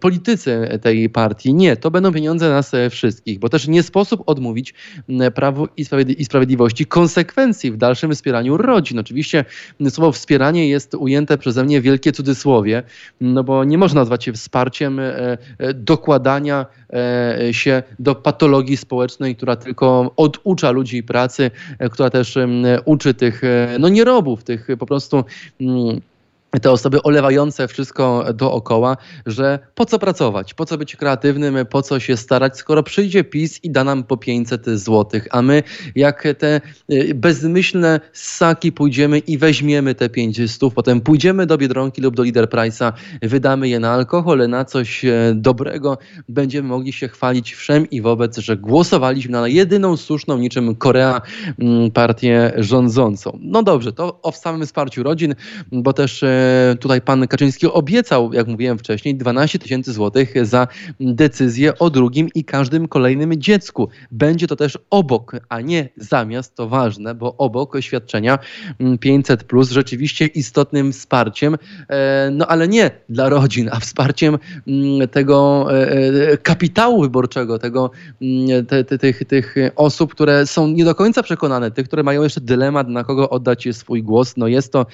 politycy 0.00 0.78
tej 0.82 1.10
partii. 1.10 1.54
Nie, 1.54 1.76
to 1.76 1.90
będą 1.90 2.12
pieniądze 2.12 2.50
nas 2.50 2.72
wszystkich, 2.90 3.38
bo 3.38 3.48
też 3.48 3.68
nie 3.68 3.82
sposób 3.82 4.22
odmówić 4.26 4.74
Prawu 5.34 5.68
i 6.16 6.24
Sprawiedliwości 6.24 6.86
konsekwencji 6.86 7.72
w 7.72 7.76
dalszym 7.76 8.14
wspieraniu 8.14 8.56
rodzin. 8.56 8.98
Oczywiście 8.98 9.44
słowo 9.88 10.12
wspieranie 10.12 10.68
jest 10.68 10.94
ujęte 10.94 11.38
przeze 11.38 11.64
mnie 11.64 11.80
wielkie 11.80 12.12
cudzysłowie, 12.12 12.82
no 13.20 13.44
bo 13.44 13.64
nie 13.64 13.78
można 13.78 14.00
nazwać 14.00 14.24
się 14.24 14.32
wsparciem 14.32 14.69
E, 14.82 15.38
e, 15.58 15.74
dokładania 15.74 16.66
e, 16.92 17.54
się 17.54 17.82
do 17.98 18.14
patologii 18.14 18.76
społecznej, 18.76 19.36
która 19.36 19.56
tylko 19.56 20.12
oducza 20.16 20.70
ludzi 20.70 21.02
pracy, 21.02 21.50
która 21.90 22.10
też 22.10 22.38
uczy 22.84 23.14
tych 23.14 23.42
no 23.78 23.88
nierobów, 23.88 24.44
tych 24.44 24.68
po 24.78 24.86
prostu 24.86 25.24
mm, 25.60 26.00
te 26.58 26.70
osoby 26.70 27.02
olewające 27.02 27.68
wszystko 27.68 28.24
dookoła, 28.34 28.96
że 29.26 29.58
po 29.74 29.86
co 29.86 29.98
pracować, 29.98 30.54
po 30.54 30.64
co 30.64 30.78
być 30.78 30.96
kreatywnym, 30.96 31.66
po 31.70 31.82
co 31.82 32.00
się 32.00 32.16
starać, 32.16 32.58
skoro 32.58 32.82
przyjdzie 32.82 33.24
PiS 33.24 33.64
i 33.64 33.70
da 33.70 33.84
nam 33.84 34.04
po 34.04 34.16
500 34.16 34.66
złotych, 34.66 35.28
a 35.30 35.42
my 35.42 35.62
jak 35.94 36.24
te 36.38 36.60
y, 36.92 37.14
bezmyślne 37.14 38.00
ssaki 38.12 38.72
pójdziemy 38.72 39.18
i 39.18 39.38
weźmiemy 39.38 39.94
te 39.94 40.08
500, 40.08 40.74
potem 40.74 41.00
pójdziemy 41.00 41.46
do 41.46 41.58
Biedronki 41.58 42.02
lub 42.02 42.16
do 42.16 42.22
Lider 42.22 42.46
Price'a, 42.46 42.92
wydamy 43.22 43.68
je 43.68 43.80
na 43.80 43.90
alkohol, 43.90 44.48
na 44.48 44.64
coś 44.64 45.04
e, 45.04 45.32
dobrego, 45.34 45.98
będziemy 46.28 46.68
mogli 46.68 46.92
się 46.92 47.08
chwalić 47.08 47.54
wszem 47.54 47.90
i 47.90 48.00
wobec, 48.00 48.38
że 48.38 48.56
głosowaliśmy 48.56 49.32
na 49.32 49.48
jedyną 49.48 49.96
słuszną, 49.96 50.38
niczym 50.38 50.74
Korea, 50.76 51.20
mm, 51.58 51.90
partię 51.90 52.52
rządzącą. 52.56 53.38
No 53.40 53.62
dobrze, 53.62 53.92
to 53.92 54.20
o 54.22 54.32
samym 54.32 54.66
wsparciu 54.66 55.02
rodzin, 55.02 55.34
bo 55.72 55.92
też 55.92 56.22
e, 56.22 56.39
tutaj 56.80 57.00
pan 57.00 57.28
Kaczyński 57.28 57.66
obiecał, 57.66 58.32
jak 58.32 58.46
mówiłem 58.46 58.78
wcześniej, 58.78 59.14
12 59.14 59.58
tysięcy 59.58 59.92
złotych 59.92 60.46
za 60.46 60.68
decyzję 61.00 61.78
o 61.78 61.90
drugim 61.90 62.28
i 62.34 62.44
każdym 62.44 62.88
kolejnym 62.88 63.40
dziecku. 63.40 63.88
Będzie 64.10 64.46
to 64.46 64.56
też 64.56 64.78
obok, 64.90 65.36
a 65.48 65.60
nie 65.60 65.88
zamiast, 65.96 66.54
to 66.54 66.68
ważne, 66.68 67.14
bo 67.14 67.36
obok 67.36 67.80
świadczenia 67.80 68.38
500 69.00 69.44
plus 69.44 69.70
rzeczywiście 69.70 70.26
istotnym 70.26 70.92
wsparciem, 70.92 71.56
e, 71.88 72.30
no 72.32 72.46
ale 72.46 72.68
nie 72.68 72.90
dla 73.08 73.28
rodzin, 73.28 73.68
a 73.72 73.80
wsparciem 73.80 74.38
mm, 74.66 75.08
tego 75.08 75.66
e, 75.72 75.92
e, 76.32 76.36
kapitału 76.36 77.02
wyborczego, 77.02 77.58
tego, 77.58 77.90
mm, 78.22 78.66
te, 78.66 78.84
te, 78.84 78.98
tych, 78.98 79.24
tych 79.24 79.54
osób, 79.76 80.12
które 80.12 80.46
są 80.46 80.68
nie 80.68 80.84
do 80.84 80.94
końca 80.94 81.22
przekonane, 81.22 81.70
tych, 81.70 81.86
które 81.86 82.02
mają 82.02 82.22
jeszcze 82.22 82.40
dylemat, 82.40 82.88
na 82.88 83.04
kogo 83.04 83.30
oddać 83.30 83.68
swój 83.72 84.02
głos. 84.02 84.36
No 84.36 84.48
jest 84.48 84.72
to 84.72 84.86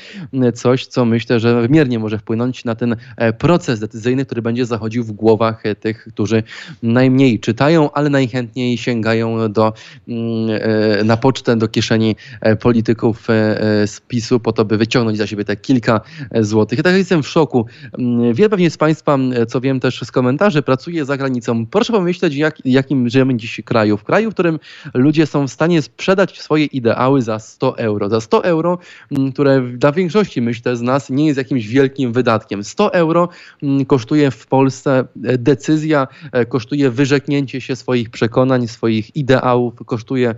coś, 0.55 0.87
co 0.87 1.05
myślę, 1.05 1.36
że 1.41 1.61
wymiernie 1.61 1.99
może 1.99 2.19
wpłynąć 2.19 2.65
na 2.65 2.75
ten 2.75 2.97
proces 3.39 3.81
decyzyjny, 3.81 4.25
który 4.25 4.43
będzie 4.43 4.67
zachodził 4.67 5.05
w 5.05 5.13
głowach 5.13 5.63
tych, 5.81 6.09
którzy 6.13 6.43
najmniej 6.83 7.41
czytają, 7.41 7.93
ale 7.93 8.11
najchętniej 8.11 8.79
sięgają 8.79 9.53
do, 9.53 9.73
mm, 10.09 11.07
na 11.07 11.17
pocztę, 11.17 11.57
do 11.57 11.69
kieszeni 11.69 12.17
polityków 12.61 13.27
z 13.87 14.01
PiSu 14.09 14.41
po 14.41 14.53
to, 14.53 14.65
by 14.65 14.77
wyciągnąć 14.77 15.19
za 15.19 15.27
siebie 15.27 15.45
te 15.45 15.57
kilka 15.57 16.01
złotych. 16.41 16.79
Ja 16.79 16.83
tak 16.83 16.95
jestem 16.95 17.23
w 17.23 17.29
szoku. 17.29 17.67
Mm, 17.99 18.35
wiele 18.35 18.51
pewnie 18.51 18.71
z 18.71 18.77
Państwa, 18.77 19.19
co 19.49 19.61
wiem 19.61 19.81
też 19.81 20.01
z 20.01 20.11
komentarzy, 20.11 20.63
pracuje 20.63 21.05
za 21.05 21.17
granicą. 21.17 21.67
Proszę 21.67 21.93
pomyśleć, 21.93 22.35
jak, 22.35 22.57
jakim 22.65 23.09
żyjemy 23.09 23.37
dziś 23.37 23.61
kraju. 23.65 23.97
W 23.97 24.05
kraju, 24.05 24.31
w 24.31 24.35
którym 24.35 24.59
ludzie 24.95 25.27
są 25.27 25.49
w 25.49 25.51
stanie 25.51 25.83
sprzedać 25.83 26.41
swoje 26.41 26.65
ideały 26.65 27.23
za 27.23 27.39
100 27.39 27.79
euro. 27.79 28.09
Za 28.09 28.21
100 28.21 28.45
euro, 28.45 28.79
mm, 29.13 29.33
które 29.33 29.61
dla 29.61 29.93
większości, 29.93 30.43
myślę, 30.43 30.77
z 30.77 30.83
nas 30.83 31.11
nie 31.11 31.26
jest 31.27 31.39
jakimś 31.39 31.67
wielkim 31.67 32.13
wydatkiem. 32.13 32.65
100 32.65 32.93
euro 32.93 33.29
mm, 33.63 33.85
kosztuje 33.85 34.31
w 34.31 34.47
Polsce 34.47 35.05
e, 35.25 35.39
decyzja, 35.39 36.09
e, 36.33 36.47
kosztuje 36.47 36.91
wyrzeknięcie 36.91 37.61
się 37.61 37.77
swoich 37.77 38.11
przekonań, 38.11 38.69
swoich 38.69 39.17
ideałów, 39.17 39.75
kosztuje 39.87 40.35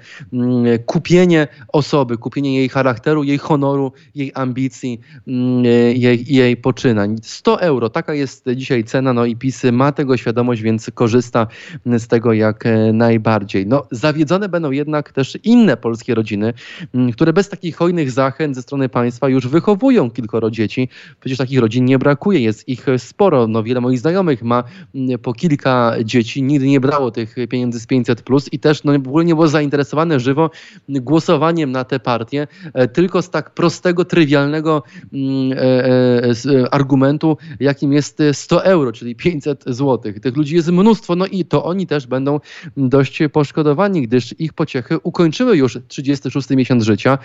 kupienie 0.87 1.48
osoby, 1.68 2.18
kupienie 2.18 2.57
jej 2.57 2.68
charakteru, 2.68 3.24
jej 3.24 3.38
honoru, 3.38 3.92
jej 4.14 4.33
ambicji, 4.35 5.01
jej, 5.94 6.24
jej 6.35 6.57
poczynań. 6.57 7.16
100 7.22 7.61
euro, 7.61 7.90
taka 7.90 8.14
jest 8.14 8.44
dzisiaj 8.57 8.85
cena, 8.85 9.12
no 9.12 9.24
i 9.24 9.37
PiS 9.37 9.64
ma 9.72 9.92
tego 9.92 10.16
świadomość, 10.16 10.62
więc 10.62 10.90
korzysta 10.94 11.46
z 11.87 12.07
tego 12.07 12.33
jak 12.33 12.66
e, 12.66 12.92
najbardziej. 12.92 13.66
No, 13.66 13.87
zawiedzone 13.90 14.48
będą 14.48 14.70
jednak 14.70 15.12
też 15.12 15.38
inne 15.44 15.77
polskie 15.77 16.14
rodziny, 16.14 16.55
które 17.12 17.33
bez 17.33 17.48
takich 17.48 17.77
hojnych 17.77 18.11
zachęt 18.11 18.57
ze 18.57 18.62
strony 18.62 18.88
państwa 18.88 19.29
już 19.29 19.48
wychowują 19.48 20.11
kilkoro 20.11 20.51
dzieci. 20.51 20.78
Przecież 21.21 21.38
takich 21.38 21.59
rodzin 21.59 21.85
nie 21.85 21.99
brakuje, 21.99 22.41
jest 22.41 22.69
ich 22.69 22.87
sporo. 22.99 23.47
No, 23.47 23.62
wiele 23.62 23.81
moich 23.81 23.99
znajomych 23.99 24.43
ma 24.43 24.64
po 25.23 25.33
kilka 25.33 25.95
dzieci, 26.05 26.43
nigdy 26.43 26.67
nie 26.67 26.81
brało 26.81 27.11
tych 27.11 27.35
pieniędzy 27.49 27.81
z 27.81 27.87
500 27.87 28.23
plus 28.23 28.53
i 28.53 28.59
też 28.59 28.85
no, 28.85 28.93
w 28.93 29.09
ogóle 29.09 29.25
nie 29.25 29.35
było 29.35 29.49
zainteresowane 29.49 30.21
żywo 30.21 30.51
głosowaniem 30.88 31.73
na 31.73 31.85
te 31.85 32.01
partie, 32.01 32.47
e, 32.75 32.88
tylko 32.88 33.23
z 33.23 33.31
tak 33.31 33.55
prostego, 33.55 34.05
trywialnego 34.05 34.83
e, 35.12 36.75
argumentu, 36.75 37.37
jakim 37.61 37.93
jest 37.93 38.23
100 38.33 38.64
euro, 38.64 38.93
czyli 38.93 39.17
500 39.17 39.64
zł. 39.67 40.12
Tych 40.23 40.37
ludzi 40.37 40.57
jest 40.57 40.69
mnóstwo, 40.69 41.17
no 41.17 41.27
i 41.27 41.45
to 41.45 41.64
oni 41.64 41.87
też 41.87 42.07
będą 42.07 42.41
dość 42.77 43.19
poszkodowani, 43.33 44.03
gdyż 44.03 44.35
ich 44.38 44.53
pociechy 44.53 44.99
ukończyły 45.03 45.57
już 45.57 45.79
36 45.88 46.51
miesiąc 46.51 46.85
życia, 46.85 47.19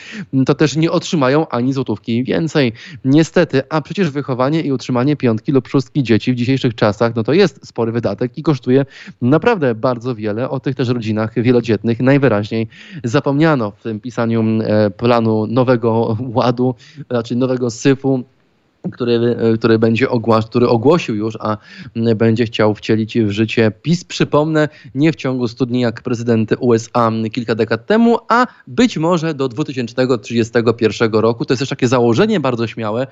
to 0.46 0.56
też 0.56 0.76
nie 0.76 0.92
otrzymają 0.92 1.48
ani 1.48 1.74
złotówki 1.74 2.24
więcej. 2.24 2.74
Niestety, 3.06 3.43
a 3.70 3.82
przecież 3.82 4.10
wychowanie 4.10 4.62
i 4.62 4.72
utrzymanie 4.72 5.16
piątki 5.16 5.52
lub 5.52 5.68
szóstki 5.68 6.04
dzieci 6.04 6.34
w 6.34 6.36
dzisiejszych 6.36 6.76
czasach, 6.76 7.16
no 7.16 7.24
to 7.24 7.34
jest 7.34 7.68
spory 7.68 7.92
wydatek 7.92 8.38
i 8.38 8.44
kosztuje 8.44 8.86
naprawdę 9.22 9.76
bardzo 9.76 10.16
wiele. 10.16 10.50
O 10.50 10.60
tych 10.60 10.76
też 10.76 10.90
rodzinach 10.90 11.34
wielodzietnych 11.42 12.00
najwyraźniej 12.00 12.68
zapomniano 13.04 13.72
w 13.72 13.84
tym 13.84 14.00
pisaniu 14.00 14.44
e, 14.64 14.90
planu 14.90 15.48
nowego 15.48 16.18
ładu, 16.20 16.76
znaczy 17.10 17.36
nowego 17.36 17.70
syfu 17.70 18.24
który, 18.92 19.38
który 19.58 19.80
będzie 19.80 20.10
ogłas, 20.10 20.46
który 20.46 20.68
ogłosił 20.68 21.16
już, 21.16 21.38
a 21.40 21.58
będzie 22.16 22.46
chciał 22.46 22.76
wcielić 22.76 23.20
w 23.20 23.32
życie 23.32 23.72
PiS. 23.82 24.04
Przypomnę, 24.04 24.70
nie 24.96 25.12
w 25.12 25.16
ciągu 25.16 25.48
studni 25.48 25.80
jak 25.80 26.02
prezydent 26.02 26.54
USA 26.60 27.12
kilka 27.32 27.56
dekad 27.56 27.86
temu, 27.86 28.18
a 28.30 28.48
być 28.68 28.98
może 28.98 29.34
do 29.34 29.50
2031 29.50 31.12
roku. 31.12 31.46
To 31.46 31.54
jest 31.54 31.60
też 31.60 31.70
takie 31.70 31.88
założenie 31.88 32.40
bardzo 32.40 32.68
śmiałe, 32.68 33.08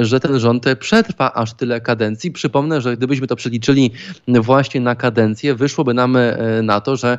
że 0.00 0.20
ten 0.20 0.38
rząd 0.38 0.64
przetrwa 0.80 1.32
aż 1.32 1.54
tyle 1.54 1.80
kadencji. 1.80 2.30
Przypomnę, 2.30 2.80
że 2.80 2.96
gdybyśmy 2.96 3.26
to 3.26 3.36
przeliczyli 3.36 3.90
właśnie 4.28 4.80
na 4.80 4.94
kadencję, 4.94 5.54
wyszłoby 5.54 5.94
nam 5.94 6.16
e, 6.16 6.36
na 6.62 6.80
to, 6.80 6.96
że 6.96 7.18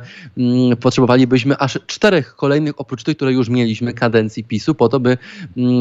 potrzebowalibyśmy 0.80 1.58
aż 1.58 1.78
czterech 1.86 2.36
kolejnych, 2.36 2.80
oprócz 2.80 3.02
tych, 3.02 3.16
które 3.16 3.32
już 3.32 3.48
mieliśmy, 3.48 3.92
kadencji 3.92 4.44
PiSu, 4.44 4.74
po 4.74 4.88
to, 4.88 5.00
by 5.00 5.18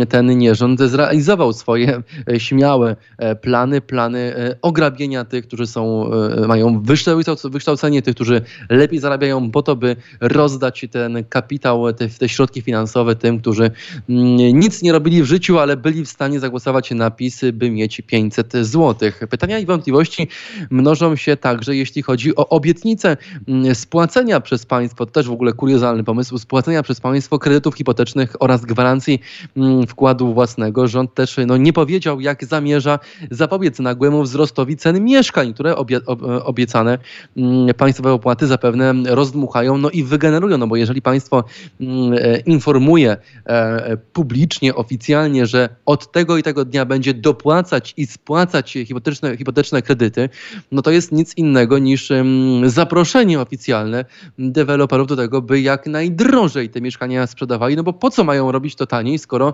ten 0.10 0.38
nierząd 0.38 0.80
zrealizował 0.80 1.54
swoje 1.54 1.88
E, 2.30 2.39
śmiałe 2.39 2.95
e, 3.17 3.36
plany, 3.36 3.82
plany 3.82 4.19
e, 4.19 4.56
ograbienia 4.62 5.25
tych, 5.25 5.47
którzy 5.47 5.67
są, 5.67 6.10
mają 6.47 6.84
wykształcenie, 7.43 8.02
tych, 8.02 8.15
którzy 8.15 8.41
lepiej 8.69 8.99
zarabiają 8.99 9.52
po 9.52 9.62
to, 9.62 9.75
by 9.75 9.95
rozdać 10.21 10.86
ten 10.91 11.23
kapitał, 11.30 11.93
te, 11.93 12.08
te 12.08 12.30
środki 12.30 12.62
finansowe 12.62 13.15
tym, 13.15 13.39
którzy 13.39 13.71
mm, 14.10 14.38
nic 14.60 14.82
nie 14.82 14.91
robili 14.91 15.23
w 15.23 15.25
życiu, 15.25 15.60
ale 15.60 15.78
byli 15.78 16.06
w 16.06 16.10
stanie 16.10 16.39
zagłosować 16.39 16.91
na 16.91 17.12
PiSy, 17.12 17.54
by 17.54 17.71
mieć 17.71 18.02
500 18.02 18.54
zł. 18.54 19.12
Pytania 19.30 19.60
i 19.60 19.65
wątpliwości 19.65 20.28
mnożą 20.69 21.15
się 21.15 21.38
także, 21.38 21.75
jeśli 21.75 22.02
chodzi 22.02 22.36
o 22.36 22.49
obietnicę 22.49 23.17
mm, 23.47 23.75
spłacenia 23.75 24.39
przez 24.39 24.65
państwo, 24.65 25.06
to 25.06 25.12
też 25.12 25.28
w 25.28 25.32
ogóle 25.32 25.54
kuriozalny 25.54 26.04
pomysł, 26.04 26.38
spłacenia 26.38 26.84
przez 26.84 27.02
państwo 27.02 27.39
kredytów 27.39 27.75
hipotecznych 27.75 28.36
oraz 28.39 28.65
gwarancji 28.65 29.19
mm, 29.58 29.88
wkładu 29.88 30.34
własnego. 30.34 30.88
Rząd 30.88 31.13
też 31.13 31.36
no, 31.47 31.58
nie 31.58 31.73
powiedział, 31.80 32.22
jak 32.22 32.46
zamierza 32.46 33.00
zapobiec 33.32 33.80
nagłemu 33.80 34.24
wzrostowi 34.24 34.78
cen 34.78 35.04
mieszkań, 35.04 35.54
które 35.54 35.76
obie, 35.76 36.00
obiecane 36.44 36.98
mm, 37.38 37.74
państwowe 37.74 38.13
opłaty 38.13 38.48
zapewne 38.48 38.94
rozdmuchają 39.06 39.78
no 39.78 39.89
i 39.89 40.04
wygenerują. 40.04 40.58
No 40.58 40.68
bo 40.68 40.76
jeżeli 40.76 41.02
państwo 41.02 41.44
mm, 41.82 42.13
e, 42.13 42.39
informuje 42.39 43.18
e, 43.46 43.98
publicznie, 44.13 44.76
oficjalnie, 44.76 45.46
że 45.46 45.70
od 45.86 46.12
tego 46.12 46.38
i 46.38 46.44
tego 46.44 46.65
dnia 46.65 46.86
będzie 46.86 47.13
dopłacać 47.13 47.94
i 47.98 48.06
spłacać 48.06 48.74
hipoteczne, 48.74 49.38
hipoteczne 49.38 49.82
kredyty, 49.82 50.30
no 50.72 50.82
to 50.82 50.92
jest 50.92 51.12
nic 51.12 51.38
innego 51.38 51.80
niż 51.80 52.12
mm, 52.12 52.70
zaproszenie 52.70 53.39
oficjalne 53.39 54.06
deweloperów 54.39 55.08
do 55.08 55.15
tego, 55.15 55.42
by 55.42 55.62
jak 55.62 55.88
najdrożej 55.88 56.70
te 56.70 56.82
mieszkania 56.82 57.28
sprzedawali, 57.28 57.76
no 57.76 57.84
bo 57.84 57.94
po 57.94 58.10
co 58.10 58.24
mają 58.24 58.52
robić 58.52 58.76
to 58.76 58.86
taniej, 58.86 59.20
skoro 59.20 59.54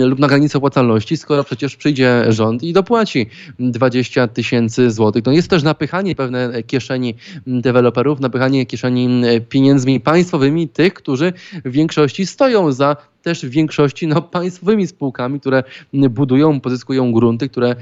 lub 0.00 0.18
na 0.18 0.28
granicy 0.28 0.58
opłacalności, 0.58 1.16
skoro 1.16 1.39
skoro 1.40 1.44
przecież 1.44 1.76
przyjdzie 1.76 2.24
rząd 2.28 2.62
i 2.62 2.72
dopłaci 2.72 3.26
20 3.58 4.28
tysięcy 4.28 4.90
złotych. 4.90 5.24
No 5.26 5.32
jest 5.32 5.50
też 5.50 5.62
napychanie 5.62 6.14
pewne 6.14 6.62
kieszeni 6.62 7.14
deweloperów, 7.46 8.20
napychanie 8.20 8.66
kieszeni 8.66 9.22
pieniędzmi 9.48 10.00
państwowymi 10.00 10.68
tych, 10.68 10.94
którzy 10.94 11.32
w 11.64 11.70
większości 11.70 12.26
stoją 12.26 12.72
za 12.72 12.96
też 13.22 13.46
w 13.46 13.50
większości 13.50 14.06
no, 14.06 14.22
państwowymi 14.22 14.86
spółkami, 14.86 15.40
które 15.40 15.64
budują, 15.92 16.60
pozyskują 16.60 17.12
grunty, 17.12 17.48
które, 17.48 17.76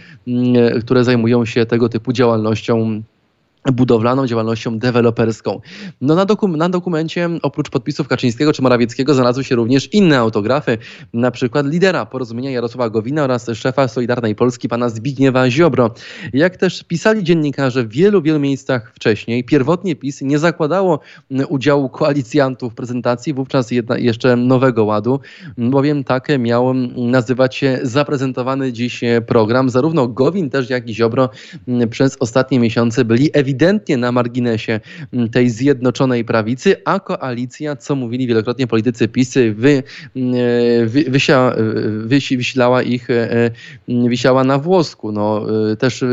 które 0.81 1.05
zajmują 1.05 1.45
się 1.45 1.67
tego 1.67 1.89
typu 1.89 2.13
działalnością 2.13 3.03
budowlaną 3.73 4.27
działalnością 4.27 4.79
deweloperską. 4.79 5.61
No 6.01 6.15
na, 6.15 6.25
dokum 6.25 6.57
na, 6.57 6.69
dokumencie 6.69 7.29
oprócz 7.43 7.71
podpisów 7.71 8.09
Kaczyńskiego 8.09 8.53
czy 8.53 8.63
Morawieckiego 8.63 9.15
znalazły 9.15 9.45
się 9.45 9.55
również 9.55 9.95
inne 9.95 10.19
autografy, 10.19 10.79
na 11.13 11.31
przykład 11.31 11.67
lidera 11.67 12.07
porozumienia 12.07 12.51
Jarosława 12.51 12.91
Gowina 12.91 13.25
oraz 13.25 13.47
szefa 13.55 13.89
Solidarnej 13.89 14.35
Polski 14.35 14.69
pana 14.69 14.89
Zbigniewa 14.89 15.51
Ziobro. 15.51 15.91
Jak 16.33 16.57
też 16.57 16.85
pisali 16.85 17.25
dziennikarze 17.25 17.85
w 17.85 17.89
wielu, 17.89 18.23
wielu 18.23 18.39
miejscach 18.39 18.93
wcześniej, 18.95 19.45
pierwotnie 19.45 19.97
PiS 19.97 20.23
nie 20.23 20.39
zakładało 20.39 21.01
udziału 21.49 21.89
koalicjantów 21.89 22.73
w 22.73 22.77
prezentacji 22.77 23.35
wówczas 23.35 23.71
jedna, 23.71 23.99
jeszcze 23.99 24.37
Nowego 24.37 24.85
Ładu, 24.85 25.21
bowiem 25.59 26.05
tak 26.05 26.29
miał 26.39 26.75
nazywać 26.97 27.57
się 27.57 27.79
zaprezentowany 27.83 28.73
dziś 28.73 29.01
program. 29.27 29.71
Zarówno 29.71 30.09
Gowin 30.09 30.51
też 30.51 30.71
jak 30.71 30.89
i 30.89 30.95
Ziobro 30.95 31.31
przez 31.91 32.17
ostatnie 32.21 32.61
miesiące 32.61 33.05
byli 33.05 33.31
ewidentnie 33.33 33.58
ewidentnie 33.59 33.97
na 33.97 34.13
marginesie 34.13 34.81
mm, 35.13 35.29
tej 35.29 35.51
zjednoczonej 35.51 36.25
prawicy, 36.25 36.77
a 36.85 37.01
koalicja, 37.01 37.77
co 37.77 37.97
mówili 37.97 38.27
wielokrotnie 38.27 38.67
politycy 38.67 39.09
PiSy, 39.09 39.55
wy, 39.55 39.83
mm, 40.17 40.35
e, 40.35 40.87
wy, 40.87 41.05
wysia, 41.09 41.55
wysi, 42.05 42.37
wysilała 42.37 42.83
ich, 42.83 43.11
e, 43.11 43.51
e, 43.89 44.09
wisiała 44.09 44.45
na 44.45 44.59
włosku. 44.59 45.13
No, 45.13 45.47
też 45.79 46.05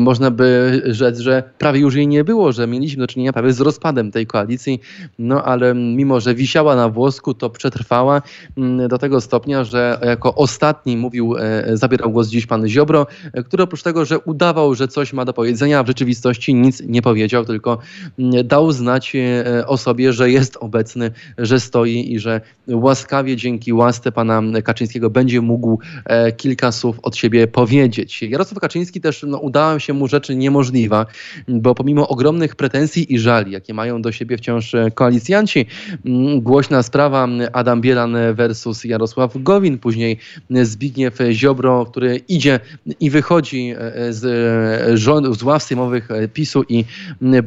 można 0.00 0.30
by 0.30 0.82
rzec, 0.86 1.18
że 1.18 1.42
prawie 1.58 1.80
już 1.80 1.94
jej 1.94 2.08
nie 2.08 2.24
było, 2.24 2.52
że 2.52 2.66
mieliśmy 2.66 3.00
do 3.00 3.06
czynienia 3.06 3.32
prawie 3.32 3.52
z 3.52 3.60
rozpadem 3.60 4.10
tej 4.10 4.26
koalicji, 4.26 4.80
no 5.18 5.44
ale 5.44 5.74
mimo, 5.74 6.20
że 6.20 6.34
wisiała 6.34 6.76
na 6.76 6.88
włosku, 6.88 7.34
to 7.34 7.50
przetrwała 7.50 8.22
mm, 8.56 8.88
do 8.88 8.98
tego 8.98 9.20
stopnia, 9.20 9.64
że 9.64 9.98
jako 10.02 10.34
ostatni 10.34 10.96
mówił, 10.96 11.34
zabierał 11.72 12.10
głos 12.10 12.28
dziś 12.28 12.46
pan 12.46 12.68
Ziobro, 12.68 13.06
który 13.44 13.62
oprócz 13.62 13.82
tego, 13.82 14.04
że 14.04 14.18
udawał, 14.18 14.74
że 14.74 14.88
coś 14.88 15.12
ma 15.12 15.24
do 15.24 15.32
powiedzenia, 15.32 15.82
w 15.82 15.86
rzeczywistości 15.86 16.54
nic 16.62 16.80
nie 16.80 17.02
powiedział, 17.02 17.44
tylko 17.44 17.78
mm, 18.18 18.46
dał 18.46 18.72
znać 18.72 19.12
e, 19.16 19.66
o 19.66 19.76
sobie, 19.76 20.12
że 20.12 20.30
jest 20.30 20.56
obecny, 20.56 21.10
że 21.38 21.60
stoi 21.60 22.12
i 22.12 22.18
że 22.18 22.40
łaskawie 22.68 23.36
dzięki 23.36 23.72
łasce 23.72 24.12
pana 24.12 24.42
Kaczyńskiego 24.64 25.10
będzie 25.10 25.40
mógł 25.40 25.78
e, 26.04 26.32
kilka 26.32 26.72
słów 26.72 27.00
od 27.02 27.16
siebie 27.16 27.46
powiedzieć. 27.46 28.22
Jarosław 28.22 28.60
Kaczyński 28.60 29.00
też 29.00 29.24
no, 29.28 29.38
udała 29.38 29.80
się 29.80 29.92
mu 29.92 30.08
rzeczy 30.08 30.36
niemożliwa, 30.36 31.06
bo 31.48 31.74
pomimo 31.74 32.08
ogromnych 32.08 32.56
pretensji 32.56 33.14
i 33.14 33.18
żali, 33.18 33.52
jakie 33.52 33.74
mają 33.74 34.02
do 34.02 34.12
siebie 34.12 34.36
wciąż 34.36 34.72
koalicjanci, 34.94 35.66
mm, 36.06 36.40
głośna 36.40 36.82
sprawa 36.82 37.28
Adam 37.52 37.80
Bielan 37.80 38.16
versus 38.34 38.84
Jarosław 38.84 39.32
Gowin, 39.42 39.78
później 39.78 40.18
Zbigniew 40.50 41.18
Ziobro, 41.32 41.86
który 41.86 42.20
idzie 42.28 42.60
i 43.00 43.10
wychodzi 43.10 43.74
e, 43.78 44.12
z, 44.12 44.98
rząd, 44.98 45.38
z 45.38 45.42
ław 45.42 45.62
sejmowych 45.62 46.08
PiSu 46.38 46.64
i 46.68 46.84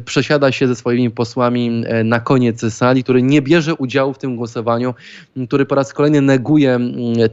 przesiada 0.06 0.52
się 0.52 0.68
ze 0.68 0.76
swoimi 0.76 1.10
posłami 1.10 1.84
e, 1.86 2.04
na 2.04 2.20
koniec 2.20 2.74
sali, 2.74 3.04
który 3.04 3.22
nie 3.22 3.42
bierze 3.42 3.76
udziału 3.76 4.14
w 4.14 4.18
tym 4.18 4.36
głosowaniu, 4.36 4.94
który 5.48 5.66
po 5.66 5.76
raz 5.76 5.94
kolejny 5.94 6.22
neguje 6.22 6.80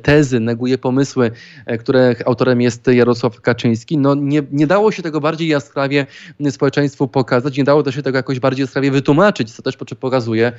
tezy, 0.03 0.41
neguje 0.41 0.79
pomysły, 0.79 1.31
e, 1.67 1.79
których 1.79 2.27
autorem 2.27 2.61
jest 2.61 2.87
Jarosław 2.87 3.41
Kaczyński. 3.41 3.99
No 3.99 4.15
nie, 4.15 4.43
nie 4.53 4.67
dało 4.67 4.93
się 4.93 5.03
tego 5.03 5.21
bardziej 5.21 5.49
jaskrawie 5.49 6.07
społeczeństwu 6.51 7.09
pokazać, 7.09 7.57
nie 7.57 7.65
dało 7.65 7.83
też 7.83 7.95
się 7.95 8.03
tego 8.03 8.19
jakoś 8.19 8.41
bardziej 8.41 8.63
jaskrawie 8.63 8.91
wytłumaczyć, 8.91 9.53
co 9.53 9.63
też 9.63 9.77
pokazuje, 9.77 10.53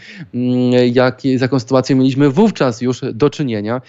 jak, 0.94 1.22
z 1.22 1.42
jaką 1.42 1.60
sytuacją 1.60 1.96
mieliśmy 1.96 2.30
wówczas 2.30 2.82
już 2.82 3.02
do 3.14 3.30
czynienia. 3.30 3.82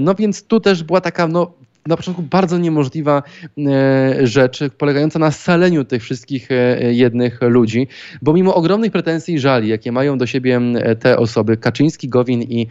No 0.00 0.14
więc 0.14 0.46
tu 0.46 0.60
też 0.60 0.82
była 0.82 1.00
taka 1.00 1.28
no, 1.28 1.52
na 1.86 1.96
początku 1.96 2.22
bardzo 2.22 2.58
niemożliwa 2.58 3.22
e, 3.58 4.26
rzecz, 4.26 4.58
polegająca 4.78 5.18
na 5.18 5.30
scaleniu 5.30 5.84
tych 5.84 6.02
wszystkich 6.02 6.50
e, 6.50 6.92
jednych 6.92 7.42
ludzi, 7.42 7.88
bo 8.22 8.32
mimo 8.32 8.54
ogromnych 8.54 8.92
pretensji 8.92 9.34
i 9.34 9.38
żali, 9.38 9.68
jakie 9.68 9.92
mają 9.92 10.18
do 10.18 10.26
siebie 10.26 10.60
te 11.00 11.16
osoby, 11.16 11.56
Kaczyński, 11.56 12.08
Gowin 12.08 12.42
i, 12.42 12.66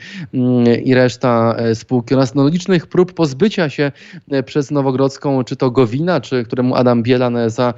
i 0.83 0.93
reszta 0.93 1.55
e, 1.57 1.75
spółki 1.75 2.15
oraz 2.15 2.35
no, 2.35 2.47
licznych 2.47 2.87
prób 2.87 3.13
pozbycia 3.13 3.69
się 3.69 3.91
przez 4.45 4.71
Nowogrodzką, 4.71 5.43
czy 5.43 5.55
to 5.55 5.71
Gowina, 5.71 6.21
czy 6.21 6.43
któremu 6.43 6.75
Adam 6.75 7.03
Bielan 7.03 7.37
za 7.47 7.73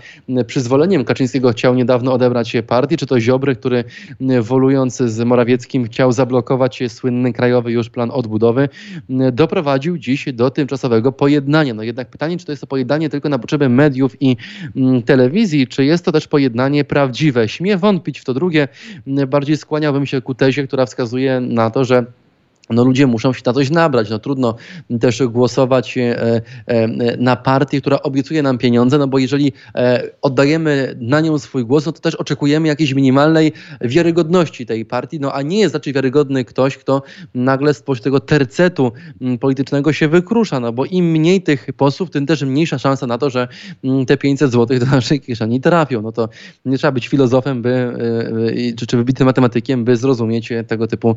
przyzwoleniem 0.47 1.05
Kaczyńskiego 1.05 1.51
chciał 1.51 1.75
niedawno 1.75 2.13
odebrać 2.13 2.53
partię, 2.67 2.97
czy 2.97 3.05
to 3.05 3.19
Ziobry, 3.19 3.55
który 3.55 3.83
wolując 4.41 4.97
z 4.97 5.19
Morawieckim 5.19 5.85
chciał 5.85 6.11
zablokować 6.11 6.83
słynny 6.87 7.33
krajowy 7.33 7.71
już 7.71 7.89
plan 7.89 8.11
odbudowy, 8.11 8.69
doprowadził 9.31 9.97
dziś 9.97 10.25
do 10.33 10.49
tymczasowego 10.49 11.11
pojednanie. 11.25 11.73
No 11.73 11.83
jednak 11.83 12.09
pytanie, 12.09 12.37
czy 12.37 12.45
to 12.45 12.51
jest 12.51 12.61
to 12.61 12.67
pojednanie 12.67 13.09
tylko 13.09 13.29
na 13.29 13.39
potrzeby 13.39 13.69
mediów 13.69 14.21
i 14.21 14.37
mm, 14.75 15.03
telewizji, 15.03 15.67
czy 15.67 15.85
jest 15.85 16.05
to 16.05 16.11
też 16.11 16.27
pojednanie 16.27 16.83
prawdziwe? 16.83 17.49
Śmie 17.49 17.77
wątpić 17.77 18.19
w 18.19 18.25
to 18.25 18.33
drugie. 18.33 18.67
Bardziej 19.27 19.57
skłaniałbym 19.57 20.05
się 20.05 20.21
ku 20.21 20.35
tezie, 20.35 20.67
która 20.67 20.85
wskazuje 20.85 21.39
na 21.39 21.69
to, 21.69 21.85
że 21.85 22.05
no 22.69 22.83
ludzie 22.83 23.07
muszą 23.07 23.33
się 23.33 23.41
na 23.45 23.53
coś 23.53 23.69
nabrać. 23.69 24.09
No 24.09 24.19
trudno 24.19 24.55
też 24.99 25.23
głosować 25.23 25.97
e, 25.97 26.41
e, 26.65 26.87
na 27.17 27.35
partię, 27.35 27.81
która 27.81 28.01
obiecuje 28.01 28.43
nam 28.43 28.57
pieniądze, 28.57 28.97
no 28.97 29.07
bo 29.07 29.19
jeżeli 29.19 29.53
e, 29.75 30.03
oddajemy 30.21 30.95
na 30.99 31.21
nią 31.21 31.39
swój 31.39 31.65
głos, 31.65 31.85
no 31.85 31.91
to 31.91 32.01
też 32.01 32.15
oczekujemy 32.15 32.67
jakiejś 32.67 32.93
minimalnej 32.93 33.51
wiarygodności 33.81 34.65
tej 34.65 34.85
partii, 34.85 35.19
no 35.19 35.33
a 35.33 35.41
nie 35.41 35.59
jest 35.59 35.73
raczej 35.73 35.93
wiarygodny 35.93 36.45
ktoś, 36.45 36.77
kto 36.77 37.01
nagle 37.33 37.73
spośród 37.73 38.03
tego 38.03 38.19
tercetu 38.19 38.91
politycznego 39.39 39.93
się 39.93 40.07
wykrusza, 40.07 40.59
no 40.59 40.73
bo 40.73 40.85
im 40.85 41.05
mniej 41.05 41.41
tych 41.41 41.67
posłów, 41.77 42.09
tym 42.09 42.25
też 42.25 42.41
mniejsza 42.41 42.79
szansa 42.79 43.07
na 43.07 43.17
to, 43.17 43.29
że 43.29 43.47
te 44.07 44.17
500 44.17 44.51
złotych 44.51 44.79
do 44.79 44.85
naszej 44.85 45.21
kieszeni 45.21 45.61
trafią. 45.61 46.01
No 46.01 46.11
to 46.11 46.29
nie 46.65 46.77
trzeba 46.77 46.91
być 46.91 47.07
filozofem, 47.07 47.61
by, 47.61 47.93
czy, 48.77 48.87
czy 48.87 48.97
wybitym 48.97 49.25
matematykiem, 49.25 49.85
by 49.85 49.97
zrozumieć 49.97 50.49
tego 50.67 50.87
typu 50.87 51.15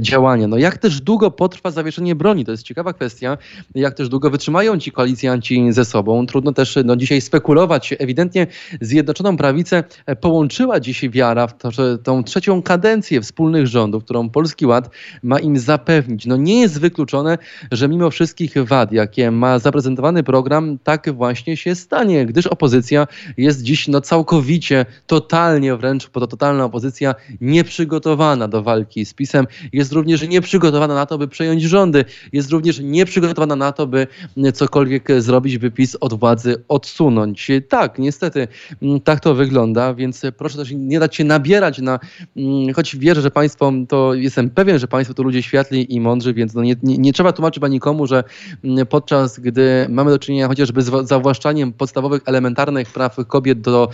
działania. 0.00 0.48
No 0.48 0.58
jak 0.64 0.78
też 0.78 1.00
długo 1.00 1.30
potrwa 1.30 1.70
zawieszenie 1.70 2.14
broni? 2.14 2.44
To 2.44 2.50
jest 2.50 2.62
ciekawa 2.62 2.92
kwestia. 2.92 3.38
Jak 3.74 3.94
też 3.94 4.08
długo 4.08 4.30
wytrzymają 4.30 4.78
ci 4.78 4.92
koalicjanci 4.92 5.72
ze 5.72 5.84
sobą? 5.84 6.26
Trudno 6.26 6.52
też 6.52 6.78
no, 6.84 6.96
dzisiaj 6.96 7.20
spekulować. 7.20 7.94
Ewidentnie 7.98 8.46
Zjednoczoną 8.80 9.36
Prawicę 9.36 9.84
połączyła 10.20 10.80
dzisiaj 10.80 11.10
wiara 11.10 11.46
w 11.46 11.58
to, 11.58 11.70
że 11.70 11.98
tą 11.98 12.24
trzecią 12.24 12.62
kadencję 12.62 13.20
wspólnych 13.20 13.66
rządów, 13.66 14.04
którą 14.04 14.30
Polski 14.30 14.66
Ład 14.66 14.90
ma 15.22 15.38
im 15.38 15.58
zapewnić. 15.58 16.26
No 16.26 16.36
nie 16.36 16.60
jest 16.60 16.80
wykluczone, 16.80 17.38
że 17.72 17.88
mimo 17.88 18.10
wszystkich 18.10 18.54
wad, 18.64 18.92
jakie 18.92 19.30
ma 19.30 19.58
zaprezentowany 19.58 20.22
program, 20.22 20.78
tak 20.84 21.14
właśnie 21.14 21.56
się 21.56 21.74
stanie, 21.74 22.26
gdyż 22.26 22.46
opozycja 22.46 23.06
jest 23.36 23.62
dziś 23.62 23.88
no, 23.88 24.00
całkowicie, 24.00 24.86
totalnie 25.06 25.76
wręcz, 25.76 26.10
bo 26.10 26.20
to 26.20 26.26
totalna 26.26 26.64
opozycja 26.64 27.14
nieprzygotowana 27.40 28.48
do 28.48 28.62
walki 28.62 29.04
z 29.04 29.14
PiSem. 29.14 29.46
Jest 29.72 29.92
również 29.92 30.28
nieprzygotowana 30.28 30.53
nieprzygotowana 30.54 30.94
na 30.94 31.06
to, 31.06 31.18
by 31.18 31.28
przejąć 31.28 31.62
rządy. 31.62 32.04
Jest 32.32 32.50
również 32.50 32.80
nieprzygotowana 32.80 33.56
na 33.56 33.72
to, 33.72 33.86
by 33.86 34.06
cokolwiek 34.54 35.08
zrobić, 35.18 35.58
by 35.58 35.70
PiS 35.70 35.96
od 36.00 36.14
władzy 36.14 36.64
odsunąć. 36.68 37.50
Tak, 37.68 37.98
niestety 37.98 38.48
mm, 38.82 39.00
tak 39.00 39.20
to 39.20 39.34
wygląda, 39.34 39.94
więc 39.94 40.22
proszę 40.36 40.58
też 40.58 40.72
nie 40.76 41.00
dać 41.00 41.16
się 41.16 41.24
nabierać 41.24 41.78
na, 41.78 41.98
mm, 42.36 42.74
choć 42.74 42.96
wierzę, 42.96 43.22
że 43.22 43.30
państwo, 43.30 43.72
to 43.88 44.14
jestem 44.14 44.50
pewien, 44.50 44.78
że 44.78 44.88
państwo 44.88 45.14
to 45.14 45.22
ludzie 45.22 45.42
światli 45.42 45.94
i 45.94 46.00
mądrzy, 46.00 46.34
więc 46.34 46.54
no 46.54 46.62
nie, 46.62 46.76
nie, 46.82 46.98
nie 46.98 47.12
trzeba 47.12 47.32
tłumaczyć 47.32 47.62
nikomu, 47.70 48.06
że 48.06 48.24
mm, 48.64 48.86
podczas 48.86 49.40
gdy 49.40 49.86
mamy 49.88 50.10
do 50.10 50.18
czynienia 50.18 50.48
chociażby 50.48 50.82
z 50.82 51.08
zawłaszczaniem 51.08 51.72
podstawowych, 51.72 52.22
elementarnych 52.26 52.92
praw 52.92 53.16
kobiet 53.28 53.60
do, 53.60 53.88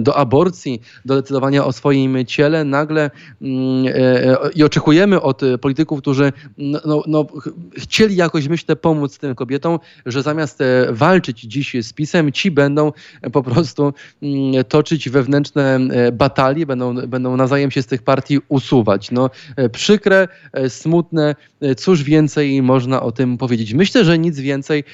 do 0.00 0.16
aborcji, 0.16 0.80
do 1.04 1.14
decydowania 1.14 1.64
o 1.64 1.72
swoim 1.72 2.24
ciele, 2.26 2.64
nagle 2.64 3.02
e, 3.02 3.10
e, 3.86 4.50
i 4.54 4.64
oczekujemy 4.64 5.20
od 5.20 5.40
polityków, 5.60 5.73
polityków, 5.74 5.98
którzy 5.98 6.32
no, 6.58 6.80
no, 6.84 7.02
no, 7.06 7.26
chcieli 7.76 8.16
jakoś, 8.16 8.48
myślę, 8.48 8.76
pomóc 8.76 9.18
tym 9.18 9.34
kobietom, 9.34 9.78
że 10.06 10.22
zamiast 10.22 10.60
e, 10.60 10.86
walczyć 10.92 11.40
dziś 11.40 11.76
z 11.82 11.92
PiSem, 11.92 12.32
ci 12.32 12.50
będą 12.50 12.92
po 13.32 13.42
prostu 13.42 13.92
mm, 14.22 14.64
toczyć 14.64 15.08
wewnętrzne 15.08 15.78
e, 15.90 16.12
batalie, 16.12 16.66
będą, 16.66 16.94
będą 16.94 17.36
nawzajem 17.36 17.70
się 17.70 17.82
z 17.82 17.86
tych 17.86 18.02
partii 18.02 18.38
usuwać. 18.48 19.10
No, 19.10 19.30
e, 19.56 19.68
przykre, 19.68 20.28
smutne, 20.68 21.34
cóż 21.76 22.02
więcej 22.02 22.62
można 22.62 23.02
o 23.02 23.12
tym 23.12 23.38
powiedzieć. 23.38 23.74
Myślę, 23.74 24.04
że 24.04 24.18
nic 24.18 24.40
więcej, 24.40 24.84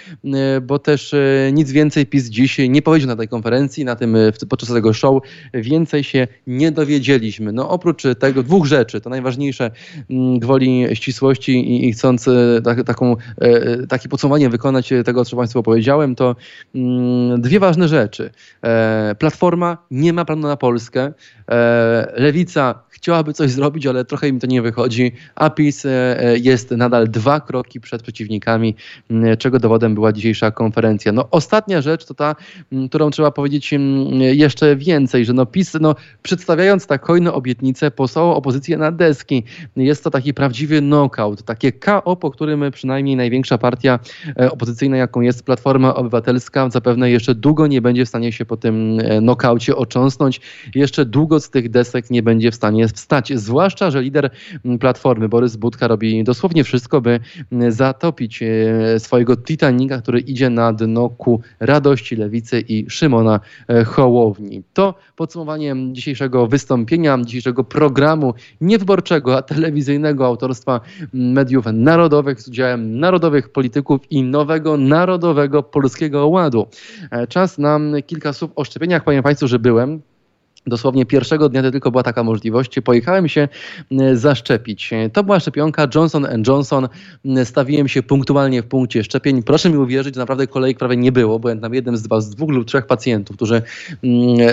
bo 0.62 0.78
też 0.78 1.14
nic 1.52 1.72
więcej 1.72 2.06
PiS 2.06 2.28
dziś 2.28 2.58
nie 2.68 2.82
powiedział 2.82 3.08
na 3.08 3.16
tej 3.16 3.28
konferencji, 3.28 3.84
na 3.84 3.96
tym, 3.96 4.16
podczas 4.48 4.68
tego 4.68 4.92
show. 4.92 5.22
Więcej 5.54 6.04
się 6.04 6.28
nie 6.46 6.72
dowiedzieliśmy. 6.72 7.52
No 7.52 7.70
oprócz 7.70 8.02
tego 8.18 8.42
dwóch 8.42 8.66
rzeczy, 8.66 9.00
to 9.00 9.10
najważniejsze 9.10 9.70
mm, 10.10 10.40
ścisłości 10.92 11.52
i, 11.52 11.88
i 11.88 11.92
chcąc 11.92 12.28
e, 12.28 12.62
tak, 12.64 12.84
taką, 12.84 13.16
e, 13.40 13.86
takie 13.86 14.08
podsumowanie 14.08 14.50
wykonać 14.50 14.92
tego, 15.04 15.24
co 15.24 15.36
Państwu 15.36 15.62
powiedziałem, 15.62 16.14
to 16.14 16.36
mm, 16.74 17.40
dwie 17.40 17.60
ważne 17.60 17.88
rzeczy. 17.88 18.30
E, 18.62 19.14
Platforma 19.18 19.78
nie 19.90 20.12
ma 20.12 20.24
planu 20.24 20.48
na 20.48 20.56
Polskę. 20.56 21.12
Lewica 22.16 22.82
chciałaby 22.88 23.32
coś 23.32 23.50
zrobić, 23.50 23.86
ale 23.86 24.04
trochę 24.04 24.28
im 24.28 24.40
to 24.40 24.46
nie 24.46 24.62
wychodzi. 24.62 25.12
A 25.34 25.50
PiS 25.50 25.86
jest 26.34 26.70
nadal 26.70 27.08
dwa 27.08 27.40
kroki 27.40 27.80
przed 27.80 28.02
przeciwnikami, 28.02 28.76
czego 29.38 29.58
dowodem 29.58 29.94
była 29.94 30.12
dzisiejsza 30.12 30.50
konferencja. 30.50 31.12
No, 31.12 31.28
ostatnia 31.30 31.82
rzecz 31.82 32.04
to 32.04 32.14
ta, 32.14 32.36
którą 32.88 33.10
trzeba 33.10 33.30
powiedzieć 33.30 33.74
jeszcze 34.20 34.76
więcej, 34.76 35.24
że 35.24 35.32
no 35.32 35.46
PiS, 35.46 35.76
no, 35.80 35.94
przedstawiając 36.22 36.86
tak 36.86 37.06
hojne 37.06 37.32
obietnice, 37.32 37.90
posłał 37.90 38.34
opozycję 38.34 38.76
na 38.76 38.92
deski. 38.92 39.44
Jest 39.76 40.04
to 40.04 40.10
taki 40.10 40.34
prawdziwy 40.34 40.59
prawdziwy 40.60 40.80
knockout, 40.80 41.42
takie 41.42 41.72
KO, 41.72 42.16
po 42.16 42.30
którym 42.30 42.64
przynajmniej 42.72 43.16
największa 43.16 43.58
partia 43.58 43.98
e, 44.40 44.50
opozycyjna, 44.50 44.96
jaką 44.96 45.20
jest 45.20 45.42
Platforma 45.42 45.94
Obywatelska, 45.94 46.70
zapewne 46.70 47.10
jeszcze 47.10 47.34
długo 47.34 47.66
nie 47.66 47.80
będzie 47.82 48.04
w 48.04 48.08
stanie 48.08 48.32
się 48.32 48.44
po 48.44 48.56
tym 48.56 48.98
e, 49.00 49.20
nokaucie 49.20 49.76
ocząsnąć. 49.76 50.40
Jeszcze 50.74 51.04
długo 51.04 51.40
z 51.40 51.50
tych 51.50 51.70
desek 51.70 52.10
nie 52.10 52.22
będzie 52.22 52.50
w 52.50 52.54
stanie 52.54 52.88
wstać. 52.88 53.32
Zwłaszcza, 53.34 53.90
że 53.90 54.02
lider 54.02 54.30
Platformy, 54.80 55.28
Borys 55.28 55.56
Budka, 55.56 55.88
robi 55.88 56.24
dosłownie 56.24 56.64
wszystko, 56.64 57.00
by 57.00 57.20
zatopić 57.68 58.42
e, 58.42 58.48
swojego 58.98 59.36
Titanika, 59.36 59.98
który 59.98 60.20
idzie 60.20 60.50
na 60.50 60.72
dno 60.72 61.08
ku 61.08 61.40
radości 61.60 62.16
Lewicy 62.16 62.60
i 62.68 62.90
Szymona 62.90 63.40
Hołowni. 63.86 64.62
To 64.72 64.94
podsumowanie 65.16 65.76
dzisiejszego 65.92 66.46
wystąpienia, 66.46 67.18
dzisiejszego 67.24 67.64
programu 67.64 68.34
niewyborczego, 68.60 69.36
a 69.36 69.42
telewizyjnego 69.42 70.26
autorstwa 70.26 70.49
autorstwa 70.50 70.80
mediów 71.12 71.64
narodowych 71.72 72.42
z 72.42 72.48
udziałem 72.48 73.00
narodowych 73.00 73.48
polityków 73.48 74.00
i 74.10 74.22
nowego 74.22 74.76
narodowego 74.76 75.62
polskiego 75.62 76.28
ładu. 76.28 76.66
E, 77.10 77.26
czas 77.26 77.58
na 77.58 77.78
kilka 78.06 78.32
słów 78.32 78.50
o 78.56 78.64
szczepieniach. 78.64 79.04
Powiem 79.04 79.22
Państwu, 79.22 79.48
że 79.48 79.58
byłem 79.58 80.02
Dosłownie 80.66 81.06
pierwszego 81.06 81.48
dnia 81.48 81.70
tylko 81.70 81.90
była 81.90 82.02
taka 82.02 82.24
możliwość. 82.24 82.80
Pojechałem 82.84 83.28
się 83.28 83.48
zaszczepić. 84.14 84.90
To 85.12 85.24
była 85.24 85.40
szczepionka 85.40 85.88
Johnson 85.94 86.26
Johnson. 86.46 86.88
Stawiłem 87.44 87.88
się 87.88 88.02
punktualnie 88.02 88.62
w 88.62 88.66
punkcie 88.66 89.04
szczepień. 89.04 89.42
Proszę 89.42 89.70
mi 89.70 89.76
uwierzyć, 89.76 90.14
że 90.14 90.20
naprawdę 90.20 90.46
kolejek 90.46 90.78
prawie 90.78 90.96
nie 90.96 91.12
było. 91.12 91.38
Byłem 91.38 91.60
tam 91.60 91.74
jednym 91.74 91.96
z, 91.96 92.02
dwa, 92.02 92.20
z 92.20 92.30
dwóch 92.30 92.50
lub 92.50 92.66
trzech 92.66 92.86
pacjentów, 92.86 93.36
którzy 93.36 93.62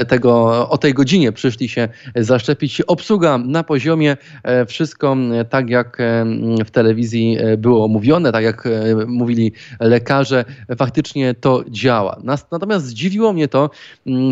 tego, 0.07 0.69
o 0.69 0.77
tej 0.77 0.93
godzinie 0.93 1.31
przyszli 1.31 1.69
się 1.69 1.89
zaszczepić. 2.15 2.81
Obsługa 2.81 3.37
na 3.37 3.63
poziomie, 3.63 4.17
e, 4.43 4.65
wszystko 4.65 5.17
tak 5.49 5.69
jak 5.69 5.97
w 6.65 6.71
telewizji 6.71 7.37
e, 7.39 7.57
było 7.57 7.87
mówione, 7.87 8.31
tak 8.31 8.43
jak 8.43 8.65
e, 8.65 8.69
mówili 9.07 9.51
lekarze, 9.79 10.45
faktycznie 10.77 11.33
to 11.33 11.63
działa. 11.69 12.21
Natomiast 12.51 12.85
zdziwiło 12.85 13.33
mnie 13.33 13.47
to, 13.47 13.69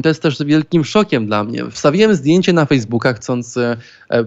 to 0.04 0.10
jest 0.10 0.22
też 0.22 0.44
wielkim 0.44 0.86
szokiem 0.86 1.26
dla 1.26 1.44
mnie 1.44 1.66
wstawiłem 1.76 2.16
zdjęcie 2.16 2.54
na 2.54 2.66
Facebooka, 2.66 3.14
chcąc 3.14 3.58
e, 3.58 3.78
e, 4.10 4.26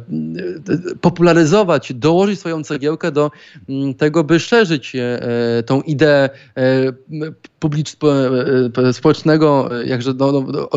popularyzować, 1.01 1.93
dołożyć 1.93 2.41
swoją 2.41 2.65
cegiełkę 2.65 3.13
do 3.13 3.31
mm, 3.69 3.95
tego, 3.95 4.25
by 4.25 4.41
szerzyć 4.41 4.97
e, 4.97 5.19
tą 5.67 5.83
ideę 5.83 6.31
publicz, 7.59 7.97
społecznego, 8.93 9.71
jakże 9.85 10.15
no, 10.15 10.33
no, 10.33 10.69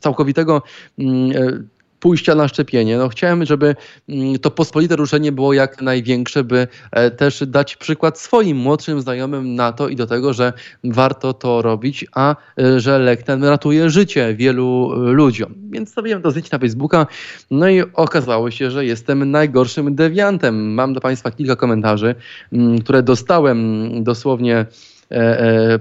całkowitego 0.00 0.62
mm, 0.98 1.68
pójścia 2.06 2.34
na 2.34 2.48
szczepienie. 2.48 2.98
No, 2.98 3.08
chciałem, 3.08 3.44
żeby 3.44 3.76
mm, 4.08 4.38
to 4.38 4.50
pospolite 4.50 4.96
ruszenie 4.96 5.32
było 5.32 5.52
jak 5.52 5.82
największe, 5.82 6.44
by 6.44 6.68
e, 6.92 7.10
też 7.10 7.44
dać 7.46 7.76
przykład 7.76 8.18
swoim 8.18 8.56
młodszym 8.56 9.00
znajomym 9.00 9.54
na 9.54 9.72
to 9.72 9.88
i 9.88 9.96
do 9.96 10.06
tego, 10.06 10.32
że 10.32 10.52
warto 10.84 11.34
to 11.34 11.62
robić, 11.62 12.06
a 12.14 12.36
e, 12.58 12.80
że 12.80 12.98
lek 12.98 13.22
ten 13.22 13.44
ratuje 13.44 13.90
życie 13.90 14.34
wielu 14.34 14.92
e, 14.92 15.12
ludziom. 15.12 15.54
Więc 15.70 15.90
stawiłem 15.90 16.22
to 16.22 16.30
zdjęcie 16.30 16.50
na 16.52 16.58
Facebooka, 16.58 17.06
no 17.50 17.68
i 17.68 17.82
okazało 17.94 18.50
się, 18.50 18.70
że 18.70 18.84
jestem 18.84 19.30
najgorszym 19.30 19.94
dewiantem. 19.94 20.74
Mam 20.74 20.94
do 20.94 21.00
Państwa 21.00 21.30
kilka 21.30 21.56
komentarzy, 21.56 22.14
mm, 22.52 22.78
które 22.78 23.02
dostałem 23.02 23.90
dosłownie 24.04 24.66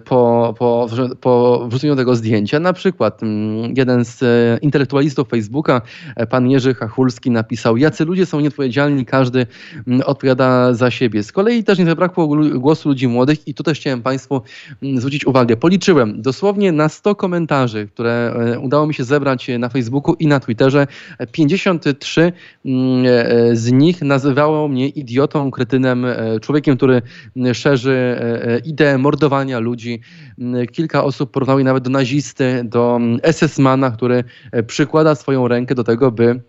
po, 0.06 0.54
po, 0.58 0.88
po 1.22 1.66
wrzuceniu 1.68 1.96
tego 1.96 2.16
zdjęcia. 2.16 2.60
Na 2.60 2.74
przykład 2.74 3.24
mm, 3.24 3.74
jeden 3.78 4.06
z 4.06 4.24
e, 4.24 4.58
intelektualistów 4.62 5.30
Facebooka, 5.30 5.82
pan 6.30 6.50
Jerzy 6.50 6.74
Hachulski 6.74 7.32
napisał, 7.32 7.78
jacy 7.78 8.06
ludzie 8.06 8.26
są 8.26 8.40
nieodpowiedzialni, 8.40 9.06
każdy 9.06 9.48
mm, 9.88 10.02
odpowiada 10.06 10.74
za 10.74 10.92
siebie. 10.92 11.24
Z 11.24 11.32
kolei 11.32 11.64
też 11.64 11.80
nie 11.80 11.86
zabrakło 11.86 12.28
głosu 12.60 12.90
ludzi 12.90 13.08
młodych 13.08 13.48
i 13.48 13.54
tu 13.54 13.64
też 13.64 13.80
chciałem 13.80 14.02
Państwu 14.02 14.42
mm, 14.84 14.98
zwrócić 14.98 15.26
uwagę. 15.26 15.58
Policzyłem 15.58 16.22
dosłownie 16.22 16.72
na 16.72 16.90
100 16.90 17.16
komentarzy, 17.16 17.88
które 17.88 18.36
udało 18.62 18.88
mi 18.88 18.94
się 18.94 19.04
zebrać 19.04 19.48
na 19.60 19.70
Facebooku 19.70 20.16
i 20.20 20.28
na 20.28 20.40
Twitterze, 20.40 20.88
53 21.32 22.32
z 23.54 23.72
nich 23.72 24.02
nazywało 24.02 24.68
mnie 24.68 24.88
idiotą, 24.88 25.52
kretynem, 25.52 26.06
człowiekiem, 26.42 26.78
który 26.78 27.02
szerzy 27.54 28.20
ideę 28.66 28.98
mordowania 29.16 29.60
ludzi. 29.60 30.00
Mm, 30.40 30.68
kilka 30.68 31.04
osób 31.04 31.32
porównało 31.32 31.60
je 31.60 31.66
nawet 31.66 31.84
do 31.84 31.90
nazisty, 31.90 32.62
do 32.64 32.96
mm, 32.96 33.20
SS-mana, 33.24 33.92
który 33.92 34.24
e, 34.52 34.64
przykłada 34.64 35.16
swoją 35.16 35.48
rękę 35.48 35.76
do 35.76 35.84
tego, 35.84 36.12
by 36.12 36.42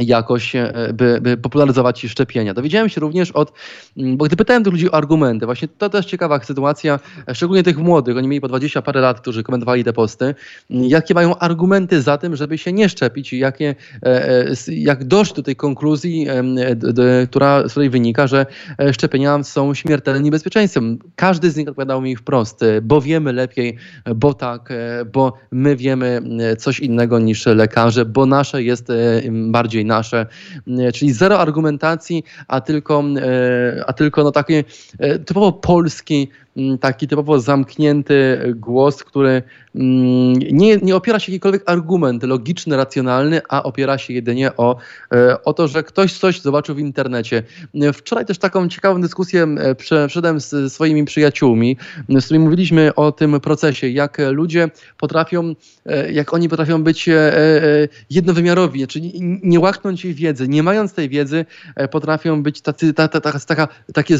jakoś, 0.00 0.56
e, 0.56 0.72
by, 0.94 1.20
by 1.20 1.36
popularyzować 1.36 2.00
szczepienia. 2.00 2.54
Dowiedziałem 2.54 2.88
się 2.88 3.00
również 3.00 3.30
od, 3.30 3.52
mm, 3.96 4.16
bo 4.16 4.24
gdy 4.24 4.36
pytałem 4.36 4.64
tych 4.64 4.72
ludzi 4.72 4.90
o 4.90 4.94
argumenty, 4.94 5.46
właśnie 5.46 5.68
to 5.68 5.88
też 5.88 6.06
ciekawa 6.06 6.44
sytuacja, 6.44 7.00
e, 7.28 7.34
szczególnie 7.34 7.62
tych 7.62 7.78
młodych, 7.78 8.16
oni 8.16 8.28
mieli 8.28 8.40
po 8.40 8.48
20 8.48 8.82
parę 8.82 9.00
lat, 9.00 9.20
którzy 9.20 9.42
komentowali 9.42 9.84
te 9.84 9.92
posty, 9.92 10.34
mm, 10.70 10.84
jakie 10.84 11.14
mają 11.14 11.38
argumenty 11.38 12.02
za 12.02 12.18
tym, 12.18 12.36
żeby 12.36 12.58
się 12.58 12.72
nie 12.72 12.88
szczepić 12.88 13.32
i 13.32 13.38
jakie, 13.38 13.74
e, 14.02 14.46
jak 14.68 15.04
dojść 15.04 15.32
do 15.32 15.42
tej 15.42 15.56
konkluzji, 15.56 16.26
która, 17.30 17.68
z 17.68 17.70
której 17.70 17.90
wynika, 17.90 18.26
że 18.26 18.46
szczepienia 18.92 19.42
są 19.42 19.74
śmiertelnym 19.74 20.22
niebezpieczeństwem. 20.22 20.98
Każdy 21.16 21.50
z 21.50 21.56
nich 21.56 21.68
odpowiadał 21.68 22.00
mi 22.02 22.16
wprost, 22.16 22.60
bo 22.82 23.00
wiemy 23.00 23.32
lepiej, 23.32 23.76
bo 24.16 24.34
tak, 24.34 24.72
bo 25.12 25.32
my 25.50 25.76
wiemy 25.76 26.22
coś 26.58 26.80
innego 26.80 27.18
niż 27.18 27.46
lekarze, 27.46 28.04
bo 28.04 28.26
nasze 28.26 28.62
jest 28.62 28.88
bardziej 29.30 29.84
nasze, 29.90 30.26
e, 30.68 30.92
czyli 30.92 31.12
zero 31.12 31.40
argumentacji, 31.40 32.24
a 32.48 32.60
tylko, 32.60 33.04
e, 33.16 33.84
a 33.86 33.92
tylko 33.92 34.24
no 34.24 34.32
taki 34.32 34.54
e, 34.98 35.18
typowo 35.18 35.52
polski 35.52 36.28
taki 36.80 37.08
typowo 37.08 37.40
zamknięty 37.40 38.38
głos, 38.56 39.04
który 39.04 39.42
mm, 39.74 40.32
nie, 40.32 40.76
nie 40.76 40.96
opiera 40.96 41.18
się 41.18 41.32
jakikolwiek 41.32 41.62
argument 41.66 42.22
logiczny, 42.22 42.76
racjonalny, 42.76 43.40
a 43.48 43.62
opiera 43.62 43.98
się 43.98 44.14
jedynie 44.14 44.56
o, 44.56 44.76
e, 45.14 45.44
o 45.44 45.52
to, 45.52 45.68
że 45.68 45.82
ktoś 45.82 46.18
coś 46.18 46.40
zobaczył 46.40 46.74
w 46.74 46.78
internecie. 46.78 47.42
Wczoraj 47.94 48.26
też 48.26 48.38
taką 48.38 48.68
ciekawą 48.68 49.00
dyskusję 49.00 49.42
e, 49.58 49.74
przeszedłem 49.74 50.40
z 50.40 50.72
swoimi 50.72 51.04
przyjaciółmi, 51.04 51.76
z 52.08 52.24
którymi 52.24 52.44
mówiliśmy 52.44 52.94
o 52.94 53.12
tym 53.12 53.40
procesie, 53.40 53.88
jak 53.88 54.18
ludzie 54.30 54.70
potrafią, 54.98 55.54
e, 55.86 56.12
jak 56.12 56.34
oni 56.34 56.48
potrafią 56.48 56.82
być 56.82 57.08
jednowymiarowi, 58.10 58.86
czyli 58.86 59.12
nie 59.42 59.60
łaknąć 59.60 60.04
jej 60.04 60.14
wiedzy. 60.14 60.48
Nie 60.48 60.62
mając 60.62 60.92
tej 60.92 61.08
wiedzy, 61.08 61.44
potrafią 61.90 62.42
być 62.42 62.60
tacy, 62.60 62.94
ta, 62.94 63.08
ta, 63.08 63.20
ta, 63.20 63.38
taka, 63.38 63.68
takie 63.94 64.18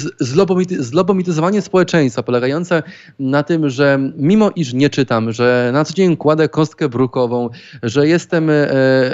zlobomityzowanie 0.79 1.63
społeczeństwa, 1.63 2.20
polegające 2.23 2.83
na 3.19 3.43
tym, 3.43 3.71
że 3.71 3.99
mimo 4.17 4.51
iż 4.57 4.73
nie 4.73 4.91
czytam, 4.91 5.33
że 5.33 5.71
na 5.73 5.85
co 5.85 5.95
dzień 5.95 6.17
kładę 6.17 6.49
kostkę 6.49 6.89
brukową, 6.89 7.49
że 7.83 8.09
jestem, 8.09 8.51
e, 8.51 8.67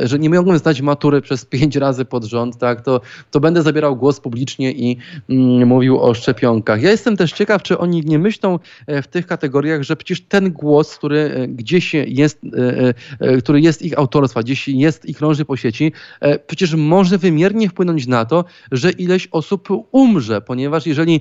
że 0.02 0.18
nie 0.18 0.30
mogłem 0.30 0.58
zdać 0.58 0.80
matury 0.80 1.20
przez 1.20 1.44
pięć 1.44 1.76
razy 1.76 2.04
pod 2.04 2.24
rząd, 2.24 2.58
tak, 2.58 2.80
to, 2.80 3.00
to 3.30 3.40
będę 3.40 3.62
zabierał 3.62 3.96
głos 3.96 4.20
publicznie 4.20 4.72
i 4.72 4.96
mm, 5.28 5.68
mówił 5.68 6.00
o 6.00 6.14
szczepionkach. 6.14 6.82
Ja 6.82 6.90
jestem 6.90 7.16
też 7.16 7.32
ciekaw, 7.32 7.62
czy 7.62 7.78
oni 7.78 8.02
nie 8.04 8.18
myślą 8.18 8.58
e, 8.86 9.02
w 9.02 9.06
tych 9.06 9.26
kategoriach, 9.26 9.82
że 9.82 9.96
przecież 9.96 10.20
ten 10.20 10.52
głos, 10.52 10.96
który 10.96 11.18
e, 11.18 11.48
gdzieś 11.48 11.94
jest, 11.94 12.40
który 13.38 13.60
jest 13.60 13.82
ich 13.82 13.98
autorstwa, 13.98 14.42
gdzieś 14.42 14.68
jest 14.68 15.04
i 15.04 15.14
krąży 15.14 15.44
po 15.44 15.56
sieci, 15.56 15.92
przecież 16.46 16.74
może 16.74 17.18
wymiernie 17.18 17.68
wpłynąć 17.68 18.06
na 18.06 18.24
to, 18.24 18.44
że 18.72 18.90
ileś 18.90 19.28
osób 19.30 19.68
umrze, 19.92 20.40
ponieważ 20.40 20.86
jeżeli 20.86 21.20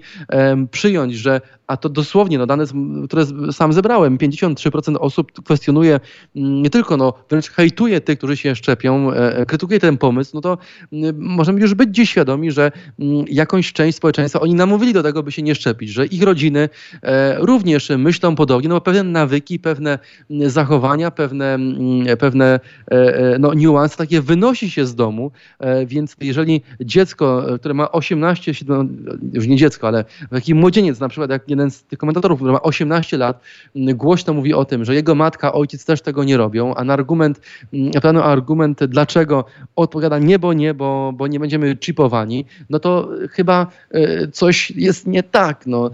przyjąć, 0.72 1.16
że 1.16 1.42
a 1.68 1.75
to 1.78 1.90
dosłownie, 1.90 2.38
no 2.38 2.46
dane, 2.46 2.66
które 3.06 3.26
sam 3.52 3.74
zebrałem, 3.74 4.18
53% 4.18 4.96
osób 5.00 5.32
kwestionuje, 5.32 6.00
mm, 6.36 6.62
nie 6.62 6.70
tylko, 6.70 6.98
no 6.98 7.14
wręcz 7.30 7.50
hejtuje 7.50 8.02
tych, 8.02 8.18
którzy 8.18 8.38
się 8.38 8.56
szczepią, 8.56 9.12
e, 9.12 9.38
e, 9.38 9.46
krytykuje 9.46 9.80
ten 9.80 9.98
pomysł, 9.98 10.32
no 10.34 10.42
to 10.42 10.58
mm, 10.94 11.16
możemy 11.20 11.62
już 11.62 11.74
być 11.74 11.96
dziś 11.96 12.10
świadomi, 12.10 12.52
że 12.52 12.72
mm, 13.00 13.26
jakąś 13.28 13.74
część 13.74 13.98
społeczeństwa 13.98 14.40
oni 14.40 14.54
namówili 14.54 14.94
do 14.94 15.04
tego, 15.04 15.24
by 15.24 15.32
się 15.32 15.42
nie 15.42 15.56
szczepić, 15.56 15.90
że 15.90 16.06
ich 16.06 16.24
rodziny 16.24 16.70
e, 17.04 17.38
również 17.40 17.90
myślą 17.98 18.36
podobnie, 18.36 18.70
no 18.70 18.76
bo 18.76 18.82
pewne 18.82 19.04
nawyki, 19.04 19.60
pewne 19.60 20.00
zachowania, 20.30 21.12
pewne, 21.12 21.60
pewne 22.20 22.60
no, 23.40 23.54
niuanse 23.54 23.98
takie 23.98 24.22
wynosi 24.22 24.72
się 24.72 24.86
z 24.86 24.96
domu, 24.96 25.32
więc 25.88 26.16
jeżeli 26.22 26.62
dziecko, 26.82 27.46
które 27.60 27.74
ma 27.74 27.92
18, 27.92 28.54
7, 28.54 29.06
już 29.34 29.48
nie 29.48 29.58
dziecko, 29.58 29.88
ale 29.88 30.06
taki 30.30 30.56
młodzieniec 30.56 31.00
na 31.00 31.10
przykład, 31.10 31.30
jak 31.30 31.50
jeden 31.50 31.65
z 31.72 31.84
tych 31.84 32.00
komentatorów, 32.00 32.40
który 32.40 32.52
ma 32.52 32.62
18 32.62 33.18
lat, 33.18 33.42
głośno 33.76 34.34
mówi 34.34 34.54
o 34.54 34.66
tym, 34.66 34.86
że 34.86 34.96
jego 34.96 35.16
matka, 35.16 35.54
ojciec 35.54 35.86
też 35.86 36.02
tego 36.02 36.24
nie 36.24 36.38
robią, 36.38 36.76
a 36.76 36.84
na 36.84 36.94
argument, 36.94 37.42
na 38.14 38.24
argument, 38.24 38.84
dlaczego 38.84 39.46
odpowiada 39.76 40.20
nie, 40.20 40.40
bo 40.40 40.54
nie, 40.54 40.74
bo, 40.74 41.14
bo 41.16 41.28
nie 41.28 41.40
będziemy 41.40 41.78
chipowani, 41.78 42.46
no 42.70 42.80
to 42.80 43.10
chyba 43.32 43.68
e, 43.92 44.28
coś 44.28 44.72
jest 44.72 45.08
nie 45.08 45.24
tak. 45.24 45.68
No, 45.68 45.92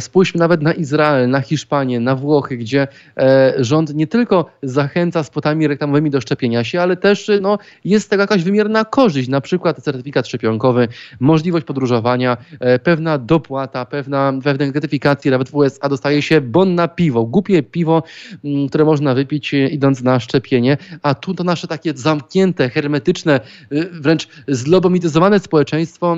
spójrzmy 0.00 0.38
nawet 0.38 0.62
na 0.62 0.72
Izrael, 0.72 1.30
na 1.30 1.40
Hiszpanię, 1.40 2.00
na 2.00 2.16
Włochy, 2.16 2.56
gdzie 2.56 2.88
e, 3.16 3.54
rząd 3.58 3.94
nie 3.94 4.06
tylko 4.06 4.50
zachęca 4.62 5.22
spotami 5.22 5.68
reklamowymi 5.68 6.10
do 6.10 6.20
szczepienia 6.20 6.64
się, 6.64 6.80
ale 6.80 6.96
też 6.96 7.30
no, 7.40 7.58
jest 7.84 8.10
tego 8.10 8.22
jakaś 8.22 8.44
wymierna 8.44 8.84
korzyść, 8.84 9.28
na 9.28 9.40
przykład 9.40 9.82
certyfikat 9.82 10.28
szczepionkowy, 10.28 10.88
możliwość 11.20 11.66
podróżowania, 11.66 12.36
e, 12.60 12.78
pewna 12.78 13.18
dopłata, 13.18 13.84
pewna, 13.84 14.32
pewne 14.44 14.72
gratyfikacji, 15.08 15.30
nawet 15.30 15.50
w 15.50 15.54
USA 15.54 15.88
dostaje 15.88 16.22
się 16.22 16.40
bon 16.40 16.74
na 16.74 16.88
piwo, 16.88 17.24
głupie 17.24 17.62
piwo, 17.62 18.02
mm, 18.44 18.68
które 18.68 18.84
można 18.84 19.14
wypić 19.14 19.54
e, 19.54 19.68
idąc 19.68 20.02
na 20.02 20.20
szczepienie, 20.20 20.76
a 21.02 21.14
tu 21.14 21.34
to 21.34 21.44
nasze 21.44 21.66
takie 21.68 21.92
zamknięte, 21.94 22.70
hermetyczne, 22.70 23.40
e, 23.70 23.84
wręcz 24.00 24.28
zlobomityzowane 24.48 25.40
społeczeństwo 25.40 26.16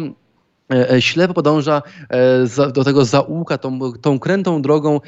ślepo 1.01 1.35
podąża 1.35 1.83
e, 2.09 2.73
do 2.73 2.85
tego 2.85 3.05
zaułka, 3.05 3.59
tą, 3.59 3.93
tą 3.93 4.19
krętą 4.19 4.63
drogą, 4.63 5.01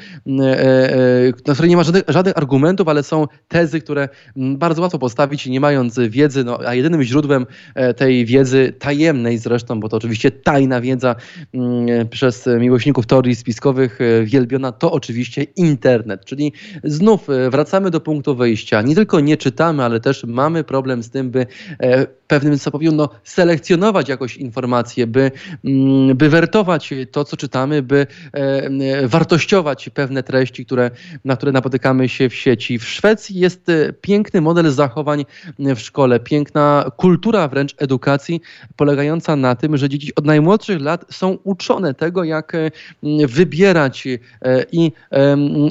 na 1.47 1.53
której 1.53 1.69
nie 1.69 1.77
ma 1.77 1.83
żadnych, 1.83 2.03
żadnych, 2.07 2.37
argumentów, 2.37 2.87
ale 2.87 3.03
są 3.03 3.27
tezy, 3.47 3.81
które 3.81 4.09
bardzo 4.35 4.81
łatwo 4.81 4.99
postawić, 4.99 5.45
nie 5.45 5.59
mając 5.59 5.99
wiedzy, 5.99 6.43
no, 6.43 6.59
a 6.65 6.73
jedynym 6.73 7.03
źródłem 7.03 7.45
tej 7.97 8.25
wiedzy, 8.25 8.73
tajemnej 8.79 9.37
zresztą, 9.37 9.79
bo 9.79 9.89
to 9.89 9.97
oczywiście 9.97 10.31
tajna 10.31 10.81
wiedza 10.81 11.15
przez 12.09 12.49
miłośników 12.59 13.05
teorii 13.05 13.35
spiskowych 13.35 13.99
wielbiona, 14.23 14.71
to 14.71 14.91
oczywiście 14.91 15.43
internet, 15.43 16.25
czyli 16.25 16.53
znów 16.83 17.27
wracamy 17.49 17.91
do 17.91 17.99
punktu 17.99 18.35
wyjścia. 18.35 18.81
Nie 18.81 18.95
tylko 18.95 19.19
nie 19.19 19.37
czytamy, 19.37 19.83
ale 19.83 19.99
też 19.99 20.23
mamy 20.23 20.63
problem 20.63 21.03
z 21.03 21.09
tym, 21.09 21.31
by 21.31 21.45
pewnym 22.27 22.57
stopniu 22.57 22.91
no, 22.91 23.09
selekcjonować 23.23 24.09
jakoś 24.09 24.37
informacje, 24.37 25.07
by 25.07 25.31
by 26.15 26.29
wertować 26.29 26.93
to, 27.11 27.23
co 27.23 27.37
czytamy, 27.37 27.81
by 27.81 28.07
e, 28.33 29.07
wartościować 29.07 29.89
pewne 29.89 30.23
treści, 30.23 30.65
które, 30.65 30.91
na 31.25 31.35
które 31.35 31.51
napotykamy 31.51 32.09
się 32.09 32.29
w 32.29 32.35
sieci. 32.35 32.79
W 32.79 32.83
Szwecji 32.83 33.39
jest 33.39 33.69
e, 33.69 33.93
piękny 33.93 34.41
model 34.41 34.71
zachowań 34.71 35.25
w 35.59 35.79
szkole, 35.79 36.19
piękna 36.19 36.91
kultura 36.97 37.47
wręcz 37.47 37.75
edukacji, 37.77 38.41
polegająca 38.75 39.35
na 39.35 39.55
tym, 39.55 39.77
że 39.77 39.89
dzieci 39.89 40.15
od 40.15 40.25
najmłodszych 40.25 40.81
lat 40.81 41.05
są 41.09 41.37
uczone 41.43 41.93
tego, 41.93 42.23
jak 42.23 42.55
e, 42.55 42.71
wybierać 43.27 44.07
i 44.71 44.91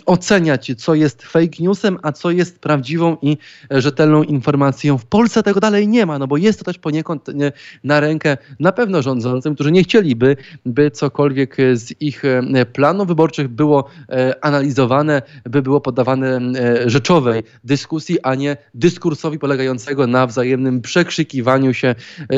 oceniać, 0.07 0.73
co 0.79 0.95
jest 0.95 1.23
fake 1.23 1.57
newsem, 1.61 1.99
a 2.03 2.13
co 2.13 2.31
jest 2.31 2.59
prawdziwą 2.59 3.17
i 3.23 3.39
rzetelną 3.71 4.23
informacją. 4.23 4.99
W 4.99 5.07
Polsce 5.07 5.43
tego 5.43 5.61
dalej 5.61 5.89
nie 5.89 6.07
ma, 6.07 6.19
no 6.19 6.27
bo 6.27 6.37
jest 6.37 6.59
to 6.59 6.65
też 6.65 6.79
poniekąd 6.79 7.27
na 7.85 8.01
rękę 8.01 8.37
na 8.61 8.73
pewno 8.73 9.03
rządzącym, 9.03 9.55
którzy 9.55 9.72
nie 9.73 9.83
chcieliby, 9.83 10.37
by 10.67 10.91
cokolwiek 10.91 11.57
z 11.75 12.01
ich 12.01 12.25
e, 12.25 12.67
planów 12.67 13.09
wyborczych 13.09 13.49
było 13.49 13.89
e, 14.09 14.45
analizowane, 14.45 15.23
by 15.45 15.63
było 15.63 15.81
poddawane 15.81 16.37
e, 16.37 16.91
rzeczowej 16.91 17.43
dyskusji, 17.65 18.19
a 18.23 18.35
nie 18.35 18.57
dyskursowi 18.75 19.39
polegającego 19.39 20.07
na 20.07 20.27
wzajemnym 20.27 20.81
przekrzykiwaniu 20.81 21.75
się. 21.75 21.95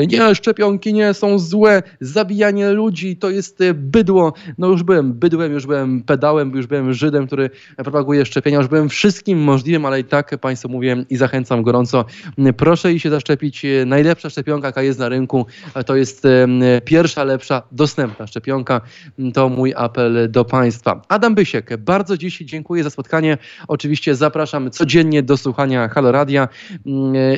Nie, 0.07 0.35
szczepionki 0.35 0.93
nie 0.93 1.13
są 1.13 1.39
złe, 1.39 1.83
zabijanie 2.01 2.71
ludzi 2.71 3.17
to 3.17 3.29
jest 3.29 3.59
bydło. 3.73 4.33
No 4.57 4.67
już 4.67 4.83
byłem 4.83 5.13
bydłem, 5.13 5.53
już 5.53 5.65
byłem 5.65 6.03
pedałem, 6.03 6.55
już 6.55 6.67
byłem 6.67 6.93
Żydem, 6.93 7.27
który 7.27 7.49
propaguje 7.75 8.25
szczepienia, 8.25 8.57
już 8.57 8.67
byłem 8.67 8.89
wszystkim 8.89 9.39
możliwym, 9.39 9.85
ale 9.85 9.99
i 9.99 10.03
tak 10.03 10.37
Państwu 10.37 10.69
mówię 10.69 11.05
i 11.09 11.17
zachęcam 11.17 11.63
gorąco. 11.63 12.05
Proszę 12.57 12.93
i 12.93 12.99
się 12.99 13.09
zaszczepić. 13.09 13.65
Najlepsza 13.85 14.29
szczepionka, 14.29 14.67
jaka 14.67 14.81
jest 14.81 14.99
na 14.99 15.09
rynku, 15.09 15.45
to 15.85 15.95
jest 15.95 16.23
pierwsza 16.85 17.24
lepsza 17.25 17.61
dostępna 17.71 18.27
szczepionka. 18.27 18.81
To 19.33 19.49
mój 19.49 19.73
apel 19.75 20.31
do 20.31 20.45
Państwa. 20.45 21.01
Adam 21.07 21.35
Bysiek, 21.35 21.77
bardzo 21.77 22.17
dziś 22.17 22.37
dziękuję 22.37 22.83
za 22.83 22.89
spotkanie. 22.89 23.37
Oczywiście 23.67 24.15
zapraszam 24.15 24.71
codziennie 24.71 25.23
do 25.23 25.37
słuchania 25.37 25.87
Halo 25.87 26.11
Radia 26.11 26.47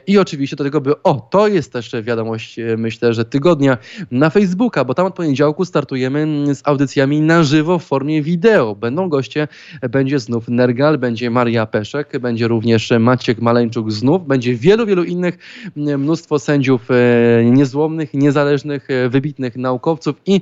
i 0.08 0.18
oczywiście 0.18 0.56
do 0.56 0.64
tego, 0.64 0.82
by 0.82 1.04
o, 1.04 1.28
to 1.32 1.48
jest 1.48 1.74
też 1.74 1.92
wiadomość, 2.02 2.60
myślę, 2.78 3.14
że 3.14 3.26
tygodnia 3.26 3.78
na 4.12 4.30
Facebooka, 4.30 4.86
bo 4.86 4.94
tam 4.94 5.06
od 5.06 5.16
poniedziałku 5.16 5.66
startujemy 5.66 6.28
z 6.56 6.62
audycjami 6.64 7.22
na 7.22 7.44
żywo 7.44 7.80
w 7.80 7.86
formie 7.86 8.22
wideo. 8.22 8.76
Będą 8.76 9.10
goście, 9.10 9.48
będzie 9.90 10.20
znów 10.20 10.48
Nergal, 10.48 10.98
będzie 10.98 11.30
Maria 11.30 11.66
Peszek, 11.66 12.20
będzie 12.20 12.48
również 12.48 12.94
Maciek 13.00 13.40
Maleńczuk 13.40 13.92
znów, 13.92 14.28
będzie 14.28 14.56
wielu, 14.56 14.86
wielu 14.86 15.04
innych, 15.04 15.38
mnóstwo 15.76 16.40
sędziów 16.40 16.92
e, 16.92 17.46
niezłomnych, 17.46 18.14
niezależnych, 18.14 18.90
e, 18.90 19.10
wybitnych 19.10 19.56
naukowców 19.56 19.77
i 20.26 20.42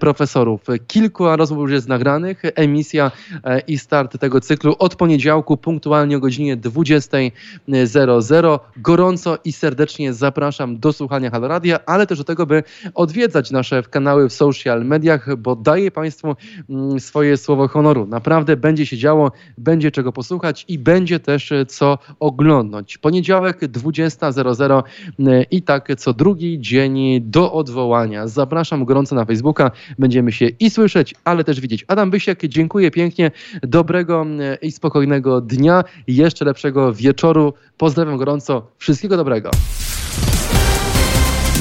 profesorów. 0.00 0.60
Kilku 0.86 1.36
rozmów 1.36 1.62
już 1.62 1.72
jest 1.72 1.88
nagranych. 1.88 2.42
Emisja 2.54 3.10
e, 3.44 3.60
i 3.60 3.78
start 3.78 4.18
tego 4.18 4.40
cyklu 4.40 4.74
od 4.78 4.94
poniedziałku 4.94 5.56
punktualnie 5.56 6.16
o 6.16 6.20
godzinie 6.20 6.56
20.00. 6.56 8.58
Gorąco 8.76 9.38
i 9.44 9.52
serdecznie 9.52 10.12
zapraszam 10.12 10.78
do 10.78 10.92
słuchania 10.92 11.30
Halo 11.30 11.48
Radia, 11.48 11.78
ale 11.86 12.06
też 12.06 12.18
do 12.18 12.24
tego, 12.24 12.46
by 12.46 12.62
odwiedzać 12.94 13.50
nasze 13.50 13.82
kanały 13.82 14.28
w 14.28 14.32
social 14.32 14.84
mediach, 14.84 15.36
bo 15.36 15.56
daję 15.56 15.90
Państwu 15.90 16.36
mm, 16.70 17.00
swoje 17.00 17.36
słowo 17.36 17.68
honoru. 17.68 18.06
Naprawdę 18.06 18.56
będzie 18.56 18.86
się 18.86 18.96
działo, 18.96 19.32
będzie 19.58 19.90
czego 19.90 20.12
posłuchać 20.12 20.64
i 20.68 20.78
będzie 20.78 21.20
też 21.20 21.52
e, 21.52 21.66
co 21.66 21.98
oglądać. 22.20 22.98
Poniedziałek 22.98 23.60
20.00 23.60 24.82
e, 25.18 25.42
i 25.42 25.62
tak 25.62 25.88
co 25.98 26.12
drugi 26.12 26.60
dzień 26.60 27.20
do 27.20 27.52
odwołania. 27.52 28.28
Zapraszam 28.28 28.57
gorąco 28.84 29.14
na 29.14 29.24
Facebooka. 29.24 29.70
Będziemy 29.98 30.32
się 30.32 30.46
i 30.46 30.70
słyszeć, 30.70 31.14
ale 31.24 31.44
też 31.44 31.60
widzieć. 31.60 31.84
Adam 31.88 32.10
Bysiek, 32.10 32.46
dziękuję 32.46 32.90
pięknie. 32.90 33.30
Dobrego 33.62 34.26
e, 34.40 34.54
i 34.62 34.72
spokojnego 34.72 35.40
dnia. 35.40 35.84
Jeszcze 36.06 36.44
lepszego 36.44 36.92
wieczoru. 36.92 37.52
Pozdrawiam 37.76 38.16
gorąco. 38.16 38.70
Wszystkiego 38.78 39.16
dobrego. 39.16 39.50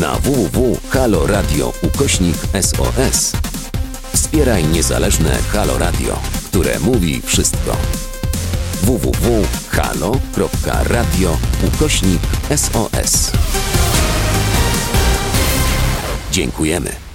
Na 0.02 0.16
www.haloradio 0.16 1.74
ukośnik 1.84 2.36
SOS 2.62 3.34
wspieraj 4.18 4.66
niezależne 4.66 5.38
Halo 5.52 5.78
Radio, 5.78 6.20
które 6.50 6.80
mówi 6.80 7.22
wszystko 7.22 7.78
www.halo.radio 8.82 9.78
ukośnik 11.68 12.22
SOS. 12.56 13.32
Dziękujemy. 16.38 17.07